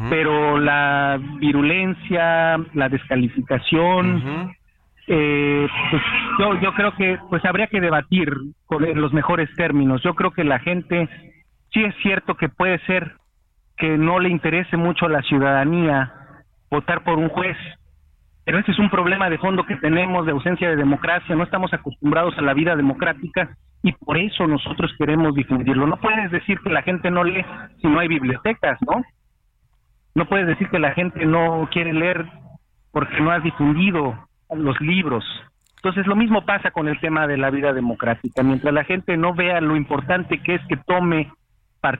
pero 0.09 0.59
la 0.59 1.17
virulencia, 1.39 2.57
la 2.73 2.89
descalificación, 2.89 4.53
eh, 5.07 5.67
pues 5.89 6.01
yo, 6.37 6.59
yo 6.59 6.73
creo 6.73 6.95
que 6.95 7.17
pues 7.29 7.43
habría 7.45 7.67
que 7.67 7.79
debatir 7.79 8.29
con 8.65 8.83
los 8.99 9.13
mejores 9.13 9.49
términos. 9.55 10.03
Yo 10.03 10.15
creo 10.15 10.31
que 10.31 10.43
la 10.43 10.59
gente 10.59 11.07
sí 11.71 11.83
es 11.83 11.95
cierto 12.01 12.35
que 12.35 12.49
puede 12.49 12.79
ser 12.85 13.13
que 13.77 13.97
no 13.97 14.19
le 14.19 14.29
interese 14.29 14.77
mucho 14.77 15.05
a 15.05 15.09
la 15.09 15.21
ciudadanía 15.21 16.13
votar 16.69 17.03
por 17.03 17.17
un 17.17 17.29
juez, 17.29 17.57
pero 18.45 18.59
ese 18.59 18.71
es 18.71 18.79
un 18.79 18.89
problema 18.89 19.29
de 19.29 19.37
fondo 19.37 19.65
que 19.65 19.75
tenemos 19.77 20.25
de 20.25 20.31
ausencia 20.31 20.69
de 20.69 20.75
democracia, 20.75 21.35
no 21.35 21.43
estamos 21.43 21.73
acostumbrados 21.73 22.37
a 22.37 22.41
la 22.41 22.53
vida 22.53 22.75
democrática 22.75 23.55
y 23.83 23.93
por 23.93 24.17
eso 24.17 24.47
nosotros 24.47 24.93
queremos 24.97 25.33
difundirlo. 25.33 25.87
No 25.87 25.97
puedes 25.97 26.31
decir 26.31 26.59
que 26.59 26.69
la 26.69 26.81
gente 26.81 27.09
no 27.09 27.23
lee 27.23 27.45
si 27.81 27.87
no 27.87 27.99
hay 27.99 28.07
bibliotecas, 28.07 28.77
¿no? 28.81 29.03
No 30.15 30.25
puedes 30.25 30.47
decir 30.47 30.67
que 30.69 30.79
la 30.79 30.91
gente 30.91 31.25
no 31.25 31.69
quiere 31.71 31.93
leer 31.93 32.25
porque 32.91 33.21
no 33.21 33.31
has 33.31 33.43
difundido 33.43 34.27
los 34.53 34.79
libros. 34.81 35.23
Entonces 35.77 36.07
lo 36.07 36.15
mismo 36.15 36.45
pasa 36.45 36.71
con 36.71 36.89
el 36.89 36.99
tema 36.99 37.25
de 37.27 37.37
la 37.37 37.51
vida 37.51 37.71
democrática. 37.71 38.43
Mientras 38.43 38.73
la 38.73 38.83
gente 38.83 39.15
no 39.15 39.33
vea 39.33 39.61
lo 39.61 39.77
importante 39.77 40.41
que 40.41 40.55
es 40.55 40.61
que 40.67 40.75
tome 40.75 41.31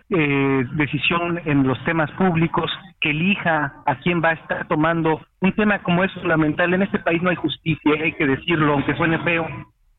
eh, 0.09 0.65
decisión 0.73 1.39
en 1.45 1.65
los 1.67 1.83
temas 1.85 2.11
públicos, 2.11 2.69
que 2.99 3.11
elija 3.11 3.73
a 3.85 3.95
quién 3.99 4.21
va 4.23 4.29
a 4.29 4.33
estar 4.33 4.67
tomando. 4.67 5.21
Un 5.41 5.53
tema 5.53 5.79
como 5.79 6.03
es 6.03 6.13
fundamental. 6.13 6.73
En 6.73 6.81
este 6.81 6.99
país 6.99 7.21
no 7.21 7.29
hay 7.29 7.35
justicia, 7.37 7.93
hay 8.01 8.13
que 8.13 8.27
decirlo, 8.27 8.73
aunque 8.73 8.95
suene 8.95 9.19
feo, 9.19 9.47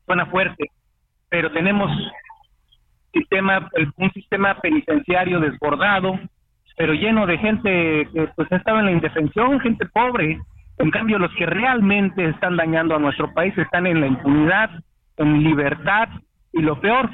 suena 0.05 0.25
fuerte, 0.27 0.69
pero 1.29 1.51
tenemos 1.51 1.91
sistema, 3.13 3.69
un 3.97 4.11
sistema 4.11 4.55
penitenciario 4.59 5.39
desbordado, 5.39 6.19
pero 6.77 6.93
lleno 6.93 7.25
de 7.25 7.37
gente 7.37 8.07
que 8.13 8.29
pues 8.35 8.51
estaba 8.51 8.79
en 8.79 8.85
la 8.85 8.91
indefensión, 8.91 9.59
gente 9.59 9.85
pobre. 9.87 10.39
En 10.77 10.89
cambio, 10.89 11.19
los 11.19 11.33
que 11.35 11.45
realmente 11.45 12.25
están 12.25 12.57
dañando 12.57 12.95
a 12.95 12.99
nuestro 12.99 13.33
país 13.33 13.55
están 13.57 13.85
en 13.85 14.01
la 14.01 14.07
impunidad, 14.07 14.69
en 15.17 15.43
libertad 15.43 16.09
y 16.53 16.61
lo 16.61 16.79
peor, 16.79 17.09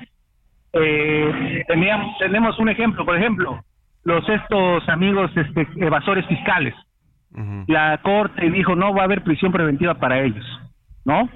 eh, 0.74 1.64
teníamos, 1.68 2.18
tenemos 2.18 2.60
un 2.60 2.70
ejemplo, 2.70 3.06
por 3.06 3.18
ejemplo, 3.18 3.60
los 4.04 4.28
estos 4.30 4.88
amigos 4.90 5.32
este, 5.36 5.68
evasores 5.78 6.26
fiscales. 6.28 6.74
La 7.68 8.00
corte 8.02 8.50
dijo 8.50 8.76
no 8.76 8.94
va 8.96 9.02
a 9.02 9.06
haber 9.06 9.24
prisión 9.24 9.52
preventiva 9.52 9.96
para 9.96 10.22
ellos, 10.22 10.44
¿no? 11.06 11.30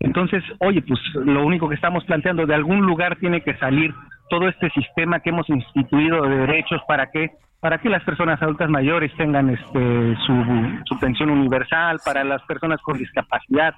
Entonces, 0.00 0.42
oye, 0.60 0.80
pues 0.80 0.98
lo 1.14 1.44
único 1.44 1.68
que 1.68 1.74
estamos 1.74 2.04
planteando, 2.04 2.46
de 2.46 2.54
algún 2.54 2.80
lugar 2.86 3.16
tiene 3.16 3.42
que 3.42 3.54
salir 3.56 3.92
todo 4.30 4.48
este 4.48 4.70
sistema 4.70 5.20
que 5.20 5.30
hemos 5.30 5.48
instituido 5.50 6.22
de 6.22 6.36
derechos 6.46 6.80
para 6.88 7.10
que 7.10 7.30
para 7.60 7.78
que 7.78 7.88
las 7.88 8.04
personas 8.04 8.42
adultas 8.42 8.68
mayores 8.68 9.10
tengan 9.16 9.48
este 9.48 10.16
su, 10.26 10.44
su 10.84 11.00
pensión 11.00 11.30
universal, 11.30 11.98
para 12.04 12.22
las 12.22 12.42
personas 12.42 12.78
con 12.82 12.98
discapacidad. 12.98 13.74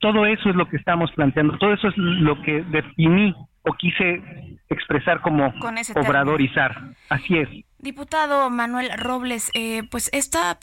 Todo 0.00 0.26
eso 0.26 0.50
es 0.50 0.56
lo 0.56 0.66
que 0.66 0.76
estamos 0.76 1.12
planteando, 1.12 1.56
todo 1.56 1.72
eso 1.72 1.88
es 1.88 1.96
lo 1.96 2.40
que 2.42 2.62
definí 2.64 3.34
o 3.68 3.72
quise 3.74 4.22
expresar 4.70 5.20
como 5.20 5.52
obradorizar. 5.94 6.76
Así 7.08 7.38
es. 7.38 7.48
Diputado 7.80 8.50
Manuel 8.50 8.90
Robles, 8.98 9.52
eh, 9.54 9.84
pues 9.88 10.10
esta 10.12 10.58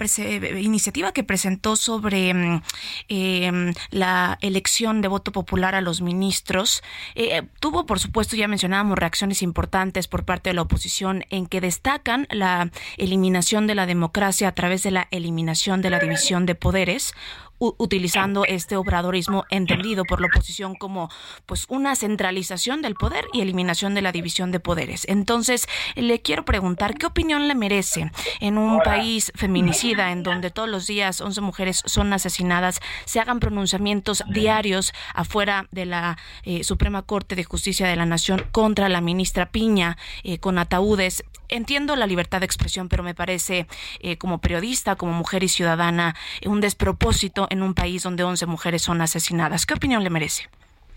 iniciativa 0.60 1.14
que 1.14 1.24
presentó 1.24 1.78
sobre 1.78 2.34
mm, 2.34 2.62
em, 3.08 3.74
la 3.90 4.38
elección 4.42 5.02
de 5.02 5.08
voto 5.08 5.32
popular 5.32 5.76
a 5.76 5.82
los 5.82 6.02
ministros 6.02 6.84
eh, 7.16 7.44
tuvo, 7.62 7.86
por 7.86 8.00
supuesto, 8.00 8.36
ya 8.36 8.50
mencionábamos 8.50 9.00
reacciones 9.00 9.42
importantes 9.44 10.10
por 10.10 10.26
parte 10.26 10.50
de 10.50 10.56
la 10.56 10.64
oposición 10.64 11.24
en 11.30 11.48
que 11.48 11.62
destacan 11.62 12.28
la 12.32 12.70
eliminación 12.98 13.66
de 13.66 13.76
la 13.76 13.86
democracia 13.86 14.50
a 14.50 14.54
través 14.54 14.84
de 14.84 14.92
la 14.92 15.08
eliminación 15.12 15.82
de 15.82 15.92
la 15.92 16.00
división 16.00 16.46
de 16.46 16.56
poderes, 16.56 17.14
utilizando 17.60 18.46
este 18.46 18.76
obradorismo 18.76 19.46
entendido 19.50 20.04
por 20.06 20.22
la 20.22 20.28
oposición 20.28 20.76
como 20.76 21.10
pues 21.46 21.66
una 21.70 21.96
centralización 21.96 22.82
del 22.82 22.96
poder 22.96 23.26
y 23.34 23.42
eliminación 23.42 23.94
de 23.94 24.02
la 24.02 24.12
división 24.12 24.52
de 24.52 24.60
poderes. 24.60 25.06
Entonces, 25.08 25.68
le 25.96 26.22
quiero 26.22 26.46
preguntar 26.46 26.96
qué 26.96 27.06
opinión 27.06 27.48
le 27.48 27.56
merece 27.56 28.12
en 28.40 28.58
un 28.58 28.80
país 28.82 29.32
feminicida 29.36 30.12
en 30.12 30.24
donde 30.24 30.52
todos 30.52 30.70
los 30.70 30.88
días 30.88 31.22
11 31.22 31.42
mujeres 31.42 31.82
son 31.86 32.12
asesinadas, 32.14 32.80
se 33.06 33.20
hagan 33.20 33.40
pronunciamientos 33.40 34.24
diarios 34.30 34.94
afuera 35.14 35.68
de 35.72 35.86
la 35.86 36.18
eh, 36.44 36.64
Suprema 36.64 37.02
Corte 37.04 37.36
de 37.36 37.44
Justicia 37.44 37.88
de 37.88 37.96
la 37.96 38.06
Nación 38.06 38.46
contra 38.52 38.90
la 38.90 39.02
ministra 39.02 39.52
Piña 39.52 39.98
eh, 40.24 40.40
con 40.40 40.58
ataúdes. 40.58 41.24
Entiendo 41.50 41.96
la 41.96 42.08
libertad 42.08 42.40
de 42.40 42.46
expresión, 42.46 42.90
pero 42.90 43.04
me 43.04 43.14
parece 43.14 43.68
eh, 44.00 44.18
como 44.18 44.40
periodista, 44.40 44.96
como 44.96 45.14
mujer 45.14 45.44
y 45.44 45.48
ciudadana, 45.48 46.16
un 46.46 46.62
despropósito 46.62 47.48
en 47.50 47.62
un 47.62 47.74
país 47.74 48.04
donde 48.04 48.24
11 48.24 48.46
mujeres 48.46 48.82
son 48.82 49.02
asesinadas. 49.02 49.66
¿Qué 49.66 49.74
opinión 49.74 50.04
le 50.04 50.10
merece? 50.10 50.50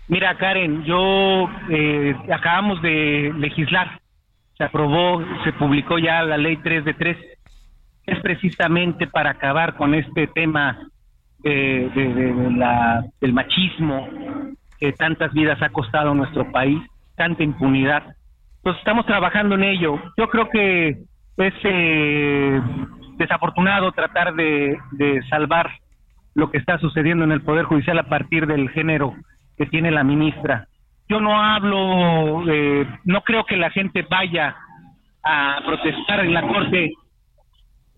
Mira, 0.07 0.35
Karen, 0.37 0.83
yo 0.85 1.47
eh, 1.69 2.15
acabamos 2.33 2.81
de 2.81 3.31
legislar, 3.37 4.01
se 4.57 4.63
aprobó, 4.63 5.23
se 5.43 5.53
publicó 5.53 5.99
ya 5.99 6.23
la 6.23 6.37
ley 6.37 6.57
3 6.57 6.83
de 6.83 6.93
3, 6.95 7.17
es 8.07 8.19
precisamente 8.21 9.05
para 9.05 9.31
acabar 9.31 9.75
con 9.75 9.93
este 9.93 10.27
tema 10.27 10.89
de, 11.43 12.51
la, 12.55 13.05
del 13.21 13.33
machismo 13.33 14.07
que 14.79 14.93
tantas 14.93 15.31
vidas 15.33 15.61
ha 15.61 15.69
costado 15.69 16.13
nuestro 16.13 16.51
país, 16.51 16.81
tanta 17.15 17.43
impunidad. 17.43 18.15
Pues 18.61 18.77
estamos 18.77 19.05
trabajando 19.05 19.55
en 19.55 19.63
ello. 19.63 19.99
Yo 20.17 20.27
creo 20.29 20.49
que 20.49 20.89
es 21.37 21.53
eh, 21.63 22.61
desafortunado 23.17 23.91
tratar 23.91 24.33
de, 24.33 24.77
salvar 25.29 25.69
lo 26.35 26.51
que 26.51 26.57
está 26.57 26.77
sucediendo 26.79 27.23
en 27.23 27.31
el 27.31 27.41
Poder 27.41 27.65
Judicial 27.65 27.97
a 27.99 28.09
partir 28.09 28.47
del 28.47 28.69
género 28.69 29.15
que 29.57 29.65
tiene 29.65 29.91
la 29.91 30.03
ministra. 30.03 30.67
Yo 31.07 31.19
no 31.19 31.41
hablo, 31.41 32.43
no 33.03 33.21
creo 33.21 33.45
que 33.45 33.57
la 33.57 33.71
gente 33.71 34.05
vaya 34.09 34.55
a 35.23 35.61
protestar 35.65 36.19
en 36.23 36.33
la 36.33 36.47
Corte 36.47 36.93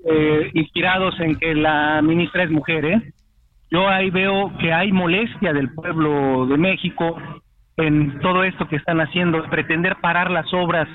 eh, 0.06 0.52
inspirados 0.54 1.20
en 1.20 1.36
que 1.36 1.54
la 1.54 2.02
ministra 2.02 2.44
es 2.44 2.52
mujer. 2.52 2.86
¿eh? 2.86 3.14
Yo 3.70 3.88
ahí 3.88 4.10
veo 4.10 4.52
que 4.60 4.74
hay 4.74 4.92
molestia 4.92 5.54
del 5.54 5.74
pueblo 5.74 6.48
de 6.48 6.58
México 6.58 7.18
en 7.78 8.20
todo 8.20 8.44
esto 8.44 8.68
que 8.68 8.76
están 8.76 9.00
haciendo, 9.00 9.44
pretender 9.50 9.98
parar 10.02 10.30
las 10.30 10.54
obras 10.54 10.88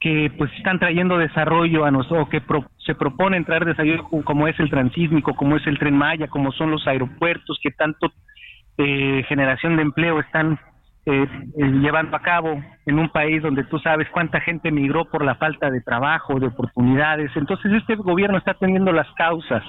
que 0.00 0.32
pues 0.38 0.50
están 0.56 0.78
trayendo 0.78 1.18
desarrollo 1.18 1.84
a 1.84 1.90
nosotros, 1.90 2.28
que 2.30 2.42
se 2.86 2.94
proponen 2.94 3.44
traer 3.44 3.66
desarrollo 3.66 4.08
como 4.24 4.48
es 4.48 4.58
el 4.58 4.70
transísmico, 4.70 5.34
como 5.34 5.56
es 5.56 5.66
el 5.66 5.78
tren 5.78 5.94
Maya, 5.94 6.28
como 6.28 6.52
son 6.52 6.70
los 6.70 6.86
aeropuertos 6.86 7.58
que 7.62 7.70
tanto 7.70 8.10
eh, 8.78 9.22
generación 9.28 9.76
de 9.76 9.82
empleo 9.82 10.18
están 10.20 10.58
eh, 11.04 11.26
eh, 11.58 11.64
llevando 11.82 12.16
a 12.16 12.22
cabo 12.22 12.62
en 12.86 12.98
un 12.98 13.10
país 13.10 13.42
donde 13.42 13.64
tú 13.64 13.78
sabes 13.78 14.08
cuánta 14.10 14.40
gente 14.40 14.70
migró 14.70 15.04
por 15.04 15.22
la 15.22 15.34
falta 15.34 15.70
de 15.70 15.82
trabajo, 15.82 16.40
de 16.40 16.46
oportunidades. 16.46 17.30
Entonces 17.36 17.70
este 17.72 17.96
gobierno 17.96 18.38
está 18.38 18.54
teniendo 18.54 18.92
las 18.92 19.10
causas. 19.14 19.62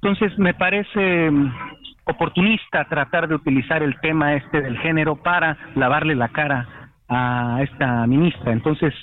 Entonces 0.00 0.38
me 0.38 0.54
parece 0.54 1.30
oportunista 2.06 2.84
tratar 2.84 3.28
de 3.28 3.34
utilizar 3.34 3.82
el 3.82 3.98
tema 4.00 4.34
este 4.34 4.60
del 4.60 4.78
género 4.78 5.16
para 5.16 5.56
lavarle 5.74 6.14
la 6.14 6.28
cara 6.28 6.68
a 7.08 7.60
esta 7.62 8.06
ministra. 8.06 8.52
Entonces, 8.52 8.94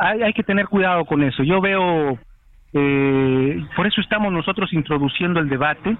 hay, 0.00 0.32
que 0.32 0.42
tener 0.42 0.66
cuidado 0.66 1.04
con 1.04 1.22
eso. 1.22 1.42
Yo 1.42 1.60
veo, 1.60 2.18
eh, 2.72 3.64
por 3.76 3.86
eso 3.86 4.00
estamos 4.00 4.32
nosotros 4.32 4.72
introduciendo 4.72 5.40
el 5.40 5.48
debate, 5.48 5.96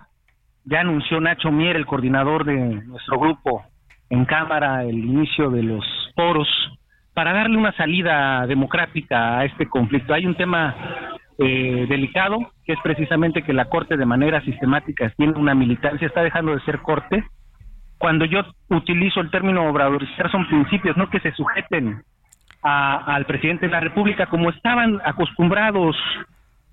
ya 0.64 0.80
anunció 0.80 1.20
Nacho 1.20 1.51
Mier, 1.51 1.76
el 1.76 1.86
coordinador 1.86 2.45
de 2.45 2.57
nuestro 2.57 3.18
grupo 3.18 3.64
en 4.11 4.24
Cámara, 4.24 4.84
el 4.84 4.99
inicio 4.99 5.51
de 5.51 5.62
los 5.62 5.84
foros 6.14 6.49
para 7.14 7.32
darle 7.32 7.57
una 7.57 7.72
salida 7.72 8.47
democrática 8.47 9.38
a 9.38 9.45
este 9.45 9.68
conflicto. 9.68 10.12
Hay 10.12 10.26
un 10.26 10.34
tema 10.34 10.74
eh, 11.39 11.87
delicado, 11.89 12.39
que 12.64 12.74
es 12.74 12.78
precisamente 12.82 13.43
que 13.43 13.53
la 13.53 13.64
Corte 13.66 13.97
de 13.97 14.07
manera 14.07 14.41
sistemática 14.43 15.12
tiene 15.16 15.32
una 15.32 15.55
militancia, 15.55 16.07
está 16.07 16.22
dejando 16.22 16.55
de 16.55 16.61
ser 16.62 16.80
Corte. 16.80 17.24
Cuando 17.99 18.24
yo 18.24 18.41
utilizo 18.68 19.20
el 19.20 19.30
término 19.30 19.68
obradorizar 19.68 20.30
son 20.30 20.47
principios, 20.47 20.97
no 20.97 21.11
que 21.11 21.20
se 21.20 21.32
sujeten 21.32 22.03
al 22.62 23.26
presidente 23.26 23.66
de 23.66 23.72
la 23.72 23.80
República 23.80 24.26
como 24.26 24.51
estaban 24.51 25.01
acostumbrados. 25.05 25.97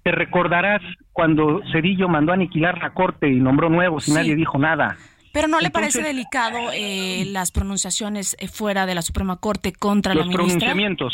Te 0.03 0.11
recordarás 0.11 0.81
cuando 1.11 1.61
Cedillo 1.71 2.07
mandó 2.07 2.31
a 2.31 2.35
aniquilar 2.35 2.77
la 2.77 2.91
Corte 2.91 3.29
y 3.29 3.39
nombró 3.39 3.69
nuevos 3.69 4.07
y 4.07 4.13
nadie 4.13 4.35
dijo 4.35 4.57
nada. 4.57 4.95
Pero 5.33 5.47
¿no 5.47 5.59
le 5.59 5.69
parece 5.69 6.01
delicado 6.01 6.71
eh, 6.73 7.25
las 7.27 7.51
pronunciaciones 7.51 8.35
eh, 8.39 8.47
fuera 8.47 8.85
de 8.85 8.95
la 8.95 9.01
Suprema 9.01 9.37
Corte 9.37 9.73
contra 9.73 10.13
la 10.13 10.23
ministra? 10.23 10.43
Los 10.43 10.51
pronunciamientos. 10.51 11.13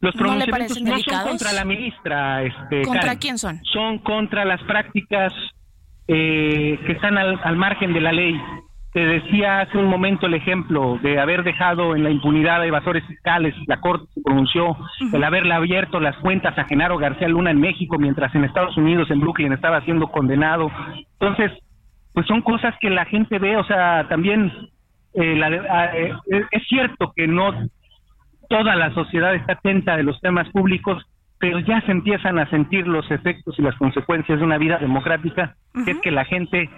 Los 0.00 0.14
pronunciamientos 0.14 0.80
¿No, 0.80 0.98
son 0.98 1.28
contra 1.28 1.52
la 1.52 1.64
ministra. 1.64 2.42
Este, 2.44 2.82
¿Contra 2.82 3.16
quién 3.16 3.36
son? 3.36 3.60
Son 3.64 3.98
contra 3.98 4.44
las 4.44 4.62
prácticas 4.62 5.32
eh, 6.06 6.78
que 6.86 6.92
están 6.92 7.18
al, 7.18 7.56
margen 7.56 7.92
de 7.92 8.00
la 8.00 8.12
ley. 8.12 8.40
Te 8.92 9.00
decía 9.00 9.60
hace 9.60 9.76
un 9.76 9.86
momento 9.86 10.26
el 10.26 10.34
ejemplo 10.34 10.98
de 11.02 11.20
haber 11.20 11.42
dejado 11.42 11.94
en 11.94 12.04
la 12.04 12.10
impunidad 12.10 12.62
a 12.62 12.66
evasores 12.66 13.04
fiscales. 13.06 13.54
La 13.66 13.80
Corte 13.80 14.06
se 14.14 14.22
pronunció 14.22 14.76
el 15.12 15.22
haberle 15.24 15.52
abierto 15.52 16.00
las 16.00 16.16
cuentas 16.18 16.56
a 16.56 16.64
Genaro 16.64 16.96
García 16.96 17.28
Luna 17.28 17.50
en 17.50 17.60
México, 17.60 17.98
mientras 17.98 18.34
en 18.34 18.44
Estados 18.44 18.76
Unidos, 18.76 19.10
en 19.10 19.20
Brooklyn, 19.20 19.52
estaba 19.52 19.82
siendo 19.82 20.08
condenado. 20.08 20.70
Entonces, 21.20 21.52
pues 22.14 22.26
son 22.26 22.40
cosas 22.40 22.74
que 22.80 22.88
la 22.88 23.04
gente 23.04 23.38
ve, 23.38 23.56
o 23.56 23.64
sea, 23.64 24.06
también 24.08 24.50
eh, 25.14 25.40
eh, 26.30 26.44
es 26.50 26.68
cierto 26.68 27.12
que 27.14 27.26
no 27.26 27.52
toda 28.48 28.74
la 28.76 28.92
sociedad 28.94 29.34
está 29.34 29.52
atenta 29.54 29.96
de 29.96 30.02
los 30.02 30.20
temas 30.20 30.48
públicos, 30.50 31.04
pero 31.38 31.60
ya 31.60 31.80
se 31.82 31.92
empiezan 31.92 32.38
a 32.38 32.50
sentir 32.50 32.86
los 32.86 33.08
efectos 33.10 33.58
y 33.58 33.62
las 33.62 33.76
consecuencias 33.76 34.38
de 34.38 34.44
una 34.44 34.58
vida 34.58 34.78
democrática, 34.78 35.56
que 35.84 35.92
es 35.92 35.98
que 36.00 36.10
la 36.10 36.24
gente, 36.24 36.68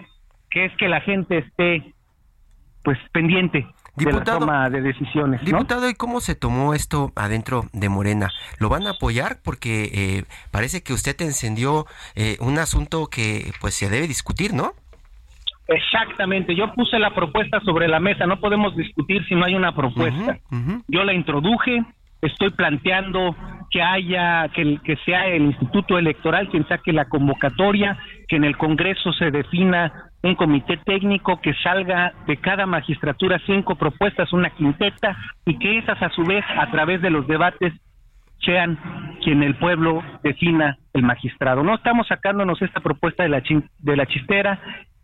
que 0.51 0.67
es 0.67 0.77
que 0.77 0.89
la 0.89 1.01
gente 1.01 1.39
esté 1.39 1.95
pues 2.83 2.99
pendiente 3.13 3.67
de 3.97 4.13
la 4.13 4.25
toma 4.25 4.71
de 4.71 4.81
decisiones. 4.81 5.45
Diputado, 5.45 5.89
¿y 5.89 5.95
cómo 5.95 6.21
se 6.21 6.35
tomó 6.35 6.75
esto 6.75 7.13
adentro 7.17 7.65
de 7.73 7.89
Morena? 7.89 8.31
¿Lo 8.59 8.69
van 8.69 8.87
a 8.87 8.91
apoyar? 8.91 9.41
Porque 9.43 9.91
eh, 9.93 10.25
parece 10.51 10.83
que 10.83 10.93
usted 10.93 11.21
encendió 11.21 11.87
eh, 12.15 12.37
un 12.41 12.59
asunto 12.59 13.09
que 13.09 13.53
pues 13.61 13.75
se 13.75 13.89
debe 13.89 14.09
discutir, 14.09 14.55
¿no? 14.55 14.75
Exactamente, 15.71 16.57
yo 16.57 16.73
puse 16.75 16.99
la 16.99 17.11
propuesta 17.11 17.61
sobre 17.61 17.87
la 17.87 18.01
mesa, 18.01 18.27
no 18.27 18.41
podemos 18.41 18.75
discutir 18.77 19.25
si 19.29 19.37
no 19.37 19.45
hay 19.45 19.55
una 19.55 19.73
propuesta. 19.73 20.39
Yo 20.89 21.05
la 21.05 21.13
introduje, 21.13 21.85
estoy 22.21 22.51
planteando 22.51 23.37
que 23.71 23.81
haya, 23.81 24.49
que, 24.49 24.79
que 24.83 24.97
sea 25.05 25.29
el 25.29 25.43
Instituto 25.43 25.97
Electoral 25.97 26.49
quien 26.49 26.67
saque 26.67 26.93
la 26.93 27.05
convocatoria, 27.05 27.97
que 28.27 28.35
en 28.35 28.45
el 28.45 28.57
Congreso 28.57 29.13
se 29.13 29.31
defina 29.31 30.11
un 30.25 30.35
comité 30.35 30.77
técnico, 30.79 31.41
que 31.41 31.55
salga 31.63 32.15
de 32.27 32.37
cada 32.37 32.67
magistratura 32.67 33.41
cinco 33.47 33.77
propuestas, 33.77 34.33
una 34.33 34.51
quinteta, 34.51 35.17
y 35.47 35.57
que 35.57 35.79
esas 35.79 36.03
a 36.03 36.11
su 36.11 36.25
vez, 36.25 36.45
a 36.59 36.69
través 36.73 37.01
de 37.01 37.11
los 37.11 37.29
debates, 37.29 37.73
sean 38.41 38.77
quien 39.23 39.45
el 39.45 39.55
pueblo 39.55 40.03
defina 40.25 40.79
el 40.95 41.03
magistrado. 41.03 41.63
No 41.63 41.75
estamos 41.75 42.09
sacándonos 42.09 42.61
esta 42.61 42.81
propuesta 42.81 43.23
de 43.23 43.29
la, 43.29 43.43
de 43.79 43.97
la 43.97 44.07
chistera, 44.07 44.61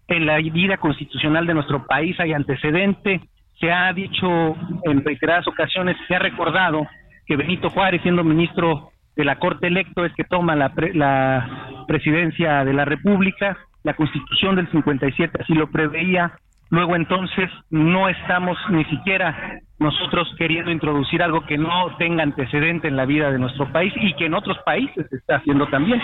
en 0.09 0.26
la 0.26 0.36
vida 0.36 0.76
constitucional 0.76 1.46
de 1.46 1.54
nuestro 1.54 1.86
país 1.86 2.18
hay 2.20 2.32
antecedente. 2.32 3.20
Se 3.59 3.72
ha 3.72 3.92
dicho 3.92 4.54
en 4.84 5.04
reiteradas 5.04 5.48
ocasiones, 5.48 5.96
se 6.07 6.14
ha 6.14 6.18
recordado 6.18 6.86
que 7.26 7.36
Benito 7.36 7.70
Juárez, 7.70 8.02
siendo 8.02 8.22
ministro 8.22 8.90
de 9.16 9.24
la 9.24 9.38
Corte 9.38 9.66
electo, 9.66 10.04
es 10.04 10.12
que 10.14 10.24
toma 10.24 10.54
la, 10.54 10.72
la 10.94 11.84
presidencia 11.88 12.64
de 12.64 12.72
la 12.72 12.84
República. 12.84 13.57
La 13.82 13.94
Constitución 13.94 14.57
del 14.57 14.70
57 14.70 15.38
así 15.42 15.54
lo 15.54 15.70
preveía. 15.70 16.32
Luego 16.70 16.96
entonces 16.96 17.48
no 17.70 18.09
estamos 18.09 18.59
ni 18.70 18.84
siquiera 18.86 19.61
nosotros 19.78 20.28
queriendo 20.36 20.70
introducir 20.70 21.22
algo 21.22 21.46
que 21.46 21.59
no 21.59 21.96
tenga 21.96 22.22
antecedente 22.22 22.88
en 22.88 22.96
la 22.96 23.07
vida 23.07 23.30
de 23.30 23.38
nuestro 23.38 23.70
país 23.72 23.92
y 23.96 24.14
que 24.14 24.26
en 24.26 24.34
otros 24.34 24.59
países 24.64 25.07
se 25.09 25.16
está 25.16 25.36
haciendo 25.36 25.66
también. 25.68 26.00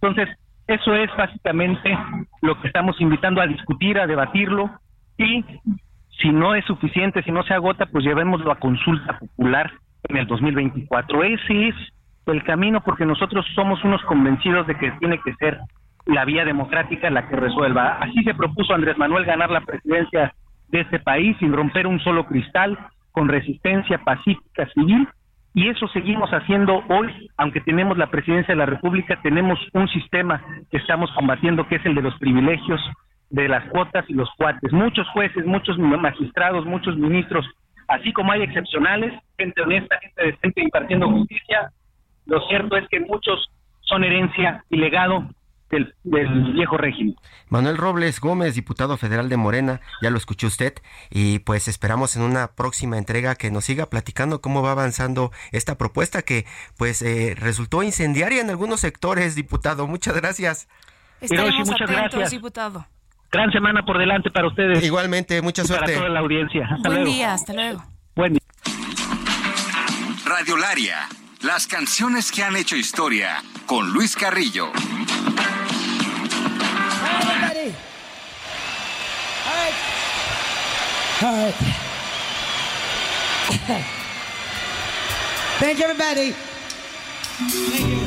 Entonces, 0.00 0.28
eso 0.66 0.94
es 0.94 1.10
básicamente 1.16 1.96
lo 2.40 2.60
que 2.60 2.68
estamos 2.68 3.00
invitando 3.00 3.40
a 3.40 3.46
discutir, 3.46 3.98
a 3.98 4.06
debatirlo 4.06 4.70
y 5.18 5.44
si 6.20 6.30
no 6.30 6.54
es 6.54 6.64
suficiente, 6.64 7.22
si 7.22 7.30
no 7.30 7.42
se 7.42 7.54
agota, 7.54 7.86
pues 7.86 8.04
llevémoslo 8.04 8.50
a 8.50 8.58
consulta 8.58 9.18
popular 9.18 9.70
en 10.08 10.16
el 10.16 10.26
2024. 10.26 11.22
Ese 11.24 11.68
es 11.68 11.74
el 12.26 12.42
camino 12.44 12.82
porque 12.82 13.04
nosotros 13.04 13.44
somos 13.54 13.82
unos 13.84 14.02
convencidos 14.02 14.66
de 14.66 14.76
que 14.76 14.90
tiene 14.92 15.18
que 15.18 15.34
ser 15.34 15.58
la 16.06 16.24
vía 16.24 16.44
democrática 16.44 17.10
la 17.10 17.28
que 17.28 17.36
resuelva. 17.36 17.98
Así 17.98 18.22
se 18.22 18.34
propuso 18.34 18.74
Andrés 18.74 18.96
Manuel 18.96 19.24
ganar 19.24 19.50
la 19.50 19.60
presidencia 19.60 20.34
de 20.68 20.80
este 20.80 20.98
país 20.98 21.36
sin 21.38 21.52
romper 21.52 21.86
un 21.86 22.00
solo 22.00 22.26
cristal, 22.26 22.78
con 23.12 23.28
resistencia 23.28 23.98
pacífica 23.98 24.66
civil 24.74 25.08
y 25.54 25.68
eso 25.68 25.86
seguimos 25.88 26.30
haciendo 26.30 26.82
hoy, 26.88 27.30
aunque 27.36 27.60
tenemos 27.60 27.96
la 27.96 28.10
presidencia 28.10 28.52
de 28.52 28.58
la 28.58 28.66
República, 28.66 29.20
tenemos 29.22 29.58
un 29.72 29.88
sistema 29.88 30.42
que 30.68 30.78
estamos 30.78 31.10
combatiendo 31.12 31.68
que 31.68 31.76
es 31.76 31.86
el 31.86 31.94
de 31.94 32.02
los 32.02 32.18
privilegios, 32.18 32.80
de 33.30 33.48
las 33.48 33.64
cuotas 33.70 34.04
y 34.08 34.14
los 34.14 34.28
cuates. 34.36 34.72
Muchos 34.72 35.08
jueces, 35.10 35.46
muchos 35.46 35.78
magistrados, 35.78 36.66
muchos 36.66 36.96
ministros, 36.96 37.46
así 37.86 38.12
como 38.12 38.32
hay 38.32 38.42
excepcionales, 38.42 39.12
gente 39.38 39.62
honesta, 39.62 39.96
gente 40.00 40.24
decente 40.24 40.60
impartiendo 40.60 41.08
justicia, 41.08 41.70
lo 42.26 42.40
cierto 42.48 42.76
es 42.76 42.88
que 42.88 42.98
muchos 42.98 43.48
son 43.82 44.02
herencia 44.02 44.64
y 44.70 44.76
legado 44.76 45.28
del, 45.74 45.94
viejo 46.54 46.76
régimen. 46.76 47.16
Manuel 47.48 47.76
Robles 47.76 48.20
Gómez, 48.20 48.54
diputado 48.54 48.96
federal 48.96 49.28
de 49.28 49.36
Morena, 49.36 49.80
ya 50.02 50.10
lo 50.10 50.16
escuchó 50.16 50.46
usted 50.46 50.74
y 51.10 51.40
pues 51.40 51.68
esperamos 51.68 52.16
en 52.16 52.22
una 52.22 52.48
próxima 52.48 52.98
entrega 52.98 53.34
que 53.34 53.50
nos 53.50 53.64
siga 53.64 53.86
platicando 53.86 54.40
cómo 54.40 54.62
va 54.62 54.72
avanzando 54.72 55.30
esta 55.52 55.76
propuesta 55.76 56.22
que 56.22 56.46
pues 56.78 57.02
eh, 57.02 57.34
resultó 57.38 57.82
incendiaria 57.82 58.40
en 58.40 58.50
algunos 58.50 58.80
sectores, 58.80 59.34
diputado. 59.34 59.86
Muchas 59.86 60.14
gracias. 60.16 60.68
Estaremos 61.20 61.68
muchas 61.68 61.90
gracias. 61.90 62.30
diputado. 62.30 62.86
Gran 63.30 63.50
semana 63.50 63.84
por 63.84 63.98
delante 63.98 64.30
para 64.30 64.46
ustedes. 64.46 64.84
Igualmente, 64.84 65.42
mucha 65.42 65.64
suerte. 65.64 65.86
Para 65.86 65.98
toda 65.98 66.08
la 66.08 66.20
audiencia. 66.20 66.68
Buen 66.84 67.04
día, 67.04 67.32
hasta 67.32 67.52
luego. 67.52 67.82
Buen 68.14 68.34
día. 68.34 68.40
Radiolaria, 70.24 71.08
las 71.42 71.66
canciones 71.66 72.30
que 72.30 72.42
han 72.42 72.56
hecho 72.56 72.76
historia 72.76 73.42
con 73.66 73.92
Luis 73.92 74.14
Carrillo. 74.14 74.70
All 81.22 81.32
right. 81.32 81.54
Thank 85.60 85.78
you, 85.78 85.84
everybody. 85.84 86.32
Thank 86.32 87.88
you. 87.88 88.03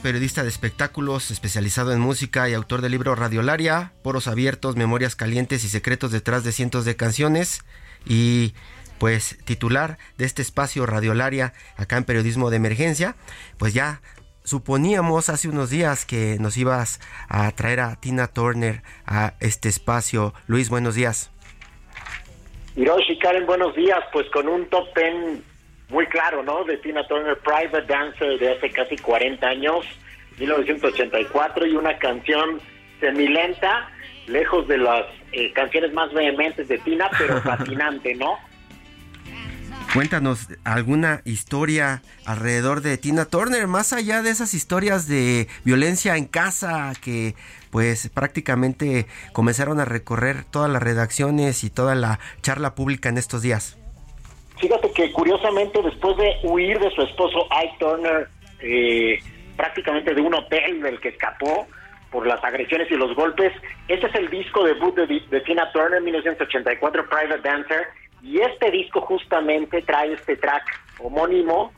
Periodista 0.00 0.44
de 0.44 0.48
espectáculos, 0.48 1.32
especializado 1.32 1.92
en 1.92 1.98
música 1.98 2.48
y 2.48 2.54
autor 2.54 2.82
del 2.82 2.92
libro 2.92 3.16
Radiolaria, 3.16 3.92
Poros 4.04 4.28
Abiertos, 4.28 4.76
Memorias 4.76 5.16
Calientes 5.16 5.64
y 5.64 5.68
Secretos 5.68 6.12
detrás 6.12 6.44
de 6.44 6.52
cientos 6.52 6.84
de 6.84 6.94
canciones 6.94 7.64
y 8.06 8.54
pues 9.00 9.36
titular 9.44 9.98
de 10.18 10.26
este 10.26 10.40
espacio 10.40 10.86
Radiolaria 10.86 11.52
acá 11.76 11.96
en 11.96 12.04
Periodismo 12.04 12.48
de 12.50 12.58
Emergencia, 12.58 13.16
pues 13.58 13.74
ya 13.74 14.02
suponíamos 14.44 15.28
hace 15.28 15.48
unos 15.48 15.68
días 15.68 16.06
que 16.06 16.36
nos 16.38 16.56
ibas 16.56 17.00
a 17.28 17.50
traer 17.50 17.80
a 17.80 17.96
Tina 17.96 18.28
Turner 18.28 18.84
a 19.04 19.34
este 19.40 19.68
espacio. 19.68 20.32
Luis, 20.46 20.68
buenos 20.68 20.94
días. 20.94 21.32
Hiroshi, 22.76 23.18
buenos 23.46 23.74
días. 23.74 23.98
Pues 24.12 24.30
con 24.30 24.46
un 24.46 24.70
top 24.70 24.94
ten 24.94 25.42
muy 25.94 26.06
claro, 26.06 26.42
¿no? 26.42 26.64
De 26.64 26.76
Tina 26.78 27.06
Turner, 27.06 27.38
Private 27.38 27.86
Dancer 27.86 28.38
de 28.40 28.52
hace 28.52 28.68
casi 28.70 28.96
40 28.96 29.46
años, 29.46 29.86
1984, 30.38 31.66
y 31.66 31.76
una 31.76 31.96
canción 31.98 32.60
semilenta, 32.98 33.88
lejos 34.26 34.66
de 34.66 34.78
las 34.78 35.04
eh, 35.30 35.52
canciones 35.52 35.92
más 35.92 36.12
vehementes 36.12 36.66
de 36.66 36.78
Tina, 36.78 37.08
pero 37.16 37.40
fascinante, 37.42 38.12
¿no? 38.16 38.36
Cuéntanos 39.92 40.48
alguna 40.64 41.20
historia 41.24 42.02
alrededor 42.26 42.80
de 42.80 42.98
Tina 42.98 43.26
Turner, 43.26 43.68
más 43.68 43.92
allá 43.92 44.22
de 44.22 44.30
esas 44.30 44.52
historias 44.52 45.06
de 45.06 45.46
violencia 45.64 46.16
en 46.16 46.24
casa 46.24 46.92
que 47.00 47.36
pues 47.70 48.08
prácticamente 48.08 49.06
comenzaron 49.32 49.78
a 49.78 49.84
recorrer 49.84 50.44
todas 50.44 50.70
las 50.70 50.82
redacciones 50.82 51.62
y 51.62 51.70
toda 51.70 51.94
la 51.94 52.18
charla 52.42 52.74
pública 52.74 53.08
en 53.08 53.18
estos 53.18 53.42
días. 53.42 53.78
Fíjate 54.58 54.92
que 54.92 55.12
curiosamente 55.12 55.82
después 55.82 56.16
de 56.16 56.36
huir 56.42 56.78
de 56.78 56.90
su 56.90 57.02
esposo 57.02 57.46
Ike 57.50 57.76
Turner, 57.78 58.28
eh, 58.60 59.18
prácticamente 59.56 60.14
de 60.14 60.20
un 60.20 60.34
hotel 60.34 60.80
del 60.80 61.00
que 61.00 61.08
escapó 61.08 61.66
por 62.10 62.26
las 62.26 62.42
agresiones 62.44 62.90
y 62.90 62.94
los 62.94 63.14
golpes, 63.14 63.52
este 63.88 64.06
es 64.06 64.14
el 64.14 64.30
disco 64.30 64.64
debut 64.64 64.94
de, 64.94 65.06
de 65.06 65.40
Tina 65.40 65.70
Turner, 65.72 66.00
1984, 66.00 67.08
Private 67.08 67.40
Dancer, 67.48 67.86
y 68.22 68.40
este 68.40 68.70
disco 68.70 69.00
justamente 69.00 69.82
trae 69.82 70.12
este 70.12 70.36
track 70.36 70.64
homónimo 71.00 71.72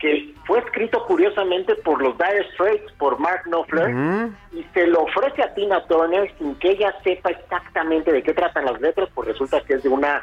que 0.00 0.32
fue 0.46 0.60
escrito 0.60 1.04
curiosamente 1.04 1.74
por 1.76 2.02
los 2.02 2.16
Dire 2.16 2.50
Straits, 2.54 2.90
por 2.92 3.18
Mark 3.18 3.42
Knopfler, 3.44 4.30
y 4.50 4.64
se 4.72 4.86
lo 4.86 5.02
ofrece 5.02 5.42
a 5.42 5.52
Tina 5.54 5.84
Turner 5.86 6.32
sin 6.38 6.54
que 6.54 6.70
ella 6.70 6.94
sepa 7.04 7.30
exactamente 7.30 8.10
de 8.10 8.22
qué 8.22 8.32
tratan 8.32 8.64
las 8.64 8.80
letras, 8.80 9.10
pues 9.14 9.28
resulta 9.28 9.60
que 9.60 9.74
es 9.74 9.82
de 9.82 9.90
una 9.90 10.22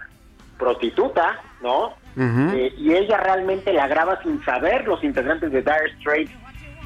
prostituta, 0.58 1.40
¿no? 1.62 1.96
Eh, 2.18 2.74
y 2.78 2.94
ella 2.94 3.18
realmente 3.18 3.74
la 3.74 3.88
graba 3.88 4.22
sin 4.24 4.44
saber 4.44 4.88
los 4.88 5.04
integrantes 5.04 5.52
de 5.52 5.62
Dire 5.62 5.94
Straits. 6.00 6.32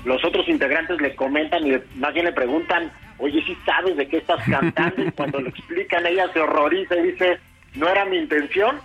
Los 0.03 0.23
otros 0.25 0.47
integrantes 0.47 0.99
le 0.99 1.15
comentan 1.15 1.65
y 1.65 1.79
más 1.95 2.13
bien 2.13 2.25
le 2.25 2.33
preguntan, 2.33 2.91
oye, 3.17 3.41
si 3.45 3.55
sabes 3.65 3.95
de 3.95 4.07
qué 4.07 4.17
estás 4.17 4.43
cantando? 4.49 5.03
y 5.03 5.11
cuando 5.11 5.39
le 5.39 5.49
explican, 5.49 6.05
ella 6.05 6.31
se 6.33 6.39
horroriza 6.39 6.95
y 6.97 7.11
dice, 7.11 7.39
no 7.75 7.87
era 7.87 8.05
mi 8.05 8.17
intención, 8.17 8.79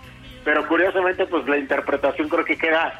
pero 0.45 0.67
curiosamente 0.67 1.25
pues 1.25 1.47
la 1.47 1.57
interpretación 1.57 2.29
creo 2.29 2.45
que 2.45 2.57
queda 2.57 2.93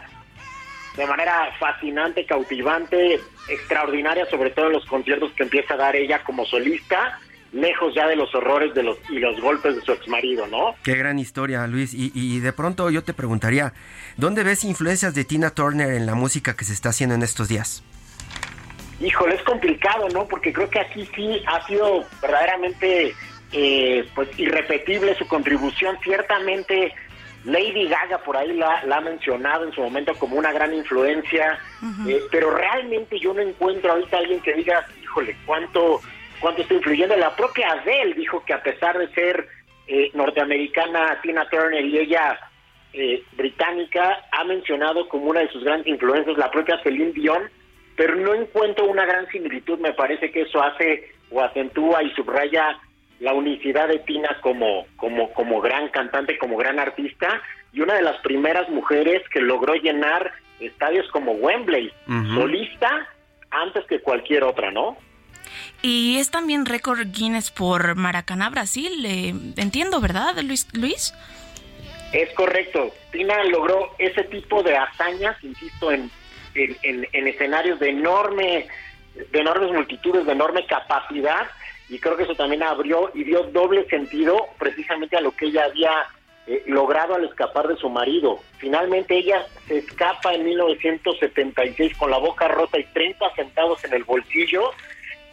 de 0.97 1.05
manera 1.05 1.49
fascinante, 1.59 2.25
cautivante, 2.25 3.19
extraordinaria, 3.49 4.25
sobre 4.25 4.49
todo 4.49 4.67
en 4.67 4.73
los 4.73 4.85
conciertos 4.85 5.31
que 5.33 5.43
empieza 5.43 5.75
a 5.75 5.77
dar 5.77 5.95
ella 5.95 6.23
como 6.23 6.43
solista 6.45 7.19
lejos 7.51 7.93
ya 7.95 8.07
de 8.07 8.15
los 8.15 8.33
horrores 8.35 8.73
de 8.73 8.83
los 8.83 8.97
y 9.09 9.19
los 9.19 9.39
golpes 9.39 9.75
de 9.75 9.81
su 9.81 9.91
exmarido, 9.91 10.47
¿no? 10.47 10.75
Qué 10.83 10.95
gran 10.95 11.19
historia, 11.19 11.65
Luis. 11.67 11.93
Y, 11.93 12.11
y, 12.13 12.39
de 12.39 12.53
pronto 12.53 12.89
yo 12.89 13.03
te 13.03 13.13
preguntaría, 13.13 13.73
¿dónde 14.17 14.43
ves 14.43 14.63
influencias 14.63 15.13
de 15.15 15.25
Tina 15.25 15.51
Turner 15.51 15.93
en 15.93 16.05
la 16.05 16.15
música 16.15 16.55
que 16.55 16.65
se 16.65 16.73
está 16.73 16.89
haciendo 16.89 17.15
en 17.15 17.23
estos 17.23 17.47
días? 17.47 17.83
Híjole, 18.99 19.35
es 19.35 19.43
complicado, 19.43 20.07
¿no? 20.09 20.27
Porque 20.27 20.51
creo 20.51 20.69
que 20.69 20.79
aquí 20.79 21.07
sí 21.15 21.41
ha 21.45 21.65
sido 21.67 22.03
verdaderamente 22.21 23.13
eh, 23.51 24.07
pues 24.15 24.27
irrepetible 24.37 25.15
su 25.15 25.27
contribución. 25.27 25.97
Ciertamente 26.03 26.93
Lady 27.45 27.87
Gaga 27.87 28.17
por 28.19 28.35
ahí 28.35 28.53
la, 28.53 28.81
ha 28.91 29.01
mencionado 29.01 29.65
en 29.65 29.71
su 29.71 29.81
momento 29.81 30.13
como 30.15 30.35
una 30.35 30.51
gran 30.51 30.73
influencia, 30.73 31.59
eh, 32.07 32.21
pero 32.31 32.51
realmente 32.51 33.19
yo 33.19 33.33
no 33.33 33.41
encuentro 33.41 33.91
ahorita 33.91 34.17
alguien 34.17 34.41
que 34.41 34.53
diga, 34.53 34.85
híjole, 35.01 35.37
cuánto 35.45 36.01
cuando 36.39 36.61
está 36.61 36.73
influyendo. 36.73 37.15
La 37.15 37.35
propia 37.35 37.71
Adele 37.71 38.13
dijo 38.13 38.43
que 38.45 38.53
a 38.53 38.61
pesar 38.61 38.97
de 38.97 39.09
ser 39.13 39.47
eh, 39.87 40.11
norteamericana, 40.13 41.19
Tina 41.21 41.47
Turner 41.49 41.85
y 41.85 41.97
ella 41.97 42.39
eh, 42.93 43.23
británica, 43.33 44.25
ha 44.31 44.43
mencionado 44.43 45.07
como 45.09 45.25
una 45.25 45.41
de 45.41 45.49
sus 45.49 45.63
grandes 45.63 45.87
influencias 45.87 46.37
la 46.37 46.51
propia 46.51 46.81
Celine 46.83 47.11
Dion, 47.11 47.43
pero 47.95 48.15
no 48.15 48.33
encuentro 48.33 48.85
una 48.85 49.05
gran 49.05 49.27
similitud. 49.27 49.79
Me 49.79 49.93
parece 49.93 50.31
que 50.31 50.41
eso 50.41 50.61
hace 50.61 51.11
o 51.29 51.41
acentúa 51.41 52.03
y 52.03 52.11
subraya 52.11 52.79
la 53.19 53.33
unicidad 53.33 53.87
de 53.87 53.99
Tina 53.99 54.37
como, 54.41 54.85
como, 54.95 55.33
como 55.33 55.59
gran 55.59 55.89
cantante, 55.89 56.37
como 56.37 56.55
gran 56.57 56.79
artista, 56.79 57.41
y 57.73 57.81
una 57.81 57.95
de 57.95 58.03
las 58.03 58.17
primeras 58.21 58.69
mujeres 58.69 59.21
que 59.29 59.41
logró 59.41 59.73
llenar 59.75 60.31
estadios 60.59 61.07
como 61.11 61.33
Wembley, 61.33 61.91
solista, 62.35 63.07
antes 63.49 63.85
que 63.85 63.99
cualquier 63.99 64.43
otra, 64.43 64.71
¿no? 64.71 64.97
Y 65.81 66.17
es 66.17 66.31
también 66.31 66.65
récord 66.65 66.99
Guinness 67.11 67.51
por 67.51 67.95
Maracaná, 67.95 68.49
Brasil. 68.49 69.05
Eh, 69.05 69.33
entiendo, 69.57 69.99
¿verdad, 69.99 70.37
Luis? 70.41 70.67
Luis? 70.73 71.13
Es 72.13 72.33
correcto. 72.33 72.93
Tina 73.11 73.43
logró 73.45 73.93
ese 73.97 74.23
tipo 74.23 74.63
de 74.63 74.77
hazañas, 74.77 75.35
insisto, 75.43 75.91
en, 75.91 76.09
en, 76.55 77.27
escenarios 77.27 77.79
de 77.79 77.89
enorme, 77.89 78.67
de 79.15 79.39
enormes 79.39 79.71
multitudes, 79.71 80.25
de 80.25 80.31
enorme 80.31 80.65
capacidad, 80.65 81.47
y 81.89 81.99
creo 81.99 82.17
que 82.17 82.23
eso 82.23 82.35
también 82.35 82.63
abrió 82.63 83.11
y 83.13 83.23
dio 83.23 83.43
doble 83.43 83.85
sentido 83.87 84.47
precisamente 84.57 85.17
a 85.17 85.21
lo 85.21 85.31
que 85.31 85.47
ella 85.47 85.65
había 85.65 86.07
eh, 86.47 86.63
logrado 86.67 87.15
al 87.15 87.25
escapar 87.25 87.67
de 87.67 87.77
su 87.77 87.89
marido. 87.89 88.39
Finalmente 88.57 89.17
ella 89.17 89.45
se 89.67 89.79
escapa 89.79 90.33
en 90.33 90.45
1976 90.45 91.97
con 91.97 92.11
la 92.11 92.17
boca 92.17 92.47
rota 92.47 92.79
y 92.79 92.85
30 92.85 93.35
centavos 93.35 93.83
en 93.83 93.93
el 93.93 94.03
bolsillo 94.03 94.71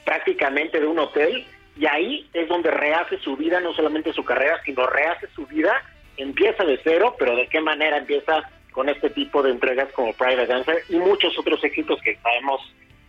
prácticamente 0.04 0.80
de 0.80 0.86
un 0.86 0.98
hotel 0.98 1.46
y 1.76 1.86
ahí 1.86 2.28
es 2.32 2.48
donde 2.48 2.70
rehace 2.70 3.18
su 3.18 3.36
vida, 3.36 3.60
no 3.60 3.74
solamente 3.74 4.12
su 4.12 4.24
carrera, 4.24 4.60
sino 4.64 4.86
rehace 4.86 5.26
su 5.34 5.46
vida, 5.46 5.82
empieza 6.16 6.64
de 6.64 6.80
cero, 6.84 7.16
pero 7.18 7.34
de 7.34 7.48
qué 7.48 7.60
manera 7.60 7.98
empieza 7.98 8.48
con 8.72 8.88
este 8.88 9.10
tipo 9.10 9.42
de 9.42 9.50
entregas 9.50 9.90
como 9.92 10.12
Private 10.12 10.46
Dancer 10.46 10.82
y 10.88 10.96
muchos 10.96 11.38
otros 11.38 11.62
éxitos 11.64 12.00
que 12.02 12.16
sabemos 12.16 12.60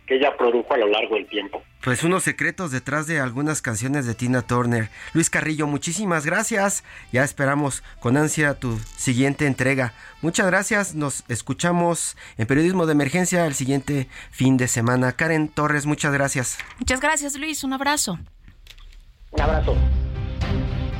que 0.06 0.16
ella 0.16 0.36
produjo 0.36 0.72
a 0.72 0.78
lo 0.78 0.86
largo 0.88 1.16
del 1.16 1.26
tiempo. 1.26 1.62
Pues 1.82 2.02
unos 2.02 2.24
secretos 2.24 2.70
detrás 2.70 3.06
de 3.06 3.20
algunas 3.20 3.62
canciones 3.62 4.06
de 4.06 4.14
Tina 4.14 4.42
Turner. 4.42 4.88
Luis 5.12 5.30
Carrillo, 5.30 5.66
muchísimas 5.66 6.24
gracias. 6.26 6.84
Ya 7.12 7.22
esperamos 7.24 7.82
con 8.00 8.16
ansia 8.16 8.54
tu 8.54 8.78
siguiente 8.96 9.46
entrega. 9.46 9.92
Muchas 10.22 10.46
gracias. 10.46 10.94
Nos 10.94 11.24
escuchamos 11.28 12.16
en 12.38 12.46
Periodismo 12.46 12.86
de 12.86 12.92
Emergencia 12.92 13.46
el 13.46 13.54
siguiente 13.54 14.08
fin 14.30 14.56
de 14.56 14.68
semana. 14.68 15.12
Karen 15.12 15.48
Torres, 15.48 15.86
muchas 15.86 16.12
gracias. 16.12 16.58
Muchas 16.78 17.00
gracias, 17.00 17.36
Luis. 17.36 17.62
Un 17.62 17.72
abrazo. 17.72 18.18
Un 19.32 19.40
abrazo. 19.40 19.76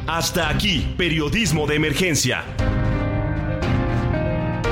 Hasta 0.06 0.48
aquí, 0.48 0.94
Periodismo 0.96 1.66
de 1.66 1.74
Emergencia 1.74 2.44